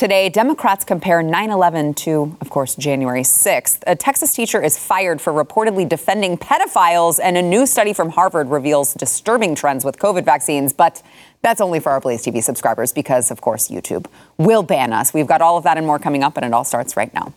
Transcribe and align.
Today, 0.00 0.30
Democrats 0.30 0.82
compare 0.82 1.22
9 1.22 1.50
11 1.50 1.92
to, 1.92 2.34
of 2.40 2.48
course, 2.48 2.74
January 2.74 3.20
6th. 3.20 3.80
A 3.86 3.94
Texas 3.94 4.34
teacher 4.34 4.62
is 4.62 4.78
fired 4.78 5.20
for 5.20 5.30
reportedly 5.30 5.86
defending 5.86 6.38
pedophiles, 6.38 7.20
and 7.22 7.36
a 7.36 7.42
new 7.42 7.66
study 7.66 7.92
from 7.92 8.08
Harvard 8.08 8.48
reveals 8.48 8.94
disturbing 8.94 9.54
trends 9.54 9.84
with 9.84 9.98
COVID 9.98 10.24
vaccines. 10.24 10.72
But 10.72 11.02
that's 11.42 11.60
only 11.60 11.80
for 11.80 11.92
our 11.92 12.00
Blaze 12.00 12.24
TV 12.24 12.42
subscribers 12.42 12.94
because, 12.94 13.30
of 13.30 13.42
course, 13.42 13.68
YouTube 13.68 14.06
will 14.38 14.62
ban 14.62 14.94
us. 14.94 15.12
We've 15.12 15.26
got 15.26 15.42
all 15.42 15.58
of 15.58 15.64
that 15.64 15.76
and 15.76 15.86
more 15.86 15.98
coming 15.98 16.22
up, 16.22 16.38
and 16.38 16.46
it 16.46 16.54
all 16.54 16.64
starts 16.64 16.96
right 16.96 17.12
now. 17.12 17.34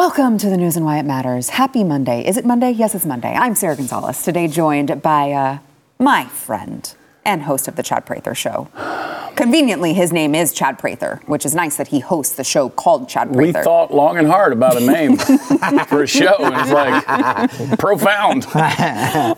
Welcome 0.00 0.38
to 0.38 0.48
the 0.48 0.56
news 0.56 0.76
and 0.76 0.86
why 0.86 0.98
it 0.98 1.04
matters. 1.04 1.50
Happy 1.50 1.84
Monday. 1.84 2.26
Is 2.26 2.38
it 2.38 2.46
Monday? 2.46 2.70
Yes, 2.70 2.94
it's 2.94 3.04
Monday. 3.04 3.34
I'm 3.34 3.54
Sara 3.54 3.76
Gonzales. 3.76 4.22
Today, 4.22 4.48
joined 4.48 5.02
by 5.02 5.30
uh, 5.30 5.58
my 5.98 6.24
friend 6.24 6.94
and 7.22 7.42
host 7.42 7.68
of 7.68 7.76
the 7.76 7.82
Chad 7.82 8.06
Prather 8.06 8.34
Show. 8.34 8.68
Conveniently, 9.36 9.92
his 9.92 10.10
name 10.10 10.34
is 10.34 10.54
Chad 10.54 10.78
Prather, 10.78 11.20
which 11.26 11.44
is 11.44 11.54
nice 11.54 11.76
that 11.76 11.88
he 11.88 12.00
hosts 12.00 12.34
the 12.36 12.44
show 12.44 12.70
called 12.70 13.10
Chad 13.10 13.30
Prather. 13.30 13.58
We 13.58 13.62
thought 13.62 13.92
long 13.92 14.16
and 14.16 14.26
hard 14.26 14.54
about 14.54 14.80
a 14.80 14.86
name 14.86 15.18
for 15.88 16.04
a 16.04 16.06
show, 16.06 16.34
and 16.38 16.54
it's 16.56 16.72
like 16.72 17.78
profound. 17.78 18.46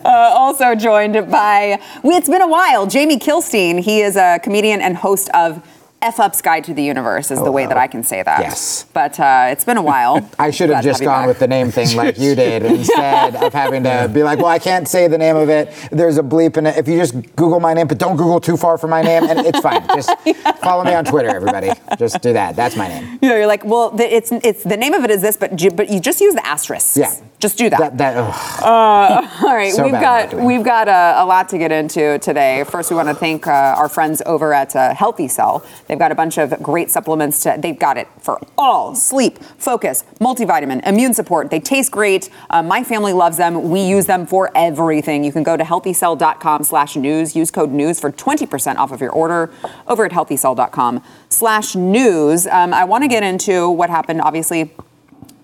Uh, 0.03 0.31
also 0.33 0.75
joined 0.75 1.29
by, 1.29 1.77
it's 2.05 2.29
been 2.29 2.41
a 2.41 2.47
while, 2.47 2.87
Jamie 2.87 3.19
Kilstein. 3.19 3.79
He 3.81 3.99
is 3.99 4.15
a 4.15 4.39
comedian 4.41 4.79
and 4.79 4.95
host 4.95 5.29
of 5.33 5.61
F 6.03 6.19
Up's 6.19 6.41
Guide 6.41 6.65
to 6.65 6.73
the 6.73 6.83
Universe 6.83 7.31
is 7.31 7.39
Oh, 7.39 7.45
the 7.45 7.51
way 7.51 7.63
wow. 7.63 7.69
that 7.69 7.77
I 7.77 7.87
can 7.87 8.03
say 8.03 8.21
that. 8.21 8.41
Yes. 8.41 8.85
But 8.93 9.19
uh, 9.19 9.47
it's 9.49 9.63
been 9.63 9.77
a 9.77 9.81
while. 9.81 10.29
I 10.37 10.51
should 10.51 10.69
have 10.69 10.83
just 10.83 11.01
gone 11.01 11.21
back. 11.21 11.27
with 11.29 11.39
the 11.39 11.47
name 11.47 11.71
thing 11.71 11.95
like 11.95 12.19
you 12.19 12.35
did 12.43 12.63
instead 12.63 13.35
of 13.37 13.53
having 13.53 13.83
to 13.83 14.09
be 14.13 14.21
like, 14.21 14.37
well, 14.37 14.47
I 14.47 14.59
can't 14.59 14.87
say 14.87 15.07
the 15.07 15.17
name 15.17 15.37
of 15.37 15.49
it. 15.49 15.73
There's 15.91 16.17
a 16.17 16.21
bleep 16.23 16.57
in 16.57 16.65
it. 16.67 16.77
If 16.77 16.87
you 16.89 16.97
just 16.97 17.13
Google 17.37 17.59
my 17.61 17.73
name, 17.73 17.87
but 17.87 17.97
don't 17.97 18.17
Google 18.17 18.41
too 18.41 18.57
far 18.57 18.77
from 18.77 18.89
my 18.89 19.01
name, 19.01 19.23
and 19.23 19.39
it's 19.39 19.59
fine. 19.61 19.87
Just 19.87 20.11
follow 20.61 20.83
me 20.83 20.93
on 20.93 21.05
Twitter, 21.05 21.29
everybody. 21.29 21.71
Just 21.97 22.21
do 22.21 22.33
that. 22.33 22.55
That's 22.57 22.75
my 22.75 22.89
name. 22.89 23.19
You 23.21 23.29
know, 23.29 23.35
you're 23.37 23.47
like, 23.47 23.63
well, 23.63 23.89
the, 23.89 24.03
it's 24.13 24.31
it's 24.31 24.63
the 24.63 24.77
name 24.77 24.93
of 24.93 25.05
it 25.05 25.09
is 25.11 25.21
this, 25.21 25.37
but 25.37 25.51
but 25.75 25.89
you 25.89 26.01
just 26.01 26.19
use 26.19 26.35
the 26.35 26.45
asterisks. 26.45 26.97
Yeah. 26.97 27.13
Just 27.43 27.57
do 27.57 27.69
that. 27.69 27.77
That, 27.77 27.97
that 27.97 28.15
ugh. 28.15 28.63
All 29.43 29.53
right, 29.53 29.73
So 29.73 29.83
we've 29.83 29.91
got 29.91 30.33
we've 30.33 30.63
got 30.63 30.87
a, 30.87 31.21
a 31.21 31.25
lot 31.25 31.49
to 31.49 31.57
get 31.57 31.73
into 31.73 32.17
today. 32.19 32.63
First, 32.63 32.89
we 32.89 32.95
want 32.95 33.09
to 33.09 33.13
thank 33.13 33.47
uh, 33.47 33.51
our 33.51 33.89
friends 33.89 34.21
over 34.25 34.53
at 34.53 34.73
uh, 34.77 34.95
Healthy 34.95 35.27
Cell. 35.27 35.65
They've 35.87 35.99
got 35.99 36.13
a 36.13 36.15
bunch 36.15 36.37
of 36.37 36.63
great 36.63 36.89
supplements. 36.89 37.43
To, 37.43 37.57
they've 37.59 37.77
got 37.77 37.97
it 37.97 38.07
for 38.21 38.39
all 38.57 38.95
sleep, 38.95 39.39
focus, 39.57 40.05
multivitamin, 40.21 40.87
immune 40.87 41.13
support. 41.13 41.51
They 41.51 41.59
taste 41.59 41.91
great. 41.91 42.29
Uh, 42.49 42.63
my 42.63 42.81
family 42.81 43.11
loves 43.11 43.35
them. 43.35 43.69
We 43.69 43.81
use 43.81 44.05
them 44.05 44.25
for 44.25 44.49
everything. 44.55 45.25
You 45.25 45.33
can 45.33 45.43
go 45.43 45.57
to 45.57 45.65
healthycell.com/news. 45.65 47.35
Use 47.35 47.51
code 47.51 47.71
news 47.71 47.99
for 47.99 48.09
20% 48.09 48.77
off 48.77 48.93
of 48.93 49.01
your 49.01 49.11
order 49.11 49.51
over 49.85 50.05
at 50.05 50.13
healthycell.com/news. 50.13 52.47
Um, 52.47 52.73
I 52.73 52.85
want 52.85 53.03
to 53.03 53.09
get 53.09 53.23
into 53.23 53.69
what 53.69 53.89
happened. 53.89 54.21
Obviously 54.21 54.71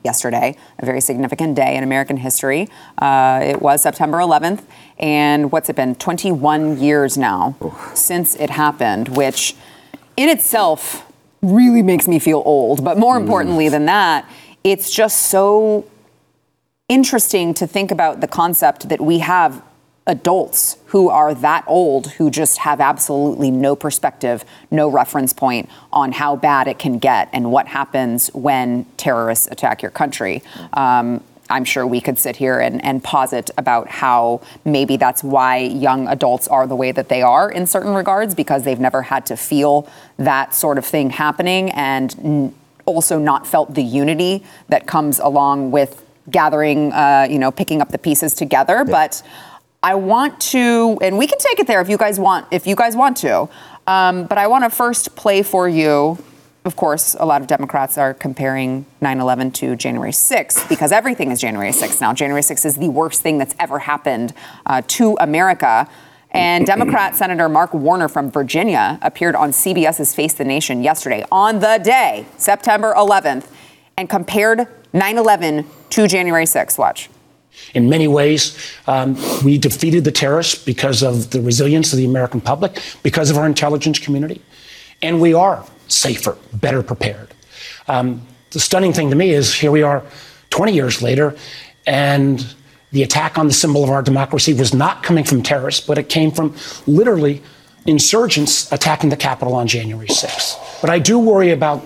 yesterday, 0.04 0.56
a 0.80 0.86
very 0.86 1.02
significant 1.02 1.56
day 1.56 1.76
in 1.76 1.84
American 1.84 2.18
history. 2.18 2.70
Uh, 2.98 3.42
it 3.44 3.62
was 3.62 3.82
September 3.82 4.18
11th, 4.18 4.64
and 4.98 5.52
what's 5.52 5.70
it 5.70 5.76
been? 5.76 5.96
21 5.96 6.80
years 6.80 7.18
now 7.18 7.56
since 7.94 8.36
it 8.36 8.50
happened, 8.50 9.10
which 9.10 9.56
in 10.18 10.30
itself 10.30 11.06
really 11.42 11.82
makes 11.82 12.08
me 12.08 12.20
feel 12.20 12.42
old. 12.46 12.84
But 12.84 12.98
more 12.98 13.18
importantly 13.18 13.70
than 13.70 13.86
that, 13.86 14.30
it's 14.64 14.92
just 14.92 15.28
so 15.28 15.86
interesting 16.90 17.54
to 17.54 17.68
think 17.68 17.92
about 17.92 18.20
the 18.20 18.28
concept 18.28 18.90
that 18.90 19.00
we 19.00 19.20
have 19.20 19.64
adults 20.10 20.78
who 20.88 21.08
are 21.10 21.36
that 21.36 21.64
old 21.68 22.08
who 22.14 22.32
just 22.32 22.58
have 22.58 22.82
absolutely 22.82 23.52
no 23.52 23.76
perspective, 23.76 24.44
no 24.72 24.90
reference 24.90 25.34
point 25.34 25.70
on 25.94 26.12
how 26.12 26.36
bad 26.36 26.68
it 26.68 26.80
can 26.80 26.98
get 26.98 27.30
and 27.32 27.52
what 27.52 27.68
happens 27.68 28.28
when 28.34 28.86
terrorists 28.98 29.48
attack 29.52 29.84
your 29.84 29.92
country. 29.92 30.42
Um, 30.74 31.24
I'm 31.52 31.64
sure 31.64 31.86
we 31.86 32.02
could 32.02 32.18
sit 32.18 32.36
here 32.36 32.60
and, 32.60 32.84
and 32.84 33.04
posit 33.04 33.50
about 33.58 33.88
how 33.88 34.42
maybe 34.66 34.98
that's 34.98 35.24
why 35.24 35.58
young 35.58 36.08
adults 36.08 36.48
are 36.48 36.68
the 36.68 36.76
way 36.76 36.92
that 36.92 37.10
they 37.10 37.22
are 37.22 37.52
in 37.52 37.66
certain 37.66 37.94
regards 37.94 38.36
because 38.36 38.64
they've 38.64 38.80
never 38.80 39.04
had 39.04 39.26
to 39.28 39.38
feel 39.38 39.88
that 40.18 40.54
sort 40.54 40.78
of 40.78 40.86
thing 40.86 41.12
happening 41.12 41.70
and 41.72 42.16
n- 42.20 42.56
also 42.86 43.20
not 43.20 43.46
felt 43.46 43.76
the 43.76 43.84
unity 43.84 44.44
that 44.70 44.88
comes 44.88 45.20
along 45.20 45.72
with 45.72 46.04
gathering, 46.30 46.92
uh, 46.94 47.28
you 47.30 47.40
know, 47.40 47.52
picking 47.52 47.82
up 47.82 47.90
the 47.90 47.98
pieces 47.98 48.34
together. 48.34 48.84
But 48.84 49.24
I 49.82 49.96
want 49.96 50.42
to, 50.42 50.98
and 51.02 51.18
we 51.18 51.26
can 51.26 51.38
take 51.38 51.60
it 51.60 51.68
there 51.68 51.80
if 51.80 51.88
you 51.88 51.98
guys 51.98 52.20
want, 52.20 52.48
if 52.52 52.68
you 52.68 52.76
guys 52.76 52.98
want 52.98 53.16
to. 53.18 53.48
Um, 53.88 54.26
but 54.26 54.38
I 54.38 54.48
want 54.48 54.66
to 54.66 54.70
first 54.70 55.16
play 55.16 55.42
for 55.42 55.70
you. 55.70 56.18
Of 56.66 56.76
course, 56.76 57.16
a 57.18 57.26
lot 57.26 57.42
of 57.42 57.48
Democrats 57.48 57.98
are 57.98 58.14
comparing 58.14 58.86
9/11 59.02 59.54
to 59.56 59.78
January 59.78 60.12
6th 60.12 60.68
because 60.68 60.92
everything 60.92 61.32
is 61.32 61.40
January 61.40 61.72
6th 61.72 62.02
now. 62.02 62.14
January 62.14 62.42
6th 62.42 62.66
is 62.66 62.76
the 62.76 62.90
worst 62.90 63.22
thing 63.22 63.38
that's 63.38 63.56
ever 63.58 63.80
happened 63.80 64.34
uh, 64.66 64.82
to 64.88 65.16
America. 65.22 65.88
And 66.32 66.66
Democrat 66.66 67.16
Senator 67.16 67.50
Mark 67.50 67.74
Warner 67.74 68.08
from 68.08 68.30
Virginia 68.30 69.00
appeared 69.02 69.36
on 69.36 69.52
CBS's 69.52 70.14
Face 70.14 70.34
the 70.34 70.46
Nation 70.46 70.84
yesterday 70.84 71.26
on 71.32 71.60
the 71.60 71.80
day, 71.82 72.26
September 72.38 72.94
11th, 72.96 73.48
and 73.98 74.10
compared 74.10 74.68
9/11 74.94 75.66
to 75.92 76.08
January 76.08 76.46
6th. 76.46 76.78
Watch. 76.78 77.10
In 77.74 77.90
many 77.90 78.08
ways, 78.08 78.58
um, 78.88 79.18
we 79.44 79.58
defeated 79.58 80.04
the 80.04 80.12
terrorists 80.12 80.64
because 80.64 81.04
of 81.04 81.32
the 81.32 81.42
resilience 81.42 81.94
of 81.94 81.98
the 81.98 82.06
American 82.06 82.42
public, 82.42 82.82
because 83.04 83.30
of 83.30 83.38
our 83.38 83.46
intelligence 83.46 84.00
community, 84.00 84.42
and 85.02 85.22
we 85.22 85.34
are 85.34 85.66
safer, 85.88 86.38
better 86.54 86.82
prepared. 86.84 87.34
Um, 87.88 88.26
the 88.52 88.60
stunning 88.60 88.94
thing 88.94 89.10
to 89.10 89.16
me 89.16 89.32
is 89.32 89.54
here 89.54 89.72
we 89.72 89.84
are 89.84 90.04
20 90.50 90.74
years 90.74 91.02
later, 91.02 91.36
and 91.86 92.56
the 92.92 93.04
attack 93.04 93.38
on 93.38 93.48
the 93.48 93.54
symbol 93.54 93.84
of 93.84 93.90
our 93.90 94.02
democracy 94.02 94.54
was 94.54 94.74
not 94.74 95.04
coming 95.04 95.24
from 95.24 95.44
terrorists, 95.44 95.86
but 95.86 95.98
it 95.98 96.10
came 96.10 96.32
from 96.32 96.56
literally 96.88 97.44
insurgents 97.86 98.72
attacking 98.72 99.10
the 99.10 99.18
Capitol 99.18 99.54
on 99.56 99.68
January 99.68 100.08
6th. 100.08 100.82
But 100.82 100.90
I 100.90 101.00
do 101.00 101.20
worry 101.20 101.52
about 101.52 101.84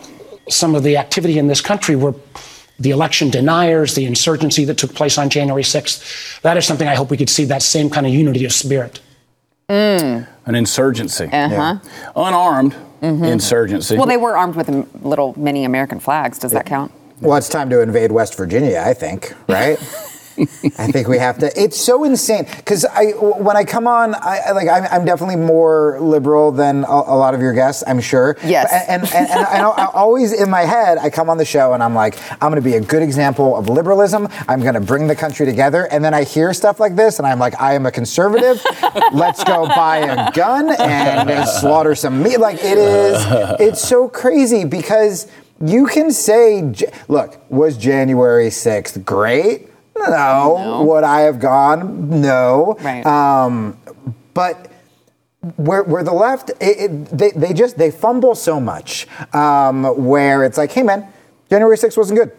some 0.49 0.75
of 0.75 0.83
the 0.83 0.97
activity 0.97 1.37
in 1.37 1.47
this 1.47 1.61
country 1.61 1.95
where 1.95 2.13
the 2.79 2.91
election 2.91 3.29
deniers, 3.29 3.95
the 3.95 4.05
insurgency 4.05 4.65
that 4.65 4.77
took 4.77 4.93
place 4.93 5.17
on 5.17 5.29
January 5.29 5.63
6th. 5.63 6.41
That 6.41 6.57
is 6.57 6.65
something 6.65 6.87
I 6.87 6.95
hope 6.95 7.11
we 7.11 7.17
could 7.17 7.29
see 7.29 7.45
that 7.45 7.61
same 7.61 7.89
kind 7.89 8.05
of 8.05 8.13
unity 8.13 8.45
of 8.45 8.51
spirit. 8.51 8.99
Mm. 9.69 10.27
An 10.45 10.55
insurgency. 10.55 11.29
Uh-huh. 11.31 11.77
Unarmed 12.15 12.75
mm-hmm. 13.01 13.23
insurgency. 13.23 13.97
Well, 13.97 14.07
they 14.07 14.17
were 14.17 14.37
armed 14.37 14.55
with 14.55 14.69
m- 14.69 14.89
little 15.01 15.37
mini 15.37 15.65
American 15.65 15.99
flags. 15.99 16.39
Does 16.39 16.51
that 16.51 16.65
count? 16.65 16.91
Well, 17.21 17.37
it's 17.37 17.49
time 17.49 17.69
to 17.69 17.81
invade 17.81 18.11
West 18.11 18.35
Virginia, 18.35 18.83
I 18.85 18.93
think, 18.93 19.33
right? 19.47 19.77
I 20.77 20.91
think 20.91 21.07
we 21.07 21.17
have 21.17 21.37
to. 21.39 21.51
It's 21.61 21.79
so 21.79 22.03
insane 22.03 22.45
because 22.57 22.85
I, 22.85 23.11
when 23.11 23.55
I 23.55 23.63
come 23.63 23.87
on, 23.87 24.15
I 24.15 24.39
I- 24.47 24.51
like 24.51 24.67
I'm, 24.67 24.83
I'm 24.91 25.05
definitely 25.05 25.35
more 25.35 25.99
liberal 26.01 26.51
than 26.51 26.83
a, 26.85 26.87
a 26.87 27.17
lot 27.17 27.33
of 27.33 27.41
your 27.41 27.53
guests, 27.53 27.83
I'm 27.85 27.99
sure. 28.01 28.37
Yes. 28.43 28.71
And 28.87 29.03
and, 29.03 29.13
and, 29.13 29.29
and 29.29 29.45
I, 29.45 29.69
I 29.69 29.85
always 29.93 30.33
in 30.33 30.49
my 30.49 30.61
head, 30.61 30.97
I 30.97 31.09
come 31.09 31.29
on 31.29 31.37
the 31.37 31.45
show 31.45 31.73
and 31.73 31.81
I'm 31.83 31.93
like, 31.95 32.17
I'm 32.33 32.49
going 32.51 32.55
to 32.55 32.61
be 32.61 32.75
a 32.75 32.81
good 32.81 33.03
example 33.03 33.55
of 33.55 33.69
liberalism. 33.69 34.27
I'm 34.47 34.61
going 34.61 34.73
to 34.75 34.81
bring 34.81 35.07
the 35.07 35.15
country 35.15 35.45
together, 35.45 35.87
and 35.91 36.03
then 36.03 36.13
I 36.13 36.23
hear 36.23 36.53
stuff 36.53 36.79
like 36.79 36.95
this, 36.95 37.19
and 37.19 37.27
I'm 37.27 37.39
like, 37.39 37.59
I 37.61 37.73
am 37.75 37.85
a 37.85 37.91
conservative. 37.91 38.63
Let's 39.13 39.43
go 39.43 39.67
buy 39.67 39.97
a 39.97 40.31
gun 40.31 40.69
and 40.79 41.47
slaughter 41.47 41.95
some 41.95 42.21
meat. 42.23 42.39
Like 42.39 42.57
it 42.63 42.77
is. 42.77 43.15
It's 43.59 43.81
so 43.87 44.07
crazy 44.09 44.65
because. 44.65 45.27
You 45.65 45.85
can 45.85 46.11
say, 46.11 46.73
look, 47.07 47.39
was 47.49 47.77
January 47.77 48.47
6th 48.49 49.05
great? 49.05 49.69
No. 50.09 50.83
Would 50.87 51.03
I 51.03 51.21
have 51.21 51.39
gone? 51.39 52.21
No. 52.21 52.77
Right. 52.81 53.05
Um, 53.05 53.77
but 54.33 54.71
where, 55.57 55.83
where 55.83 56.03
the 56.03 56.13
left, 56.13 56.49
it, 56.61 56.91
it, 56.91 57.05
they, 57.17 57.31
they 57.31 57.53
just, 57.53 57.77
they 57.77 57.91
fumble 57.91 58.35
so 58.35 58.59
much 58.59 59.07
um, 59.33 59.83
where 60.05 60.43
it's 60.43 60.57
like, 60.57 60.71
hey 60.71 60.83
man, 60.83 61.07
January 61.49 61.77
6th 61.77 61.97
wasn't 61.97 62.19
good. 62.19 62.31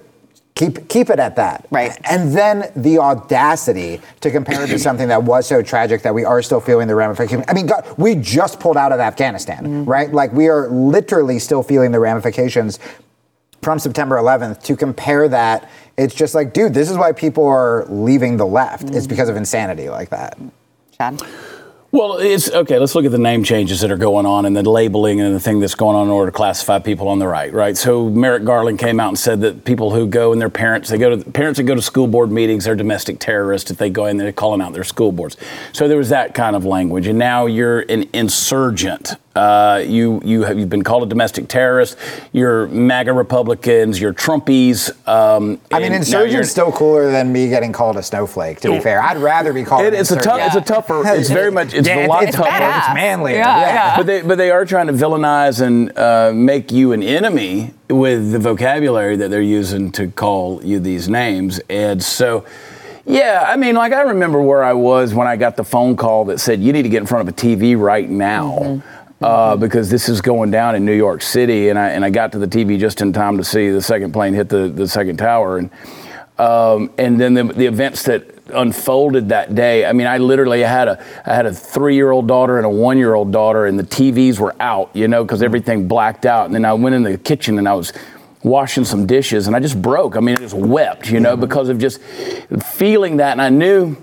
Keep, 0.54 0.88
keep 0.88 1.10
it 1.10 1.18
at 1.18 1.34
that. 1.36 1.66
Right. 1.72 1.98
And 2.08 2.32
then 2.32 2.70
the 2.76 2.98
audacity 3.00 4.00
to 4.20 4.30
compare 4.30 4.62
it 4.62 4.68
to 4.68 4.78
something 4.88 5.08
that 5.08 5.24
was 5.24 5.46
so 5.46 5.62
tragic 5.62 6.02
that 6.02 6.14
we 6.14 6.24
are 6.24 6.40
still 6.42 6.60
feeling 6.60 6.86
the 6.86 6.94
ramifications. 6.94 7.44
I 7.48 7.54
mean, 7.54 7.66
God, 7.66 7.84
we 7.98 8.14
just 8.14 8.60
pulled 8.60 8.76
out 8.76 8.92
of 8.92 9.00
Afghanistan, 9.00 9.84
right? 9.84 10.12
Like 10.12 10.32
we 10.32 10.48
are 10.48 10.68
literally 10.68 11.40
still 11.40 11.62
feeling 11.64 11.90
the 11.90 12.00
ramifications 12.00 12.78
from 13.64 13.78
September 13.78 14.16
11th. 14.16 14.62
To 14.64 14.76
compare 14.76 15.28
that, 15.28 15.68
it's 15.96 16.14
just 16.14 16.34
like, 16.34 16.52
dude, 16.52 16.74
this 16.74 16.90
is 16.90 16.96
why 16.96 17.12
people 17.12 17.46
are 17.46 17.86
leaving 17.88 18.36
the 18.36 18.46
left. 18.46 18.90
It's 18.90 19.06
because 19.06 19.28
of 19.28 19.36
insanity 19.36 19.88
like 19.88 20.10
that. 20.10 20.38
Chad? 20.92 21.20
Well, 21.90 22.16
it's 22.16 22.50
okay. 22.50 22.80
Let's 22.80 22.96
look 22.96 23.04
at 23.04 23.12
the 23.12 23.18
name 23.18 23.44
changes 23.44 23.80
that 23.82 23.90
are 23.92 23.96
going 23.96 24.26
on 24.26 24.46
and 24.46 24.56
the 24.56 24.68
labeling 24.68 25.20
and 25.20 25.32
the 25.32 25.38
thing 25.38 25.60
that's 25.60 25.76
going 25.76 25.94
on 25.94 26.06
in 26.06 26.12
order 26.12 26.32
to 26.32 26.36
classify 26.36 26.80
people 26.80 27.06
on 27.06 27.20
the 27.20 27.28
right, 27.28 27.52
right? 27.52 27.76
So 27.76 28.10
Merrick 28.10 28.44
Garland 28.44 28.80
came 28.80 28.98
out 28.98 29.10
and 29.10 29.18
said 29.18 29.40
that 29.42 29.64
people 29.64 29.94
who 29.94 30.08
go 30.08 30.32
and 30.32 30.40
their 30.40 30.50
parents, 30.50 30.90
they 30.90 30.98
go 30.98 31.14
to 31.14 31.30
parents 31.30 31.58
that 31.58 31.62
go 31.62 31.76
to 31.76 31.80
school 31.80 32.08
board 32.08 32.32
meetings, 32.32 32.64
they're 32.64 32.74
domestic 32.74 33.20
terrorists 33.20 33.70
if 33.70 33.78
they 33.78 33.90
go 33.90 34.06
in 34.06 34.16
there 34.16 34.32
calling 34.32 34.60
out 34.60 34.72
their 34.72 34.82
school 34.82 35.12
boards. 35.12 35.36
So 35.72 35.86
there 35.86 35.96
was 35.96 36.08
that 36.08 36.34
kind 36.34 36.56
of 36.56 36.64
language, 36.64 37.06
and 37.06 37.16
now 37.16 37.46
you're 37.46 37.82
an 37.82 38.10
insurgent. 38.12 39.14
Uh, 39.34 39.82
you 39.84 40.20
you 40.24 40.42
have 40.44 40.56
you've 40.58 40.68
been 40.70 40.84
called 40.84 41.02
a 41.02 41.06
domestic 41.06 41.48
terrorist. 41.48 41.98
You're 42.32 42.68
MAGA 42.68 43.12
Republicans. 43.12 44.00
You're 44.00 44.14
Trumpies. 44.14 44.90
Um, 45.08 45.60
I 45.72 45.80
mean, 45.80 45.92
insurgent's 45.92 46.32
you're- 46.32 46.44
still 46.44 46.70
cooler 46.70 47.10
than 47.10 47.32
me 47.32 47.48
getting 47.48 47.72
called 47.72 47.96
a 47.96 48.02
snowflake. 48.02 48.60
To 48.60 48.70
be 48.70 48.78
fair, 48.78 49.02
I'd 49.02 49.16
rather 49.16 49.52
be 49.52 49.64
called. 49.64 49.84
It, 49.86 49.94
an 49.94 50.00
it's 50.00 50.12
a 50.12 50.16
tough. 50.16 50.38
insurgent. 50.40 50.56
It's 50.56 50.70
a 50.70 50.74
tougher. 50.74 51.02
It's 51.18 51.30
very 51.30 51.50
much. 51.50 51.74
It's 51.74 51.88
Yeah, 51.88 52.06
a 52.06 52.08
lot 52.08 52.22
it's 52.24 52.36
tougher. 52.36 52.48
badass. 52.48 52.78
It's 52.90 52.94
manlier. 52.94 53.36
Yeah, 53.38 53.60
Yeah. 53.60 53.74
yeah. 53.74 53.96
But 53.96 54.06
they, 54.06 54.22
but 54.22 54.38
they 54.38 54.50
are 54.52 54.64
trying 54.64 54.86
to 54.86 54.92
villainize 54.92 55.60
and 55.60 55.96
uh, 55.98 56.30
make 56.32 56.70
you 56.70 56.92
an 56.92 57.02
enemy 57.02 57.74
with 57.90 58.30
the 58.32 58.38
vocabulary 58.38 59.16
that 59.16 59.30
they're 59.30 59.40
using 59.42 59.90
to 59.92 60.08
call 60.12 60.64
you 60.64 60.78
these 60.78 61.08
names. 61.08 61.60
And 61.68 62.00
so, 62.02 62.44
yeah, 63.04 63.44
I 63.48 63.56
mean, 63.56 63.74
like 63.74 63.92
I 63.92 64.02
remember 64.02 64.40
where 64.40 64.62
I 64.62 64.72
was 64.74 65.12
when 65.12 65.26
I 65.26 65.34
got 65.36 65.56
the 65.56 65.64
phone 65.64 65.96
call 65.96 66.24
that 66.26 66.38
said 66.38 66.60
you 66.60 66.72
need 66.72 66.82
to 66.84 66.88
get 66.88 66.98
in 67.00 67.06
front 67.06 67.28
of 67.28 67.34
a 67.34 67.36
TV 67.36 67.76
right 67.78 68.08
now. 68.08 68.80
Uh, 69.20 69.56
because 69.56 69.88
this 69.88 70.08
is 70.08 70.20
going 70.20 70.50
down 70.50 70.74
in 70.74 70.84
New 70.84 70.92
York 70.94 71.22
City, 71.22 71.68
and 71.68 71.78
I 71.78 71.90
and 71.90 72.04
I 72.04 72.10
got 72.10 72.32
to 72.32 72.38
the 72.38 72.48
TV 72.48 72.78
just 72.78 73.00
in 73.00 73.12
time 73.12 73.38
to 73.38 73.44
see 73.44 73.70
the 73.70 73.80
second 73.80 74.12
plane 74.12 74.34
hit 74.34 74.48
the, 74.48 74.68
the 74.68 74.88
second 74.88 75.16
tower, 75.16 75.58
and 75.58 75.70
um, 76.38 76.90
and 76.98 77.20
then 77.20 77.34
the, 77.34 77.44
the 77.44 77.66
events 77.66 78.02
that 78.04 78.34
unfolded 78.52 79.28
that 79.28 79.54
day. 79.54 79.86
I 79.86 79.92
mean, 79.92 80.06
I 80.06 80.18
literally 80.18 80.60
had 80.60 80.88
a 80.88 81.04
I 81.24 81.34
had 81.34 81.46
a 81.46 81.52
three 81.52 81.94
year 81.94 82.10
old 82.10 82.26
daughter 82.26 82.56
and 82.56 82.66
a 82.66 82.70
one 82.70 82.98
year 82.98 83.14
old 83.14 83.32
daughter, 83.32 83.66
and 83.66 83.78
the 83.78 83.84
TVs 83.84 84.38
were 84.38 84.54
out, 84.60 84.90
you 84.94 85.08
know, 85.08 85.24
because 85.24 85.42
everything 85.42 85.86
blacked 85.86 86.26
out. 86.26 86.46
And 86.46 86.54
then 86.54 86.64
I 86.64 86.72
went 86.74 86.94
in 86.94 87.02
the 87.02 87.16
kitchen 87.16 87.58
and 87.58 87.68
I 87.68 87.74
was 87.74 87.92
washing 88.42 88.84
some 88.84 89.06
dishes, 89.06 89.46
and 89.46 89.56
I 89.56 89.60
just 89.60 89.80
broke. 89.80 90.16
I 90.16 90.20
mean, 90.20 90.36
I 90.36 90.40
just 90.40 90.54
wept, 90.54 91.08
you 91.08 91.20
know, 91.20 91.36
because 91.36 91.68
of 91.68 91.78
just 91.78 92.02
feeling 92.02 93.18
that, 93.18 93.32
and 93.32 93.40
I 93.40 93.48
knew 93.48 93.96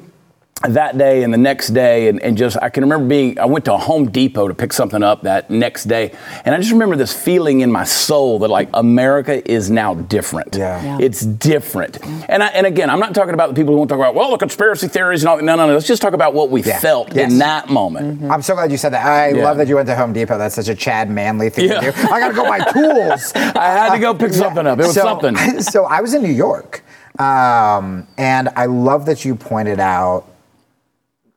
that 0.70 0.98
day 0.98 1.24
and 1.24 1.34
the 1.34 1.38
next 1.38 1.70
day 1.70 2.08
and, 2.08 2.22
and 2.22 2.38
just 2.38 2.56
i 2.62 2.70
can 2.70 2.84
remember 2.84 3.08
being 3.08 3.38
i 3.40 3.46
went 3.46 3.66
to 3.66 3.74
a 3.74 3.78
home 3.78 4.10
depot 4.12 4.48
to 4.48 4.54
pick 4.54 4.72
something 4.72 5.02
up 5.02 5.24
that 5.24 5.50
next 5.50 5.86
day 5.86 6.12
and 6.46 6.54
i 6.54 6.58
just 6.58 6.72
remember 6.72 6.96
this 6.96 7.12
feeling 7.14 7.62
in 7.62 7.72
my 7.72 7.84
soul 7.84 8.38
that 8.40 8.50
like 8.50 8.70
america 8.76 9.50
is 9.52 9.70
now 9.72 9.94
different 9.96 10.56
Yeah. 10.56 10.82
Yeah. 10.84 10.98
it's 11.06 11.22
different 11.22 11.98
and 12.30 12.44
I, 12.44 12.48
and 12.50 12.68
again 12.68 12.90
i'm 12.90 13.00
not 13.00 13.16
talking 13.16 13.34
about 13.34 13.50
the 13.50 13.56
people 13.56 13.74
who 13.74 13.80
want 13.80 13.90
to 13.90 13.96
talk 13.96 14.00
about 14.02 14.14
well 14.16 14.32
the 14.32 14.38
conspiracy 14.38 14.88
theories 14.88 15.24
and 15.24 15.30
all 15.30 15.38
no 15.42 15.56
no 15.56 15.66
no 15.68 15.74
let's 15.74 15.88
just 15.88 16.02
talk 16.02 16.14
about 16.14 16.34
what 16.34 16.50
we 16.52 16.62
Yeah. 16.64 16.80
felt 16.80 17.14
Yes. 17.16 17.32
in 17.32 17.40
that 17.40 17.70
moment 17.70 18.32
I'm 18.32 18.42
so 18.42 18.54
glad 18.54 18.72
you 18.72 18.78
said 18.78 18.94
that. 18.94 19.06
I 19.06 19.30
Yeah. 19.30 19.44
love 19.44 19.58
that 19.58 19.68
you 19.68 19.76
went 19.76 19.88
to 19.88 19.96
Home 19.96 20.14
Depot. 20.14 20.38
That's 20.38 20.56
such 20.56 20.68
a 20.68 20.76
Chad 20.76 21.10
Manley 21.10 21.50
thing 21.50 21.70
Yeah. 21.70 21.80
to 21.82 21.92
do. 21.92 22.08
I 22.10 22.20
gotta 22.20 22.34
go 22.34 22.44
buy 22.44 22.60
tools. 22.60 23.32
i 23.36 23.66
had 23.72 23.94
to 23.94 24.00
go 24.00 24.14
pick 24.14 24.34
something 24.34 24.66
up 24.68 24.80
it 24.80 24.84
was 24.86 24.94
so, 24.94 25.02
something 25.02 25.36
So 25.62 25.86
I 25.86 26.02
was 26.02 26.14
in 26.14 26.22
New 26.22 26.32
York, 26.32 26.84
um, 27.20 28.08
and 28.18 28.50
I 28.56 28.66
love 28.68 29.06
that 29.08 29.26
you 29.26 29.36
pointed 29.36 29.80
out. 29.80 30.26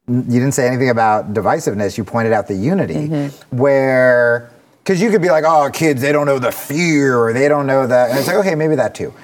You 0.07 0.23
didn't 0.23 0.53
say 0.53 0.67
anything 0.67 0.91
about 0.91 1.33
divisiveness. 1.33 1.97
You 1.97 2.05
pointed 2.05 2.33
out 2.35 2.47
the 2.47 2.55
unity, 2.55 3.09
Mm-hmm. 3.09 3.57
where 3.57 4.51
because 4.83 5.01
you 5.01 5.11
could 5.11 5.23
be 5.23 5.31
like, 5.31 5.45
"Oh, 5.47 5.71
kids, 5.73 6.03
they 6.03 6.13
don't 6.13 6.27
know 6.27 6.39
the 6.39 6.53
fear, 6.53 7.17
or 7.19 7.33
they 7.33 7.49
don't 7.49 7.67
know 7.67 7.87
that." 7.87 8.11
And 8.11 8.19
it's 8.19 8.29
like, 8.29 8.37
okay, 8.37 8.55
maybe 8.55 8.75
that 8.77 8.95
too. 8.95 9.15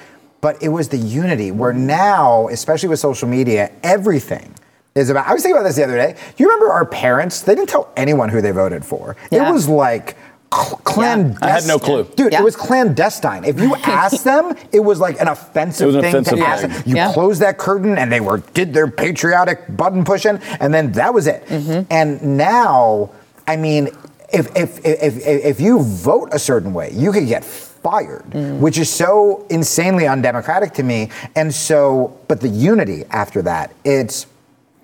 But 0.41 0.61
it 0.63 0.69
was 0.69 0.87
the 0.89 0.97
unity 0.97 1.51
where 1.51 1.71
now, 1.71 2.47
especially 2.47 2.89
with 2.89 2.99
social 2.99 3.27
media, 3.27 3.71
everything 3.83 4.55
is 4.95 5.11
about. 5.11 5.27
I 5.27 5.33
was 5.33 5.43
thinking 5.43 5.55
about 5.57 5.67
this 5.67 5.75
the 5.75 5.83
other 5.83 5.97
day. 5.97 6.13
Do 6.35 6.43
you 6.43 6.49
remember 6.49 6.71
our 6.73 6.85
parents? 6.85 7.41
They 7.41 7.53
didn't 7.53 7.69
tell 7.69 7.91
anyone 7.95 8.29
who 8.29 8.41
they 8.41 8.49
voted 8.49 8.83
for. 8.83 9.15
Yeah. 9.29 9.47
It 9.47 9.51
was 9.53 9.69
like 9.69 10.17
cl- 10.53 10.79
clandestine. 10.83 11.49
I 11.49 11.51
had 11.51 11.65
no 11.67 11.79
clue. 11.79 12.03
Dude, 12.15 12.31
Yeah. 12.33 12.41
it 12.41 12.43
was 12.43 12.55
clandestine. 12.55 13.43
If 13.45 13.59
you 13.59 13.75
asked 13.83 14.23
them, 14.23 14.55
it 14.71 14.79
was 14.81 14.99
like 14.99 15.19
an 15.21 15.27
offensive 15.27 15.83
It 15.83 15.87
was 15.87 15.95
an 15.95 16.01
thing 16.01 16.09
offensive 16.15 16.37
to 16.39 16.45
ask 16.47 16.61
thing. 16.61 16.71
them. 16.71 16.83
You 16.85 16.95
Yeah. 16.95 17.13
closed 17.13 17.41
that 17.41 17.57
curtain 17.57 17.97
and 17.97 18.11
they 18.11 18.19
were 18.19 18.39
did 18.53 18.73
their 18.73 18.87
patriotic 18.87 19.75
button 19.75 20.03
pushing, 20.03 20.39
and 20.59 20.73
then 20.73 20.91
that 20.93 21.13
was 21.13 21.27
it. 21.27 21.45
Mm-hmm. 21.47 21.81
And 21.89 22.21
now, 22.37 23.09
I 23.47 23.55
mean, 23.57 23.89
if 24.33 24.47
if, 24.55 24.79
if 24.85 25.03
if 25.25 25.45
if 25.51 25.59
you 25.59 25.81
vote 25.81 26.29
a 26.31 26.39
certain 26.39 26.73
way, 26.73 26.91
you 26.93 27.11
could 27.11 27.27
get 27.27 27.43
fired, 27.43 28.23
Mm. 28.31 28.59
which 28.59 28.77
is 28.77 28.89
so 28.89 29.45
insanely 29.49 30.05
undemocratic 30.07 30.73
to 30.73 30.83
me. 30.83 31.09
And 31.35 31.51
so, 31.53 32.13
but 32.27 32.39
the 32.39 32.47
unity 32.47 33.05
after 33.09 33.41
that, 33.41 33.71
it's 33.83 34.27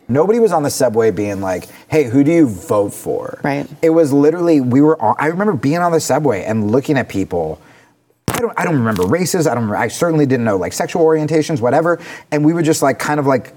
Nobody 0.10 0.40
was 0.40 0.52
on 0.52 0.64
the 0.64 0.70
subway 0.70 1.12
being 1.12 1.42
like, 1.42 1.68
"Hey, 1.90 2.06
who 2.06 2.24
do 2.24 2.32
you 2.32 2.48
vote 2.48 2.94
for?" 2.94 3.40
Right. 3.44 3.68
It 3.82 3.90
was 3.90 4.14
literally 4.14 4.62
we 4.62 4.82
were. 4.82 5.02
On, 5.02 5.16
I 5.20 5.28
remember 5.28 5.54
being 5.54 5.80
on 5.80 5.92
the 5.92 6.00
subway 6.00 6.44
and 6.44 6.72
looking 6.72 6.98
at 6.98 7.10
people. 7.10 7.60
I 8.30 8.40
don't. 8.40 8.54
I 8.58 8.64
don't 8.64 8.76
remember 8.76 9.04
races. 9.04 9.48
I 9.48 9.56
don't. 9.56 9.70
I 9.72 9.88
certainly 9.90 10.26
didn't 10.26 10.46
know 10.46 10.58
like 10.58 10.74
sexual 10.74 11.04
orientations, 11.04 11.60
whatever. 11.60 12.00
And 12.32 12.46
we 12.46 12.54
would 12.54 12.66
just 12.66 12.82
like 12.82 13.00
kind 13.00 13.20
of 13.20 13.26
like 13.26 13.54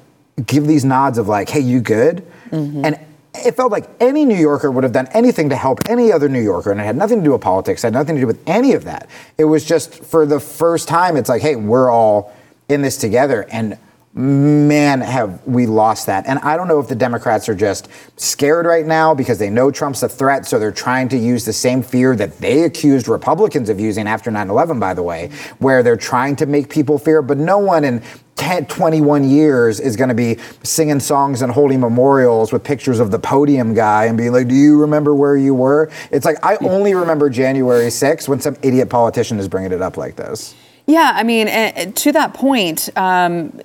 give 0.47 0.67
these 0.67 0.85
nods 0.85 1.19
of 1.19 1.29
like, 1.29 1.49
"Hey, 1.49 1.61
you 1.61 1.81
good?" 1.81 2.26
Mm-hmm. 2.50 2.85
And 2.85 2.99
it 3.35 3.55
felt 3.55 3.70
like 3.70 3.88
any 4.00 4.25
New 4.25 4.37
Yorker 4.37 4.70
would 4.70 4.82
have 4.82 4.93
done 4.93 5.06
anything 5.12 5.50
to 5.50 5.56
help 5.56 5.88
any 5.88 6.11
other 6.11 6.29
New 6.29 6.43
Yorker, 6.43 6.73
and 6.73 6.81
it 6.81 6.85
had 6.85 6.97
nothing 6.97 7.19
to 7.19 7.25
do 7.25 7.32
with 7.32 7.41
politics. 7.41 7.85
It 7.85 7.88
had 7.88 7.94
nothing 7.94 8.17
to 8.17 8.20
do 8.20 8.26
with 8.26 8.43
any 8.49 8.73
of 8.73 8.85
that. 8.85 9.08
It 9.38 9.44
was 9.44 9.64
just 9.64 10.02
for 10.02 10.26
the 10.26 10.41
first 10.41 10.88
time, 10.88 11.17
it's 11.17 11.29
like, 11.29 11.43
"Hey, 11.43 11.55
we're 11.55 11.91
all 11.91 12.32
in 12.69 12.82
this 12.82 12.97
together." 12.97 13.47
And 13.50 13.79
man, 14.12 15.01
have 15.01 15.47
we 15.47 15.67
lost 15.67 16.07
that. 16.07 16.27
And 16.27 16.41
I 16.41 16.57
don't 16.57 16.67
know 16.67 16.81
if 16.81 16.89
the 16.89 16.97
Democrats 16.97 17.49
are 17.49 17.55
just 17.55 17.89
scared 18.17 18.67
right 18.67 18.85
now 18.85 19.15
because 19.15 19.39
they 19.39 19.51
know 19.51 19.71
Trump's 19.71 20.03
a 20.03 20.09
threat, 20.09 20.47
so 20.47 20.59
they're 20.59 20.73
trying 20.73 21.09
to 21.11 21.17
use 21.17 21.45
the 21.45 21.53
same 21.53 21.81
fear 21.83 22.17
that 22.17 22.39
they 22.39 22.65
accused 22.65 23.07
Republicans 23.07 23.69
of 23.69 23.79
using 23.79 24.09
after 24.09 24.31
9 24.31 24.51
11, 24.51 24.81
by 24.81 24.95
the 24.95 25.03
way, 25.03 25.31
where 25.59 25.83
they're 25.85 25.97
trying 25.97 26.35
to 26.37 26.47
make 26.47 26.69
people 26.69 26.99
fear, 26.99 27.23
but 27.23 27.39
no 27.39 27.59
one 27.59 27.85
in 27.85 28.03
10, 28.35 28.67
21 28.67 29.29
years 29.29 29.79
is 29.79 29.97
going 29.97 30.09
to 30.09 30.15
be 30.15 30.39
singing 30.62 30.99
songs 30.99 31.43
and 31.43 31.53
holding 31.53 31.79
memorials 31.79 32.53
with 32.53 32.65
pictures 32.65 32.99
of 32.99 33.11
the 33.11 33.19
podium 33.19 33.75
guy 33.75 34.07
and 34.07 34.17
being 34.17 34.33
like, 34.33 34.49
Do 34.49 34.55
you 34.55 34.81
remember 34.81 35.15
where 35.15 35.37
you 35.37 35.55
were? 35.55 35.91
It's 36.11 36.25
like, 36.25 36.39
I 36.43 36.57
only 36.62 36.95
remember 36.95 37.31
January 37.31 37.89
6th 37.89 38.27
when 38.27 38.41
some 38.41 38.57
idiot 38.62 38.89
politician 38.89 39.39
is 39.39 39.47
bringing 39.47 39.73
it 39.73 39.83
up 39.83 39.97
like 39.97 40.17
this. 40.17 40.55
Yeah, 40.87 41.12
I 41.15 41.23
mean, 41.23 41.47
uh, 41.47 41.93
to 41.95 42.12
that 42.12 42.35
point, 42.35 42.89
um, 42.97 43.61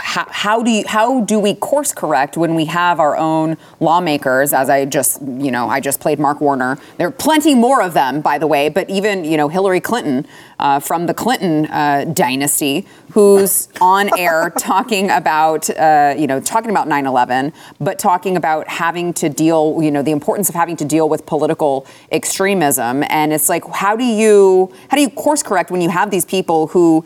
how, 0.00 0.26
how 0.30 0.62
do 0.62 0.70
you, 0.70 0.84
how 0.86 1.20
do 1.20 1.38
we 1.38 1.54
course 1.54 1.92
correct 1.92 2.36
when 2.36 2.54
we 2.54 2.66
have 2.66 3.00
our 3.00 3.16
own 3.16 3.56
lawmakers? 3.80 4.52
As 4.52 4.68
I 4.68 4.84
just 4.84 5.20
you 5.22 5.50
know 5.50 5.68
I 5.68 5.80
just 5.80 6.00
played 6.00 6.18
Mark 6.18 6.40
Warner. 6.40 6.78
There 6.98 7.08
are 7.08 7.12
plenty 7.12 7.54
more 7.54 7.82
of 7.82 7.94
them, 7.94 8.20
by 8.20 8.38
the 8.38 8.46
way. 8.46 8.68
But 8.68 8.90
even 8.90 9.24
you 9.24 9.36
know 9.36 9.48
Hillary 9.48 9.80
Clinton 9.80 10.26
uh, 10.58 10.80
from 10.80 11.06
the 11.06 11.14
Clinton 11.14 11.66
uh, 11.66 12.04
dynasty, 12.12 12.86
who's 13.12 13.68
on 13.80 14.10
air 14.18 14.50
talking 14.58 15.10
about 15.10 15.68
uh, 15.70 16.14
you 16.16 16.26
know 16.26 16.40
talking 16.40 16.70
about 16.70 16.88
9/11, 16.88 17.52
but 17.80 17.98
talking 17.98 18.36
about 18.36 18.68
having 18.68 19.12
to 19.14 19.28
deal 19.28 19.78
you 19.82 19.90
know 19.90 20.02
the 20.02 20.12
importance 20.12 20.48
of 20.48 20.54
having 20.54 20.76
to 20.76 20.84
deal 20.84 21.08
with 21.08 21.26
political 21.26 21.86
extremism. 22.10 23.04
And 23.08 23.32
it's 23.32 23.48
like 23.48 23.64
how 23.66 23.96
do 23.96 24.04
you 24.04 24.72
how 24.88 24.96
do 24.96 25.02
you 25.02 25.10
course 25.10 25.42
correct 25.42 25.70
when 25.70 25.80
you 25.80 25.88
have 25.88 26.10
these 26.10 26.24
people 26.24 26.68
who 26.68 27.04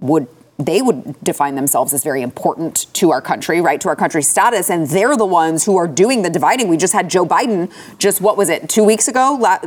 would 0.00 0.28
they 0.58 0.82
would 0.82 1.18
define 1.22 1.54
themselves 1.54 1.94
as 1.94 2.02
very 2.02 2.20
important 2.20 2.92
to 2.94 3.12
our 3.12 3.22
country, 3.22 3.60
right? 3.60 3.80
To 3.80 3.88
our 3.88 3.96
country's 3.96 4.28
status, 4.28 4.68
and 4.68 4.88
they're 4.88 5.16
the 5.16 5.26
ones 5.26 5.64
who 5.64 5.76
are 5.76 5.86
doing 5.86 6.22
the 6.22 6.30
dividing. 6.30 6.68
We 6.68 6.76
just 6.76 6.92
had 6.92 7.08
Joe 7.08 7.24
Biden, 7.24 7.72
just 7.98 8.20
what 8.20 8.36
was 8.36 8.48
it, 8.48 8.68
two 8.68 8.82
weeks 8.82 9.06
ago, 9.06 9.38
la- 9.40 9.60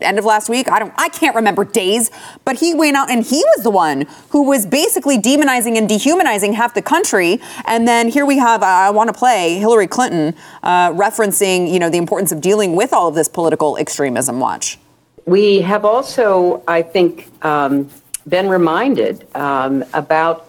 end 0.00 0.16
of 0.16 0.24
last 0.24 0.48
week? 0.48 0.70
I 0.70 0.78
don't, 0.78 0.92
I 0.96 1.08
can't 1.08 1.34
remember 1.34 1.64
days, 1.64 2.10
but 2.44 2.60
he 2.60 2.72
went 2.72 2.96
out 2.96 3.10
and 3.10 3.24
he 3.24 3.42
was 3.56 3.64
the 3.64 3.70
one 3.70 4.06
who 4.30 4.44
was 4.44 4.64
basically 4.64 5.18
demonizing 5.18 5.76
and 5.76 5.88
dehumanizing 5.88 6.52
half 6.52 6.72
the 6.72 6.82
country. 6.82 7.40
And 7.64 7.88
then 7.88 8.08
here 8.08 8.24
we 8.24 8.38
have, 8.38 8.62
uh, 8.62 8.66
I 8.66 8.90
want 8.90 9.08
to 9.08 9.14
play 9.14 9.58
Hillary 9.58 9.88
Clinton 9.88 10.36
uh, 10.62 10.92
referencing, 10.92 11.68
you 11.72 11.80
know, 11.80 11.90
the 11.90 11.98
importance 11.98 12.30
of 12.30 12.40
dealing 12.40 12.76
with 12.76 12.92
all 12.92 13.08
of 13.08 13.16
this 13.16 13.28
political 13.28 13.76
extremism. 13.76 14.38
Watch. 14.38 14.78
We 15.26 15.60
have 15.62 15.84
also, 15.84 16.62
I 16.68 16.82
think, 16.82 17.28
um, 17.44 17.90
been 18.28 18.48
reminded 18.48 19.26
um, 19.34 19.84
about 19.92 20.48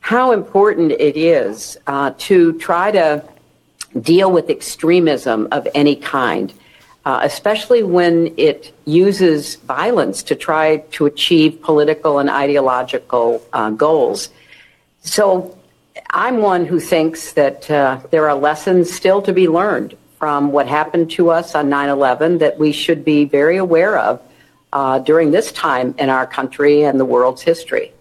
how 0.00 0.32
important 0.32 0.92
it 0.92 1.16
is 1.16 1.76
uh, 1.86 2.12
to 2.18 2.56
try 2.58 2.90
to 2.92 3.22
deal 4.00 4.30
with 4.30 4.50
extremism 4.50 5.48
of 5.50 5.66
any 5.74 5.96
kind, 5.96 6.52
uh, 7.04 7.20
especially 7.22 7.82
when 7.82 8.32
it 8.36 8.72
uses 8.84 9.56
violence 9.56 10.22
to 10.22 10.34
try 10.34 10.76
to 10.92 11.06
achieve 11.06 11.60
political 11.62 12.18
and 12.18 12.30
ideological 12.30 13.42
uh, 13.52 13.70
goals. 13.70 14.28
So 15.00 15.56
I'm 16.10 16.38
one 16.38 16.66
who 16.66 16.78
thinks 16.78 17.32
that 17.32 17.70
uh, 17.70 18.00
there 18.10 18.28
are 18.28 18.34
lessons 18.34 18.92
still 18.92 19.22
to 19.22 19.32
be 19.32 19.48
learned 19.48 19.96
from 20.18 20.52
what 20.52 20.66
happened 20.66 21.10
to 21.12 21.30
us 21.30 21.54
on 21.54 21.68
9 21.68 21.88
11 21.88 22.38
that 22.38 22.58
we 22.58 22.72
should 22.72 23.04
be 23.04 23.24
very 23.24 23.56
aware 23.56 23.98
of 23.98 24.20
uh, 24.76 24.98
during 24.98 25.30
this 25.30 25.52
time 25.52 25.94
in 25.98 26.10
our 26.10 26.26
country 26.26 26.82
and 26.82 27.00
the 27.00 27.04
world's 27.04 27.40
history. 27.40 27.94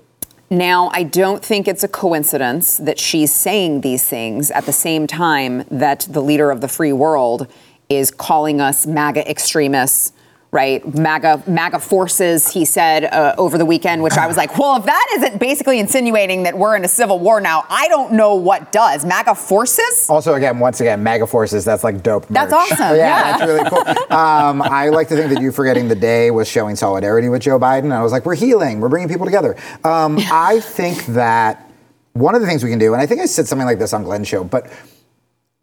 Now, 0.49 0.89
I 0.91 1.03
don't 1.03 1.43
think 1.43 1.69
it's 1.69 1.85
a 1.85 1.87
coincidence 1.87 2.77
that 2.79 2.99
she's 2.99 3.33
saying 3.33 3.79
these 3.79 4.03
things 4.03 4.51
at 4.51 4.65
the 4.65 4.73
same 4.73 5.07
time 5.07 5.63
that 5.71 6.05
the 6.09 6.21
leader 6.21 6.51
of 6.51 6.59
the 6.59 6.67
free 6.67 6.91
world 6.91 7.47
is 7.87 8.11
calling 8.11 8.59
us 8.59 8.85
MAGA 8.85 9.27
extremists, 9.29 10.11
right? 10.55 10.95
MAGA, 10.95 11.43
MAGA 11.45 11.79
forces, 11.79 12.47
he 12.47 12.63
said 12.63 13.03
uh, 13.03 13.35
over 13.37 13.57
the 13.57 13.65
weekend, 13.65 14.01
which 14.01 14.13
I 14.13 14.25
was 14.25 14.37
like, 14.37 14.57
well, 14.57 14.77
if 14.77 14.85
that 14.85 15.07
isn't 15.17 15.37
basically 15.37 15.79
insinuating 15.79 16.43
that 16.43 16.57
we're 16.57 16.77
in 16.77 16.85
a 16.85 16.87
civil 16.87 17.19
war 17.19 17.41
now, 17.41 17.65
I 17.69 17.89
don't 17.89 18.13
know 18.13 18.35
what 18.35 18.71
does. 18.71 19.05
MAGA 19.05 19.35
forces? 19.35 20.09
Also, 20.09 20.33
again, 20.33 20.57
once 20.57 20.79
again, 20.79 21.03
MAGA 21.03 21.27
forces. 21.27 21.65
That's 21.65 21.83
like 21.83 22.01
dope. 22.01 22.23
Merch. 22.23 22.49
That's 22.49 22.53
awesome, 22.53 22.95
yeah. 22.95 23.37
that's 23.37 23.45
really 23.45 23.69
cool. 23.69 24.15
Um, 24.15 24.61
I 24.61 24.89
like 24.89 25.09
to 25.09 25.15
think 25.15 25.33
that 25.33 25.41
you 25.41 25.51
forgetting 25.51 25.89
the 25.89 25.95
day 25.95 26.31
was 26.31 26.47
showing 26.47 26.77
solidarity 26.77 27.27
with 27.27 27.41
Joe 27.41 27.59
Biden. 27.59 27.91
I 27.91 28.01
was 28.01 28.13
like, 28.13 28.25
we're 28.25 28.35
healing. 28.35 28.79
We're 28.79 28.87
bringing 28.87 29.09
people 29.09 29.25
together. 29.25 29.57
Um, 29.83 30.17
I 30.31 30.61
think 30.61 31.05
that 31.07 31.69
one 32.13 32.33
of 32.33 32.39
the 32.39 32.47
things 32.47 32.63
we 32.63 32.69
can 32.69 32.79
do, 32.79 32.93
and 32.93 33.01
I 33.01 33.05
think 33.05 33.19
I 33.19 33.25
said 33.25 33.45
something 33.45 33.65
like 33.65 33.77
this 33.77 33.91
on 33.91 34.03
Glenn's 34.03 34.29
show, 34.29 34.45
but 34.45 34.71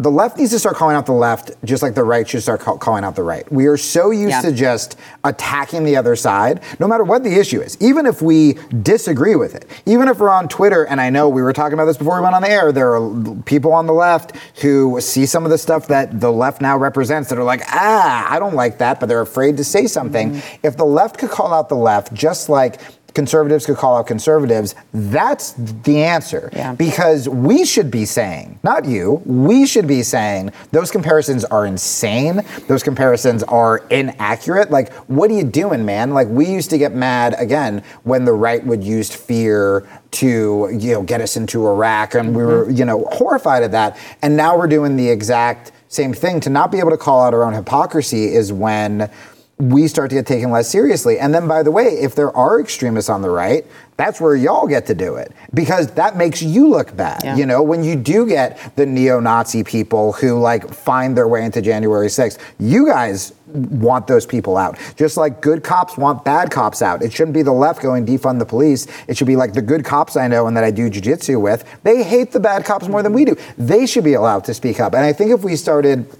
the 0.02 0.10
left 0.10 0.36
needs 0.38 0.50
to 0.50 0.58
start 0.58 0.76
calling 0.76 0.96
out 0.96 1.06
the 1.06 1.12
left 1.12 1.52
just 1.64 1.82
like 1.82 1.94
the 1.94 2.04
right 2.04 2.28
should 2.28 2.42
start 2.42 2.60
call- 2.60 2.78
calling 2.78 3.04
out 3.04 3.14
the 3.16 3.22
right. 3.22 3.50
We 3.52 3.66
are 3.66 3.76
so 3.76 4.10
used 4.10 4.30
Yeah. 4.30 4.40
to 4.42 4.52
just 4.52 4.96
attacking 5.24 5.84
the 5.84 5.96
other 5.96 6.16
side, 6.16 6.60
no 6.78 6.86
matter 6.88 7.04
what 7.04 7.22
the 7.24 7.34
issue 7.38 7.60
is. 7.60 7.76
Even 7.80 8.06
if 8.06 8.20
we 8.22 8.58
disagree 8.82 9.36
with 9.36 9.54
it, 9.54 9.66
even 9.86 10.08
if 10.08 10.18
we're 10.18 10.28
on 10.30 10.48
Twitter, 10.48 10.84
and 10.84 11.00
I 11.00 11.10
know 11.10 11.28
we 11.28 11.42
were 11.42 11.52
talking 11.52 11.74
about 11.74 11.84
this 11.86 11.96
before 11.96 12.16
we 12.16 12.22
went 12.22 12.34
on 12.34 12.42
the 12.42 12.50
air, 12.50 12.72
there 12.72 12.94
are 12.94 13.10
people 13.44 13.72
on 13.72 13.86
the 13.86 13.92
left 13.92 14.32
who 14.60 15.00
see 15.00 15.26
some 15.26 15.44
of 15.44 15.50
the 15.50 15.58
stuff 15.58 15.86
that 15.88 16.20
the 16.20 16.32
left 16.32 16.60
now 16.60 16.76
represents 16.76 17.28
that 17.28 17.38
are 17.38 17.44
like, 17.44 17.62
ah, 17.68 18.26
I 18.30 18.38
don't 18.38 18.54
like 18.54 18.78
that, 18.78 18.98
but 19.00 19.06
they're 19.08 19.20
afraid 19.20 19.56
to 19.58 19.64
say 19.64 19.86
something. 19.86 20.32
Mm-hmm. 20.32 20.66
If 20.66 20.76
the 20.76 20.84
left 20.84 21.18
could 21.18 21.30
call 21.30 21.52
out 21.54 21.68
the 21.68 21.76
left, 21.76 22.12
just 22.12 22.48
like 22.48 22.80
conservatives 23.14 23.66
could 23.66 23.76
call 23.76 23.96
out 23.96 24.06
conservatives, 24.06 24.74
that's 24.92 25.52
the 25.52 26.02
answer. 26.02 26.50
Yeah. 26.52 26.74
Because 26.74 27.28
we 27.28 27.64
should 27.64 27.90
be 27.90 28.04
saying, 28.04 28.58
not 28.62 28.84
you, 28.84 29.22
we 29.24 29.66
should 29.66 29.86
be 29.86 30.02
saying 30.02 30.50
those 30.70 30.90
comparisons 30.90 31.44
are 31.44 31.66
insane. 31.66 32.42
Those 32.68 32.82
comparisons 32.82 33.42
are 33.44 33.78
inaccurate. 33.90 34.70
Like, 34.70 34.92
what 35.08 35.30
are 35.30 35.34
you 35.34 35.44
doing, 35.44 35.84
man? 35.84 36.12
Like, 36.12 36.28
we 36.28 36.46
used 36.46 36.70
to 36.70 36.78
get 36.78 36.94
mad 36.94 37.34
again 37.38 37.82
when 38.04 38.24
the 38.24 38.32
right 38.32 38.64
would 38.64 38.82
use 38.82 39.14
fear 39.14 39.86
to, 40.12 40.68
you 40.78 40.92
know, 40.92 41.02
get 41.02 41.20
us 41.20 41.36
into 41.36 41.66
Iraq, 41.66 42.14
and 42.14 42.36
we 42.36 42.42
were, 42.44 42.64
mm-hmm. 42.64 42.76
you 42.76 42.84
know, 42.84 43.04
horrified 43.12 43.62
at 43.62 43.72
that. 43.72 43.98
And 44.20 44.36
now 44.36 44.58
we're 44.58 44.66
doing 44.66 44.96
the 44.96 45.08
exact 45.08 45.72
same 45.88 46.12
thing. 46.12 46.40
To 46.40 46.50
not 46.50 46.70
be 46.70 46.78
able 46.78 46.90
to 46.90 46.96
call 46.96 47.22
out 47.22 47.34
our 47.34 47.44
own 47.44 47.54
hypocrisy 47.54 48.34
is 48.34 48.52
when 48.52 49.10
we 49.58 49.86
start 49.86 50.10
to 50.10 50.16
get 50.16 50.26
taken 50.26 50.50
less 50.50 50.68
seriously. 50.68 51.18
And 51.18 51.32
then, 51.32 51.46
by 51.46 51.62
the 51.62 51.70
way, 51.70 51.84
if 51.84 52.14
there 52.14 52.36
are 52.36 52.60
extremists 52.60 53.08
on 53.08 53.22
the 53.22 53.30
right, 53.30 53.64
that's 53.96 54.20
where 54.20 54.34
y'all 54.34 54.66
get 54.66 54.86
to 54.86 54.94
do 54.94 55.14
it 55.16 55.32
because 55.54 55.92
that 55.92 56.16
makes 56.16 56.42
you 56.42 56.66
look 56.66 56.96
bad. 56.96 57.20
Yeah. 57.22 57.36
You 57.36 57.46
know, 57.46 57.62
when 57.62 57.84
you 57.84 57.94
do 57.94 58.26
get 58.26 58.74
the 58.74 58.86
neo-Nazi 58.86 59.62
people 59.62 60.12
who 60.12 60.38
like 60.40 60.72
find 60.72 61.16
their 61.16 61.28
way 61.28 61.44
into 61.44 61.62
January 61.62 62.08
6th, 62.08 62.38
you 62.58 62.86
guys 62.86 63.34
want 63.46 64.06
those 64.06 64.26
people 64.26 64.56
out. 64.56 64.78
Just 64.96 65.16
like 65.16 65.40
good 65.40 65.62
cops 65.62 65.96
want 65.96 66.24
bad 66.24 66.50
cops 66.50 66.82
out. 66.82 67.02
It 67.02 67.12
shouldn't 67.12 67.34
be 67.34 67.42
the 67.42 67.52
left 67.52 67.82
going 67.82 68.04
defund 68.06 68.38
the 68.38 68.46
police. 68.46 68.86
It 69.06 69.16
should 69.16 69.26
be 69.26 69.36
like 69.36 69.52
the 69.52 69.62
good 69.62 69.84
cops 69.84 70.16
I 70.16 70.26
know 70.26 70.46
and 70.46 70.56
that 70.56 70.64
I 70.64 70.70
do 70.70 70.90
jujitsu 70.90 71.40
with. 71.40 71.64
They 71.84 72.02
hate 72.02 72.32
the 72.32 72.40
bad 72.40 72.64
cops 72.64 72.88
more 72.88 73.02
than 73.02 73.12
we 73.12 73.24
do. 73.24 73.36
They 73.58 73.86
should 73.86 74.04
be 74.04 74.14
allowed 74.14 74.44
to 74.46 74.54
speak 74.54 74.80
up. 74.80 74.94
And 74.94 75.04
I 75.04 75.12
think 75.12 75.30
if 75.30 75.44
we 75.44 75.54
started 75.54 76.10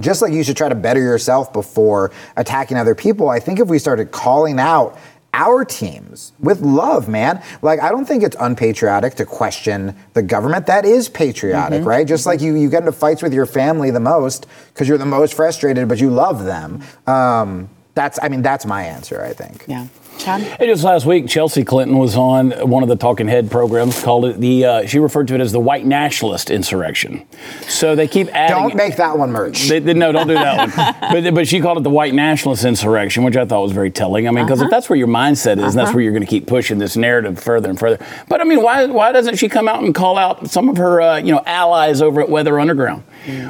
just 0.00 0.22
like 0.22 0.32
you 0.32 0.42
should 0.42 0.56
try 0.56 0.68
to 0.68 0.74
better 0.74 1.00
yourself 1.00 1.52
before 1.52 2.12
attacking 2.36 2.76
other 2.76 2.94
people, 2.94 3.28
I 3.28 3.40
think 3.40 3.60
if 3.60 3.68
we 3.68 3.78
started 3.78 4.10
calling 4.10 4.58
out 4.58 4.98
our 5.34 5.64
teams 5.64 6.32
with 6.40 6.60
love, 6.60 7.08
man. 7.08 7.42
Like 7.62 7.80
I 7.80 7.90
don't 7.90 8.04
think 8.04 8.22
it's 8.22 8.36
unpatriotic 8.38 9.14
to 9.14 9.24
question 9.24 9.96
the 10.12 10.22
government. 10.22 10.66
That 10.66 10.84
is 10.84 11.08
patriotic, 11.08 11.84
right? 11.84 12.06
Just 12.06 12.26
like 12.26 12.40
you 12.40 12.54
you 12.54 12.68
get 12.68 12.80
into 12.80 12.92
fights 12.92 13.22
with 13.22 13.32
your 13.32 13.46
family 13.46 13.90
the 13.90 14.00
most 14.00 14.46
because 14.72 14.88
you're 14.88 14.98
the 14.98 15.06
most 15.06 15.34
frustrated, 15.34 15.88
but 15.88 16.00
you 16.00 16.10
love 16.10 16.44
them. 16.44 16.82
Um, 17.06 17.70
that's 17.94 18.18
I 18.22 18.28
mean 18.28 18.42
that's 18.42 18.66
my 18.66 18.84
answer. 18.84 19.22
I 19.22 19.32
think. 19.32 19.64
Yeah. 19.66 19.86
Hey, 20.18 20.66
just 20.66 20.84
last 20.84 21.04
week, 21.04 21.26
Chelsea 21.26 21.64
Clinton 21.64 21.98
was 21.98 22.16
on 22.16 22.52
one 22.68 22.84
of 22.84 22.88
the 22.88 22.94
Talking 22.96 23.26
Head 23.26 23.50
programs. 23.50 24.00
Called 24.02 24.24
it 24.26 24.40
the. 24.40 24.64
Uh, 24.64 24.86
she 24.86 24.98
referred 25.00 25.26
to 25.28 25.34
it 25.34 25.40
as 25.40 25.50
the 25.50 25.58
white 25.58 25.84
nationalist 25.84 26.48
insurrection. 26.50 27.26
So 27.68 27.96
they 27.96 28.06
keep 28.06 28.28
adding. 28.28 28.56
Don't 28.56 28.76
make 28.76 28.96
that 28.96 29.18
one 29.18 29.32
merch. 29.32 29.68
They, 29.68 29.80
they- 29.80 29.94
no, 29.94 30.12
don't 30.12 30.28
do 30.28 30.34
that 30.34 30.76
one. 30.76 31.12
But, 31.24 31.34
but 31.34 31.48
she 31.48 31.60
called 31.60 31.78
it 31.78 31.82
the 31.84 31.90
white 31.90 32.14
nationalist 32.14 32.64
insurrection, 32.64 33.24
which 33.24 33.36
I 33.36 33.44
thought 33.44 33.62
was 33.62 33.72
very 33.72 33.90
telling. 33.90 34.28
I 34.28 34.30
mean, 34.30 34.44
because 34.46 34.62
if 34.62 34.70
that's 34.70 34.88
where 34.88 34.96
your 34.98 35.08
mindset 35.08 35.58
is, 35.58 35.74
and 35.74 35.74
that's 35.74 35.92
where 35.92 36.02
you're 36.02 36.12
going 36.12 36.22
to 36.24 36.30
keep 36.30 36.46
pushing 36.46 36.78
this 36.78 36.96
narrative 36.96 37.38
further 37.40 37.68
and 37.68 37.78
further. 37.78 38.04
But 38.28 38.40
I 38.40 38.44
mean, 38.44 38.62
why 38.62 38.86
why 38.86 39.10
doesn't 39.12 39.36
she 39.36 39.48
come 39.48 39.68
out 39.68 39.82
and 39.82 39.94
call 39.94 40.16
out 40.16 40.48
some 40.48 40.68
of 40.68 40.76
her 40.76 41.00
uh, 41.00 41.16
you 41.18 41.32
know 41.32 41.42
allies 41.46 42.00
over 42.00 42.20
at 42.20 42.28
Weather 42.28 42.58
Underground? 42.60 43.02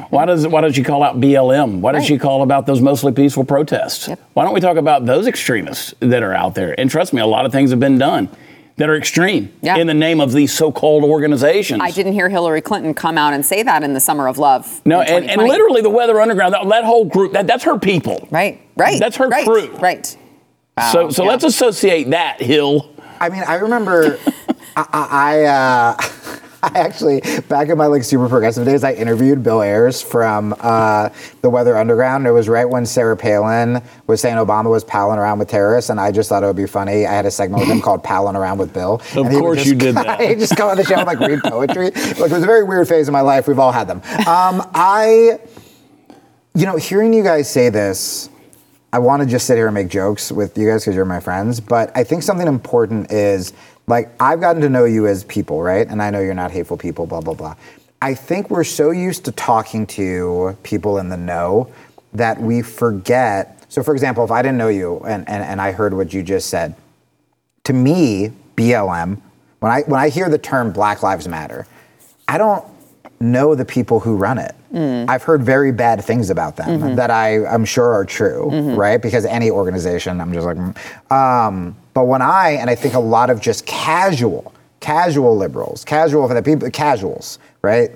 Why 0.09 0.25
does 0.25 0.47
why 0.47 0.61
does 0.61 0.75
she 0.75 0.83
call 0.83 1.03
out 1.03 1.19
BLM? 1.19 1.79
Why 1.81 1.91
does 1.93 2.01
Right. 2.01 2.07
she 2.07 2.17
call 2.17 2.43
about 2.43 2.65
those 2.65 2.81
mostly 2.81 3.11
peaceful 3.11 3.43
protests? 3.43 4.07
Yep. 4.07 4.19
Why 4.33 4.43
don't 4.43 4.53
we 4.53 4.59
talk 4.59 4.77
about 4.77 5.05
those 5.05 5.27
extremists 5.27 5.93
that 5.99 6.21
are 6.23 6.33
out 6.33 6.55
there? 6.55 6.79
And 6.79 6.89
trust 6.89 7.13
me, 7.13 7.21
a 7.21 7.25
lot 7.25 7.45
of 7.45 7.51
things 7.51 7.71
have 7.71 7.79
been 7.79 7.97
done 7.97 8.29
that 8.77 8.89
are 8.89 8.95
extreme 8.95 9.51
Yeah. 9.61 9.77
in 9.77 9.85
the 9.87 9.93
name 9.93 10.19
of 10.19 10.31
these 10.31 10.51
so-called 10.51 11.03
organizations. 11.03 11.79
I 11.83 11.91
didn't 11.91 12.13
hear 12.13 12.27
Hillary 12.29 12.61
Clinton 12.61 12.93
come 12.95 13.17
out 13.19 13.33
and 13.33 13.45
say 13.45 13.61
that 13.63 13.83
in 13.83 13.93
the 13.93 13.99
summer 13.99 14.27
of 14.27 14.39
love. 14.39 14.81
No, 14.83 15.01
and, 15.01 15.29
and 15.29 15.41
literally 15.43 15.81
the 15.81 15.91
Weather 15.91 16.19
Underground, 16.19 16.53
that, 16.55 16.67
that 16.69 16.83
whole 16.83 17.05
group, 17.05 17.33
that, 17.33 17.45
that's 17.45 17.63
her 17.65 17.77
people. 17.77 18.27
Right, 18.31 18.61
right. 18.75 18.99
That's 18.99 19.17
her 19.17 19.27
right, 19.27 19.45
crew. 19.45 19.67
Right. 19.77 20.05
So, 20.91 21.09
so 21.11 21.23
yeah. 21.23 21.29
let's 21.29 21.43
associate 21.43 22.09
that, 22.11 22.41
Hill. 22.41 22.89
I 23.19 23.29
mean, 23.29 23.43
I 23.47 23.55
remember, 23.55 24.17
I, 24.75 24.87
I, 24.91 25.07
I, 25.11 25.43
uh, 25.43 25.97
I 26.73 26.79
actually 26.79 27.21
back 27.49 27.67
in 27.67 27.77
my 27.77 27.87
like 27.87 28.03
super 28.05 28.29
progressive 28.29 28.65
days, 28.65 28.85
I 28.85 28.93
interviewed 28.93 29.43
Bill 29.43 29.61
Ayers 29.61 30.01
from 30.01 30.55
uh, 30.61 31.09
the 31.41 31.49
Weather 31.49 31.77
Underground. 31.77 32.25
It 32.25 32.31
was 32.31 32.47
right 32.47 32.63
when 32.63 32.85
Sarah 32.85 33.17
Palin 33.17 33.81
was 34.07 34.21
saying 34.21 34.37
Obama 34.37 34.69
was 34.69 34.83
palling 34.85 35.19
around 35.19 35.39
with 35.39 35.49
terrorists, 35.49 35.89
and 35.89 35.99
I 35.99 36.11
just 36.13 36.29
thought 36.29 36.41
it 36.41 36.45
would 36.47 36.55
be 36.55 36.65
funny. 36.67 37.05
I 37.05 37.11
had 37.13 37.25
a 37.25 37.31
segment 37.31 37.61
with 37.63 37.69
him 37.69 37.81
called 37.87 38.01
"Palling 38.03 38.37
Around 38.37 38.59
with 38.59 38.73
Bill." 38.73 39.01
Of 39.15 39.27
course 39.29 39.57
just- 39.59 39.69
you 39.69 39.75
did 39.75 39.95
that. 39.95 40.21
he 40.21 40.35
just 40.35 40.55
come 40.55 40.69
on 40.69 40.77
the 40.77 40.85
show 40.85 40.95
and 40.95 41.05
like 41.05 41.19
read 41.19 41.41
poetry. 41.43 41.91
Like 41.91 41.95
it 41.95 42.19
was 42.31 42.43
a 42.43 42.47
very 42.47 42.63
weird 42.63 42.87
phase 42.87 43.09
of 43.09 43.11
my 43.11 43.21
life. 43.21 43.47
We've 43.47 43.59
all 43.59 43.73
had 43.73 43.87
them. 43.89 43.97
Um, 44.25 44.65
I, 44.73 45.39
you 46.55 46.65
know, 46.65 46.77
hearing 46.77 47.13
you 47.13 47.23
guys 47.23 47.49
say 47.49 47.69
this. 47.69 48.29
I 48.93 48.99
want 48.99 49.23
to 49.23 49.27
just 49.27 49.47
sit 49.47 49.57
here 49.57 49.65
and 49.65 49.73
make 49.73 49.87
jokes 49.89 50.31
with 50.31 50.55
you 50.55 50.69
guys 50.69 50.83
because 50.83 50.95
you're 50.95 51.03
my 51.03 51.19
friends, 51.19 51.59
but 51.59 51.91
I 51.97 52.03
think 52.03 52.21
something 52.21 52.47
important 52.47 53.11
is 53.11 53.51
like 53.87 54.09
I've 54.19 54.39
gotten 54.39 54.61
to 54.61 54.69
know 54.69 54.85
you 54.85 55.07
as 55.07 55.23
people, 55.23 55.61
right? 55.61 55.87
And 55.87 56.01
I 56.01 56.09
know 56.09 56.19
you're 56.19 56.33
not 56.33 56.51
hateful 56.51 56.77
people, 56.77 57.05
blah, 57.05 57.21
blah, 57.21 57.33
blah. 57.33 57.55
I 58.01 58.13
think 58.13 58.49
we're 58.49 58.63
so 58.63 58.91
used 58.91 59.25
to 59.25 59.31
talking 59.31 59.87
to 59.87 60.57
people 60.63 60.97
in 60.97 61.09
the 61.09 61.17
know 61.17 61.71
that 62.13 62.39
we 62.41 62.61
forget. 62.61 63.65
So, 63.69 63.81
for 63.81 63.93
example, 63.93 64.23
if 64.23 64.31
I 64.31 64.41
didn't 64.41 64.57
know 64.57 64.67
you 64.67 64.99
and, 64.99 65.27
and, 65.27 65.43
and 65.43 65.61
I 65.61 65.71
heard 65.71 65.93
what 65.93 66.13
you 66.13 66.21
just 66.23 66.49
said, 66.49 66.75
to 67.63 67.73
me, 67.73 68.31
BLM, 68.55 69.19
when 69.59 69.71
I 69.71 69.81
when 69.83 69.99
I 69.99 70.09
hear 70.09 70.29
the 70.29 70.37
term 70.37 70.73
Black 70.73 71.01
Lives 71.01 71.27
Matter, 71.27 71.65
I 72.27 72.37
don't 72.37 72.65
know 73.21 73.55
the 73.55 73.63
people 73.63 74.01
who 74.01 74.17
run 74.17 74.37
it. 74.37 74.53
I've 75.09 75.23
heard 75.23 75.43
very 75.43 75.71
bad 75.71 76.03
things 76.03 76.29
about 76.29 76.57
them 76.57 76.95
that 76.95 77.09
I 77.09 77.45
I'm 77.45 77.63
sure 77.63 77.93
are 77.93 78.03
true, 78.03 78.49
right? 78.75 79.01
Because 79.01 79.23
any 79.23 79.49
organization, 79.49 80.19
I'm 80.19 80.33
just 80.33 80.45
like, 80.45 80.57
mm. 80.57 81.11
um, 81.11 81.75
but 81.93 82.05
when 82.05 82.21
I 82.21 82.51
and 82.51 82.69
I 82.69 82.75
think 82.75 82.93
a 82.93 82.99
lot 82.99 83.29
of 83.29 83.39
just 83.39 83.65
casual, 83.65 84.53
casual 84.79 85.37
liberals, 85.37 85.83
casual 85.85 86.27
for 86.27 86.33
the 86.33 86.43
people, 86.43 86.69
casuals, 86.71 87.39
right? 87.61 87.91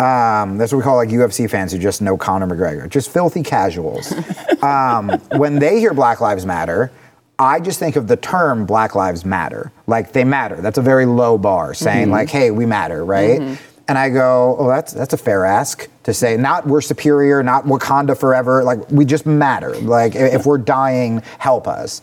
Um, 0.00 0.58
that's 0.58 0.72
what 0.72 0.78
we 0.78 0.84
call 0.84 0.96
like 0.96 1.10
UFC 1.10 1.48
fans 1.48 1.70
who 1.72 1.78
just 1.78 2.02
know 2.02 2.16
Conor 2.16 2.48
McGregor, 2.48 2.88
just 2.88 3.10
filthy 3.10 3.42
casuals. 3.42 4.12
um, 4.62 5.10
when 5.36 5.58
they 5.58 5.78
hear 5.78 5.94
Black 5.94 6.20
Lives 6.20 6.44
Matter, 6.44 6.90
I 7.38 7.60
just 7.60 7.78
think 7.78 7.96
of 7.96 8.08
the 8.08 8.16
term 8.16 8.66
Black 8.66 8.94
Lives 8.94 9.24
Matter. 9.24 9.72
Like 9.86 10.12
they 10.12 10.24
matter. 10.24 10.60
That's 10.60 10.78
a 10.78 10.82
very 10.82 11.06
low 11.06 11.38
bar 11.38 11.74
saying 11.74 12.10
like, 12.10 12.30
hey, 12.30 12.50
we 12.50 12.66
matter, 12.66 13.04
right? 13.04 13.40
And 13.88 13.98
I 13.98 14.10
go, 14.10 14.56
oh, 14.58 14.68
that's 14.68 14.92
that's 14.92 15.12
a 15.12 15.16
fair 15.18 15.44
ask 15.44 15.88
to 16.04 16.14
say. 16.14 16.36
Not 16.36 16.66
we're 16.66 16.80
superior, 16.80 17.42
not 17.42 17.64
Wakanda 17.64 18.18
forever. 18.18 18.64
Like 18.64 18.90
we 18.90 19.04
just 19.04 19.26
matter. 19.26 19.74
Like 19.76 20.14
if 20.14 20.46
we're 20.46 20.58
dying, 20.58 21.22
help 21.38 21.66
us. 21.68 22.00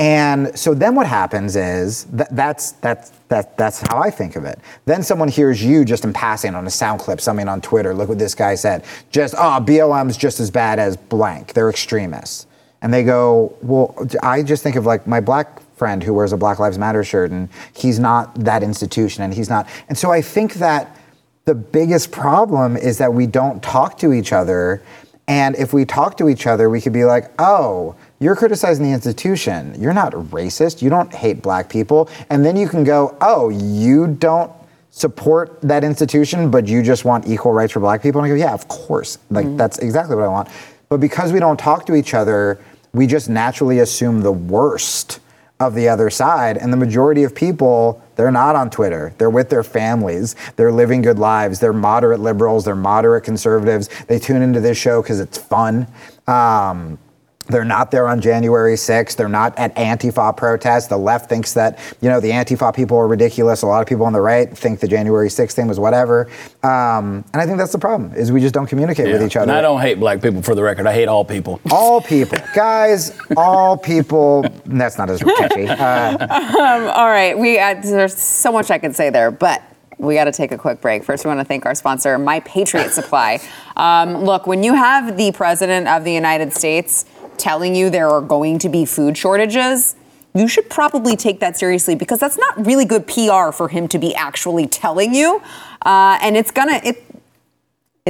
And 0.00 0.58
so 0.58 0.72
then 0.72 0.94
what 0.94 1.06
happens 1.06 1.56
is 1.56 2.04
that 2.04 2.34
that's 2.34 2.72
that's 2.72 3.10
that 3.28 3.58
that's 3.58 3.82
how 3.82 4.00
I 4.00 4.08
think 4.08 4.34
of 4.34 4.46
it. 4.46 4.58
Then 4.86 5.02
someone 5.02 5.28
hears 5.28 5.62
you 5.62 5.84
just 5.84 6.04
in 6.04 6.14
passing 6.14 6.54
on 6.54 6.66
a 6.66 6.70
sound 6.70 7.00
clip, 7.00 7.20
something 7.20 7.46
on 7.46 7.60
Twitter. 7.60 7.92
Look 7.92 8.08
what 8.08 8.18
this 8.18 8.34
guy 8.34 8.54
said. 8.54 8.86
Just 9.10 9.34
oh, 9.34 9.60
BLM's 9.60 10.16
just 10.16 10.40
as 10.40 10.50
bad 10.50 10.78
as 10.78 10.96
blank. 10.96 11.52
They're 11.52 11.68
extremists. 11.68 12.46
And 12.80 12.94
they 12.94 13.04
go, 13.04 13.54
well, 13.60 13.94
I 14.22 14.42
just 14.42 14.62
think 14.62 14.76
of 14.76 14.86
like 14.86 15.06
my 15.06 15.20
black 15.20 15.60
friend 15.76 16.02
who 16.02 16.14
wears 16.14 16.32
a 16.32 16.38
Black 16.38 16.58
Lives 16.58 16.78
Matter 16.78 17.04
shirt, 17.04 17.30
and 17.30 17.50
he's 17.74 17.98
not 17.98 18.34
that 18.36 18.62
institution, 18.62 19.22
and 19.22 19.34
he's 19.34 19.50
not. 19.50 19.68
And 19.90 19.98
so 19.98 20.10
I 20.10 20.22
think 20.22 20.54
that 20.54 20.96
the 21.44 21.54
biggest 21.54 22.10
problem 22.10 22.78
is 22.78 22.96
that 22.96 23.12
we 23.12 23.26
don't 23.26 23.62
talk 23.62 23.98
to 23.98 24.14
each 24.14 24.32
other. 24.32 24.82
And 25.28 25.56
if 25.56 25.74
we 25.74 25.84
talk 25.84 26.16
to 26.16 26.30
each 26.30 26.46
other, 26.46 26.70
we 26.70 26.80
could 26.80 26.94
be 26.94 27.04
like, 27.04 27.30
oh, 27.38 27.96
you're 28.20 28.36
criticizing 28.36 28.84
the 28.84 28.92
institution. 28.92 29.74
You're 29.80 29.94
not 29.94 30.12
racist. 30.12 30.82
You 30.82 30.90
don't 30.90 31.12
hate 31.12 31.40
black 31.42 31.70
people. 31.70 32.08
And 32.28 32.44
then 32.44 32.54
you 32.54 32.68
can 32.68 32.84
go, 32.84 33.16
oh, 33.22 33.48
you 33.48 34.06
don't 34.06 34.52
support 34.90 35.58
that 35.62 35.84
institution, 35.84 36.50
but 36.50 36.68
you 36.68 36.82
just 36.82 37.06
want 37.06 37.26
equal 37.26 37.52
rights 37.52 37.72
for 37.72 37.80
black 37.80 38.02
people. 38.02 38.20
And 38.20 38.30
I 38.30 38.36
go, 38.36 38.38
yeah, 38.38 38.52
of 38.52 38.68
course. 38.68 39.18
Like, 39.30 39.56
that's 39.56 39.78
exactly 39.78 40.16
what 40.16 40.24
I 40.24 40.28
want. 40.28 40.48
But 40.90 41.00
because 41.00 41.32
we 41.32 41.40
don't 41.40 41.58
talk 41.58 41.86
to 41.86 41.94
each 41.94 42.12
other, 42.12 42.62
we 42.92 43.06
just 43.06 43.30
naturally 43.30 43.78
assume 43.78 44.20
the 44.20 44.32
worst 44.32 45.20
of 45.58 45.74
the 45.74 45.88
other 45.88 46.10
side. 46.10 46.58
And 46.58 46.72
the 46.72 46.76
majority 46.76 47.22
of 47.22 47.34
people, 47.34 48.02
they're 48.16 48.32
not 48.32 48.54
on 48.54 48.68
Twitter. 48.68 49.14
They're 49.16 49.30
with 49.30 49.48
their 49.48 49.62
families. 49.62 50.34
They're 50.56 50.72
living 50.72 51.00
good 51.00 51.18
lives. 51.18 51.60
They're 51.60 51.72
moderate 51.72 52.20
liberals. 52.20 52.64
They're 52.66 52.74
moderate 52.74 53.24
conservatives. 53.24 53.88
They 54.08 54.18
tune 54.18 54.42
into 54.42 54.60
this 54.60 54.76
show 54.76 55.00
because 55.00 55.20
it's 55.20 55.38
fun. 55.38 55.86
Um, 56.26 56.98
they're 57.46 57.64
not 57.64 57.90
there 57.90 58.06
on 58.06 58.20
January 58.20 58.74
6th. 58.74 59.16
They're 59.16 59.28
not 59.28 59.58
at 59.58 59.74
Antifa 59.74 60.36
protests. 60.36 60.86
The 60.86 60.96
left 60.96 61.28
thinks 61.28 61.52
that, 61.54 61.78
you 62.00 62.08
know, 62.08 62.20
the 62.20 62.30
Antifa 62.30 62.74
people 62.74 62.96
are 62.96 63.08
ridiculous. 63.08 63.62
A 63.62 63.66
lot 63.66 63.82
of 63.82 63.88
people 63.88 64.06
on 64.06 64.12
the 64.12 64.20
right 64.20 64.56
think 64.56 64.80
the 64.80 64.86
January 64.86 65.28
6th 65.28 65.52
thing 65.52 65.66
was 65.66 65.80
whatever. 65.80 66.28
Um, 66.62 67.24
and 67.32 67.36
I 67.36 67.46
think 67.46 67.58
that's 67.58 67.72
the 67.72 67.78
problem, 67.78 68.12
is 68.14 68.30
we 68.30 68.40
just 68.40 68.54
don't 68.54 68.66
communicate 68.66 69.06
with 69.06 69.22
each 69.22 69.36
other. 69.36 69.50
And 69.50 69.52
I 69.52 69.62
don't 69.62 69.80
hate 69.80 69.98
black 69.98 70.22
people 70.22 70.42
for 70.42 70.54
the 70.54 70.62
record. 70.62 70.86
I 70.86 70.92
hate 70.92 71.08
all 71.08 71.24
people. 71.24 71.60
All 71.70 72.00
people. 72.00 72.38
Guys, 72.54 73.18
all 73.36 73.76
people. 73.76 74.44
That's 74.66 74.98
not 74.98 75.10
as 75.10 75.20
catchy. 75.38 75.66
Uh, 75.66 76.92
All 76.94 77.08
right, 77.08 77.36
we 77.36 77.58
uh, 77.58 77.74
there's 77.82 78.16
so 78.16 78.52
much 78.52 78.70
I 78.70 78.78
could 78.78 78.94
say 78.94 79.10
there, 79.10 79.30
but 79.30 79.62
we 79.98 80.14
got 80.14 80.24
to 80.24 80.32
take 80.32 80.52
a 80.52 80.58
quick 80.58 80.80
break. 80.80 81.04
First, 81.04 81.24
we 81.24 81.28
want 81.28 81.40
to 81.40 81.44
thank 81.44 81.66
our 81.66 81.74
sponsor, 81.74 82.16
My 82.18 82.40
Patriot 82.40 82.90
Supply. 82.90 83.40
Um, 83.76 84.24
look, 84.24 84.46
when 84.46 84.62
you 84.62 84.74
have 84.74 85.16
the 85.16 85.32
president 85.32 85.88
of 85.88 86.04
the 86.04 86.12
United 86.12 86.52
States 86.52 87.04
telling 87.40 87.74
you 87.74 87.90
there 87.90 88.08
are 88.08 88.20
going 88.20 88.58
to 88.60 88.68
be 88.68 88.84
food 88.84 89.16
shortages, 89.16 89.96
you 90.34 90.46
should 90.46 90.70
probably 90.70 91.16
take 91.16 91.40
that 91.40 91.56
seriously 91.56 91.94
because 91.96 92.20
that's 92.20 92.38
not 92.38 92.64
really 92.64 92.84
good 92.84 93.06
PR 93.06 93.50
for 93.50 93.68
him 93.68 93.88
to 93.88 93.98
be 93.98 94.14
actually 94.14 94.66
telling 94.66 95.14
you, 95.14 95.42
uh, 95.84 96.18
and 96.22 96.36
it's 96.36 96.52
gonna 96.52 96.80
it 96.84 97.04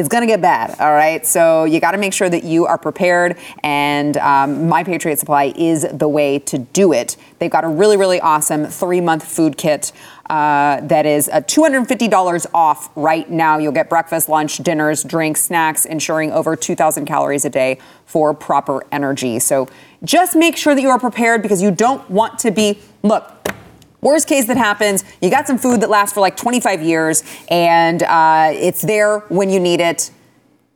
it's 0.01 0.09
going 0.09 0.23
to 0.23 0.27
get 0.27 0.41
bad. 0.41 0.75
All 0.81 0.93
right. 0.93 1.25
So 1.27 1.65
you 1.65 1.79
got 1.79 1.93
to 1.93 1.99
make 1.99 2.13
sure 2.13 2.29
that 2.29 2.43
you 2.43 2.67
are 2.67 2.79
prepared. 2.79 3.37
And 3.63 4.17
um, 4.17 4.69
My 4.69 4.83
Patriot 4.83 5.19
Supply 5.19 5.53
is 5.57 5.87
the 5.93 6.09
way 6.09 6.39
to 6.41 6.59
do 6.59 6.93
it. 6.93 7.17
They've 7.39 7.51
got 7.51 7.65
a 7.65 7.69
really, 7.69 7.97
really 7.97 8.21
awesome 8.21 8.67
three 8.67 9.01
month 9.01 9.25
food 9.25 9.57
kit. 9.57 9.93
Uh, 10.31 10.81
that 10.83 11.07
is 11.07 11.29
uh, 11.29 11.41
$250 11.41 12.47
off 12.55 12.91
right 12.95 13.29
now. 13.29 13.59
You'll 13.59 13.73
get 13.73 13.91
breakfast, 13.91 14.29
lunch, 14.29 14.59
dinners, 14.59 15.03
drinks, 15.03 15.43
snacks, 15.43 15.85
ensuring 15.85 16.31
over 16.31 16.55
2,000 16.55 17.05
calories 17.05 17.45
a 17.45 17.51
day 17.51 17.79
for 18.07 18.33
proper 18.33 18.87
energy. 18.93 19.41
So 19.41 19.69
just 20.05 20.37
make 20.37 20.57
sure 20.57 20.75
that 20.75 20.81
you 20.81 20.89
are 20.89 21.01
prepared 21.01 21.43
because 21.43 21.61
you 21.61 21.73
don't 21.73 22.09
want 22.09 22.39
to 22.41 22.53
be, 22.53 22.79
look, 23.03 23.40
Worst 24.01 24.29
case 24.29 24.47
that 24.47 24.57
happens, 24.57 25.05
you 25.21 25.31
got 25.31 25.47
some 25.47 25.59
food 25.59 25.83
that 25.83 25.91
lasts 25.91 26.15
for 26.15 26.21
like 26.21 26.37
25 26.37 26.83
years 26.83 27.23
and 27.49 28.03
uh, 28.03 28.51
it's 28.53 28.83
there 28.83 29.21
when 29.29 29.51
you 29.51 29.61
need 29.61 29.81
it. 29.81 30.11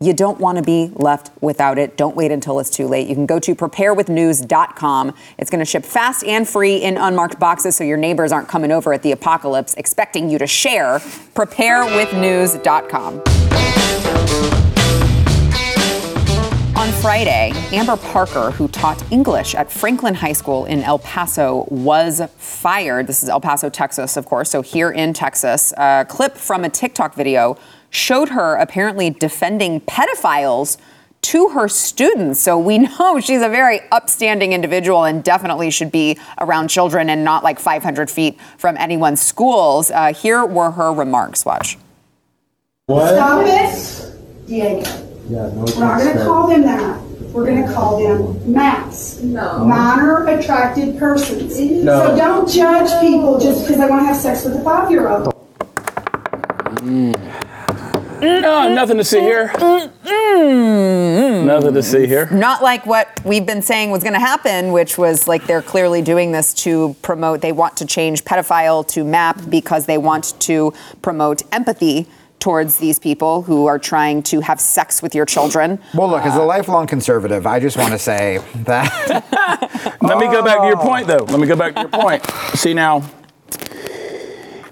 You 0.00 0.12
don't 0.12 0.38
want 0.38 0.58
to 0.58 0.62
be 0.62 0.90
left 0.94 1.30
without 1.40 1.78
it. 1.78 1.96
Don't 1.96 2.14
wait 2.14 2.30
until 2.30 2.60
it's 2.60 2.68
too 2.68 2.86
late. 2.86 3.08
You 3.08 3.14
can 3.14 3.24
go 3.24 3.38
to 3.38 3.54
preparewithnews.com. 3.54 5.14
It's 5.38 5.50
going 5.50 5.60
to 5.60 5.64
ship 5.64 5.84
fast 5.84 6.24
and 6.24 6.46
free 6.46 6.76
in 6.76 6.98
unmarked 6.98 7.38
boxes 7.38 7.76
so 7.76 7.84
your 7.84 7.96
neighbors 7.96 8.30
aren't 8.30 8.48
coming 8.48 8.70
over 8.70 8.92
at 8.92 9.02
the 9.02 9.12
apocalypse 9.12 9.72
expecting 9.74 10.28
you 10.28 10.38
to 10.38 10.46
share. 10.46 10.98
Preparewithnews.com. 10.98 13.33
On 16.84 16.92
Friday, 17.00 17.50
Amber 17.72 17.96
Parker, 17.96 18.50
who 18.50 18.68
taught 18.68 19.10
English 19.10 19.54
at 19.54 19.72
Franklin 19.72 20.12
High 20.12 20.34
School 20.34 20.66
in 20.66 20.82
El 20.82 20.98
Paso, 20.98 21.66
was 21.70 22.20
fired. 22.36 23.06
This 23.06 23.22
is 23.22 23.30
El 23.30 23.40
Paso, 23.40 23.70
Texas, 23.70 24.18
of 24.18 24.26
course. 24.26 24.50
So, 24.50 24.60
here 24.60 24.90
in 24.90 25.14
Texas, 25.14 25.72
a 25.78 26.04
clip 26.06 26.36
from 26.36 26.62
a 26.62 26.68
TikTok 26.68 27.14
video 27.14 27.56
showed 27.88 28.28
her 28.28 28.56
apparently 28.56 29.08
defending 29.08 29.80
pedophiles 29.80 30.76
to 31.22 31.48
her 31.48 31.68
students. 31.68 32.42
So, 32.42 32.58
we 32.58 32.76
know 32.98 33.18
she's 33.18 33.40
a 33.40 33.48
very 33.48 33.80
upstanding 33.90 34.52
individual 34.52 35.04
and 35.04 35.24
definitely 35.24 35.70
should 35.70 35.90
be 35.90 36.18
around 36.38 36.68
children 36.68 37.08
and 37.08 37.24
not 37.24 37.42
like 37.42 37.58
500 37.58 38.10
feet 38.10 38.38
from 38.58 38.76
anyone's 38.76 39.22
schools. 39.22 39.90
Uh, 39.90 40.12
here 40.12 40.44
were 40.44 40.72
her 40.72 40.92
remarks. 40.92 41.46
Watch. 41.46 41.78
What? 42.84 43.14
Stop 43.14 43.46
it, 43.46 44.46
Diego. 44.46 45.13
Yeah, 45.28 45.50
no 45.54 45.64
We're 45.64 45.80
not 45.80 46.00
gonna 46.00 46.24
call 46.24 46.48
them 46.48 46.62
that. 46.62 47.00
We're 47.32 47.46
gonna 47.46 47.72
call 47.72 48.02
them 48.02 48.52
MAPS. 48.52 49.22
No. 49.22 49.64
Minor 49.64 50.26
attracted 50.26 50.98
persons. 50.98 51.58
No. 51.58 52.06
So 52.06 52.16
don't 52.16 52.48
judge 52.48 53.00
people 53.00 53.40
just 53.40 53.62
because 53.62 53.78
they 53.80 53.86
wanna 53.86 54.06
have 54.06 54.16
sex 54.16 54.44
with 54.44 54.56
a 54.56 54.62
five-year-old. 54.62 55.32
Mm. 56.84 57.34
No, 58.20 58.74
nothing 58.74 58.96
to 58.98 59.04
see 59.04 59.20
here. 59.20 59.52
Nothing 61.44 61.74
to 61.74 61.82
see 61.82 62.06
here. 62.06 62.28
not 62.30 62.62
like 62.62 62.86
what 62.86 63.08
we've 63.24 63.44
been 63.44 63.62
saying 63.62 63.90
was 63.90 64.02
going 64.02 64.14
to 64.14 64.20
happen, 64.20 64.72
which 64.72 64.96
was 64.96 65.28
like 65.28 65.46
they're 65.46 65.62
clearly 65.62 66.00
doing 66.00 66.32
this 66.32 66.54
to 66.54 66.96
promote, 67.02 67.42
they 67.42 67.52
want 67.52 67.76
to 67.78 67.86
change 67.86 68.24
pedophile 68.24 68.86
to 68.88 69.04
MAP 69.04 69.50
because 69.50 69.86
they 69.86 69.98
want 69.98 70.38
to 70.40 70.72
promote 71.02 71.42
empathy 71.52 72.08
towards 72.44 72.76
these 72.76 72.98
people 72.98 73.40
who 73.40 73.64
are 73.64 73.78
trying 73.78 74.22
to 74.22 74.40
have 74.40 74.60
sex 74.60 75.00
with 75.00 75.14
your 75.14 75.24
children. 75.24 75.78
well, 75.94 76.10
look, 76.10 76.26
as 76.26 76.36
a 76.36 76.42
lifelong 76.42 76.86
conservative, 76.86 77.46
I 77.46 77.58
just 77.58 77.78
want 77.78 77.92
to 77.92 77.98
say 77.98 78.38
that 78.64 78.92
Let 80.02 80.18
me 80.18 80.26
go 80.26 80.44
back 80.44 80.60
to 80.60 80.66
your 80.66 80.76
point, 80.76 81.06
though. 81.06 81.24
Let 81.24 81.40
me 81.40 81.46
go 81.46 81.56
back 81.56 81.74
to 81.74 81.80
your 81.80 81.88
point. 81.88 82.22
See 82.54 82.74
now, 82.74 83.02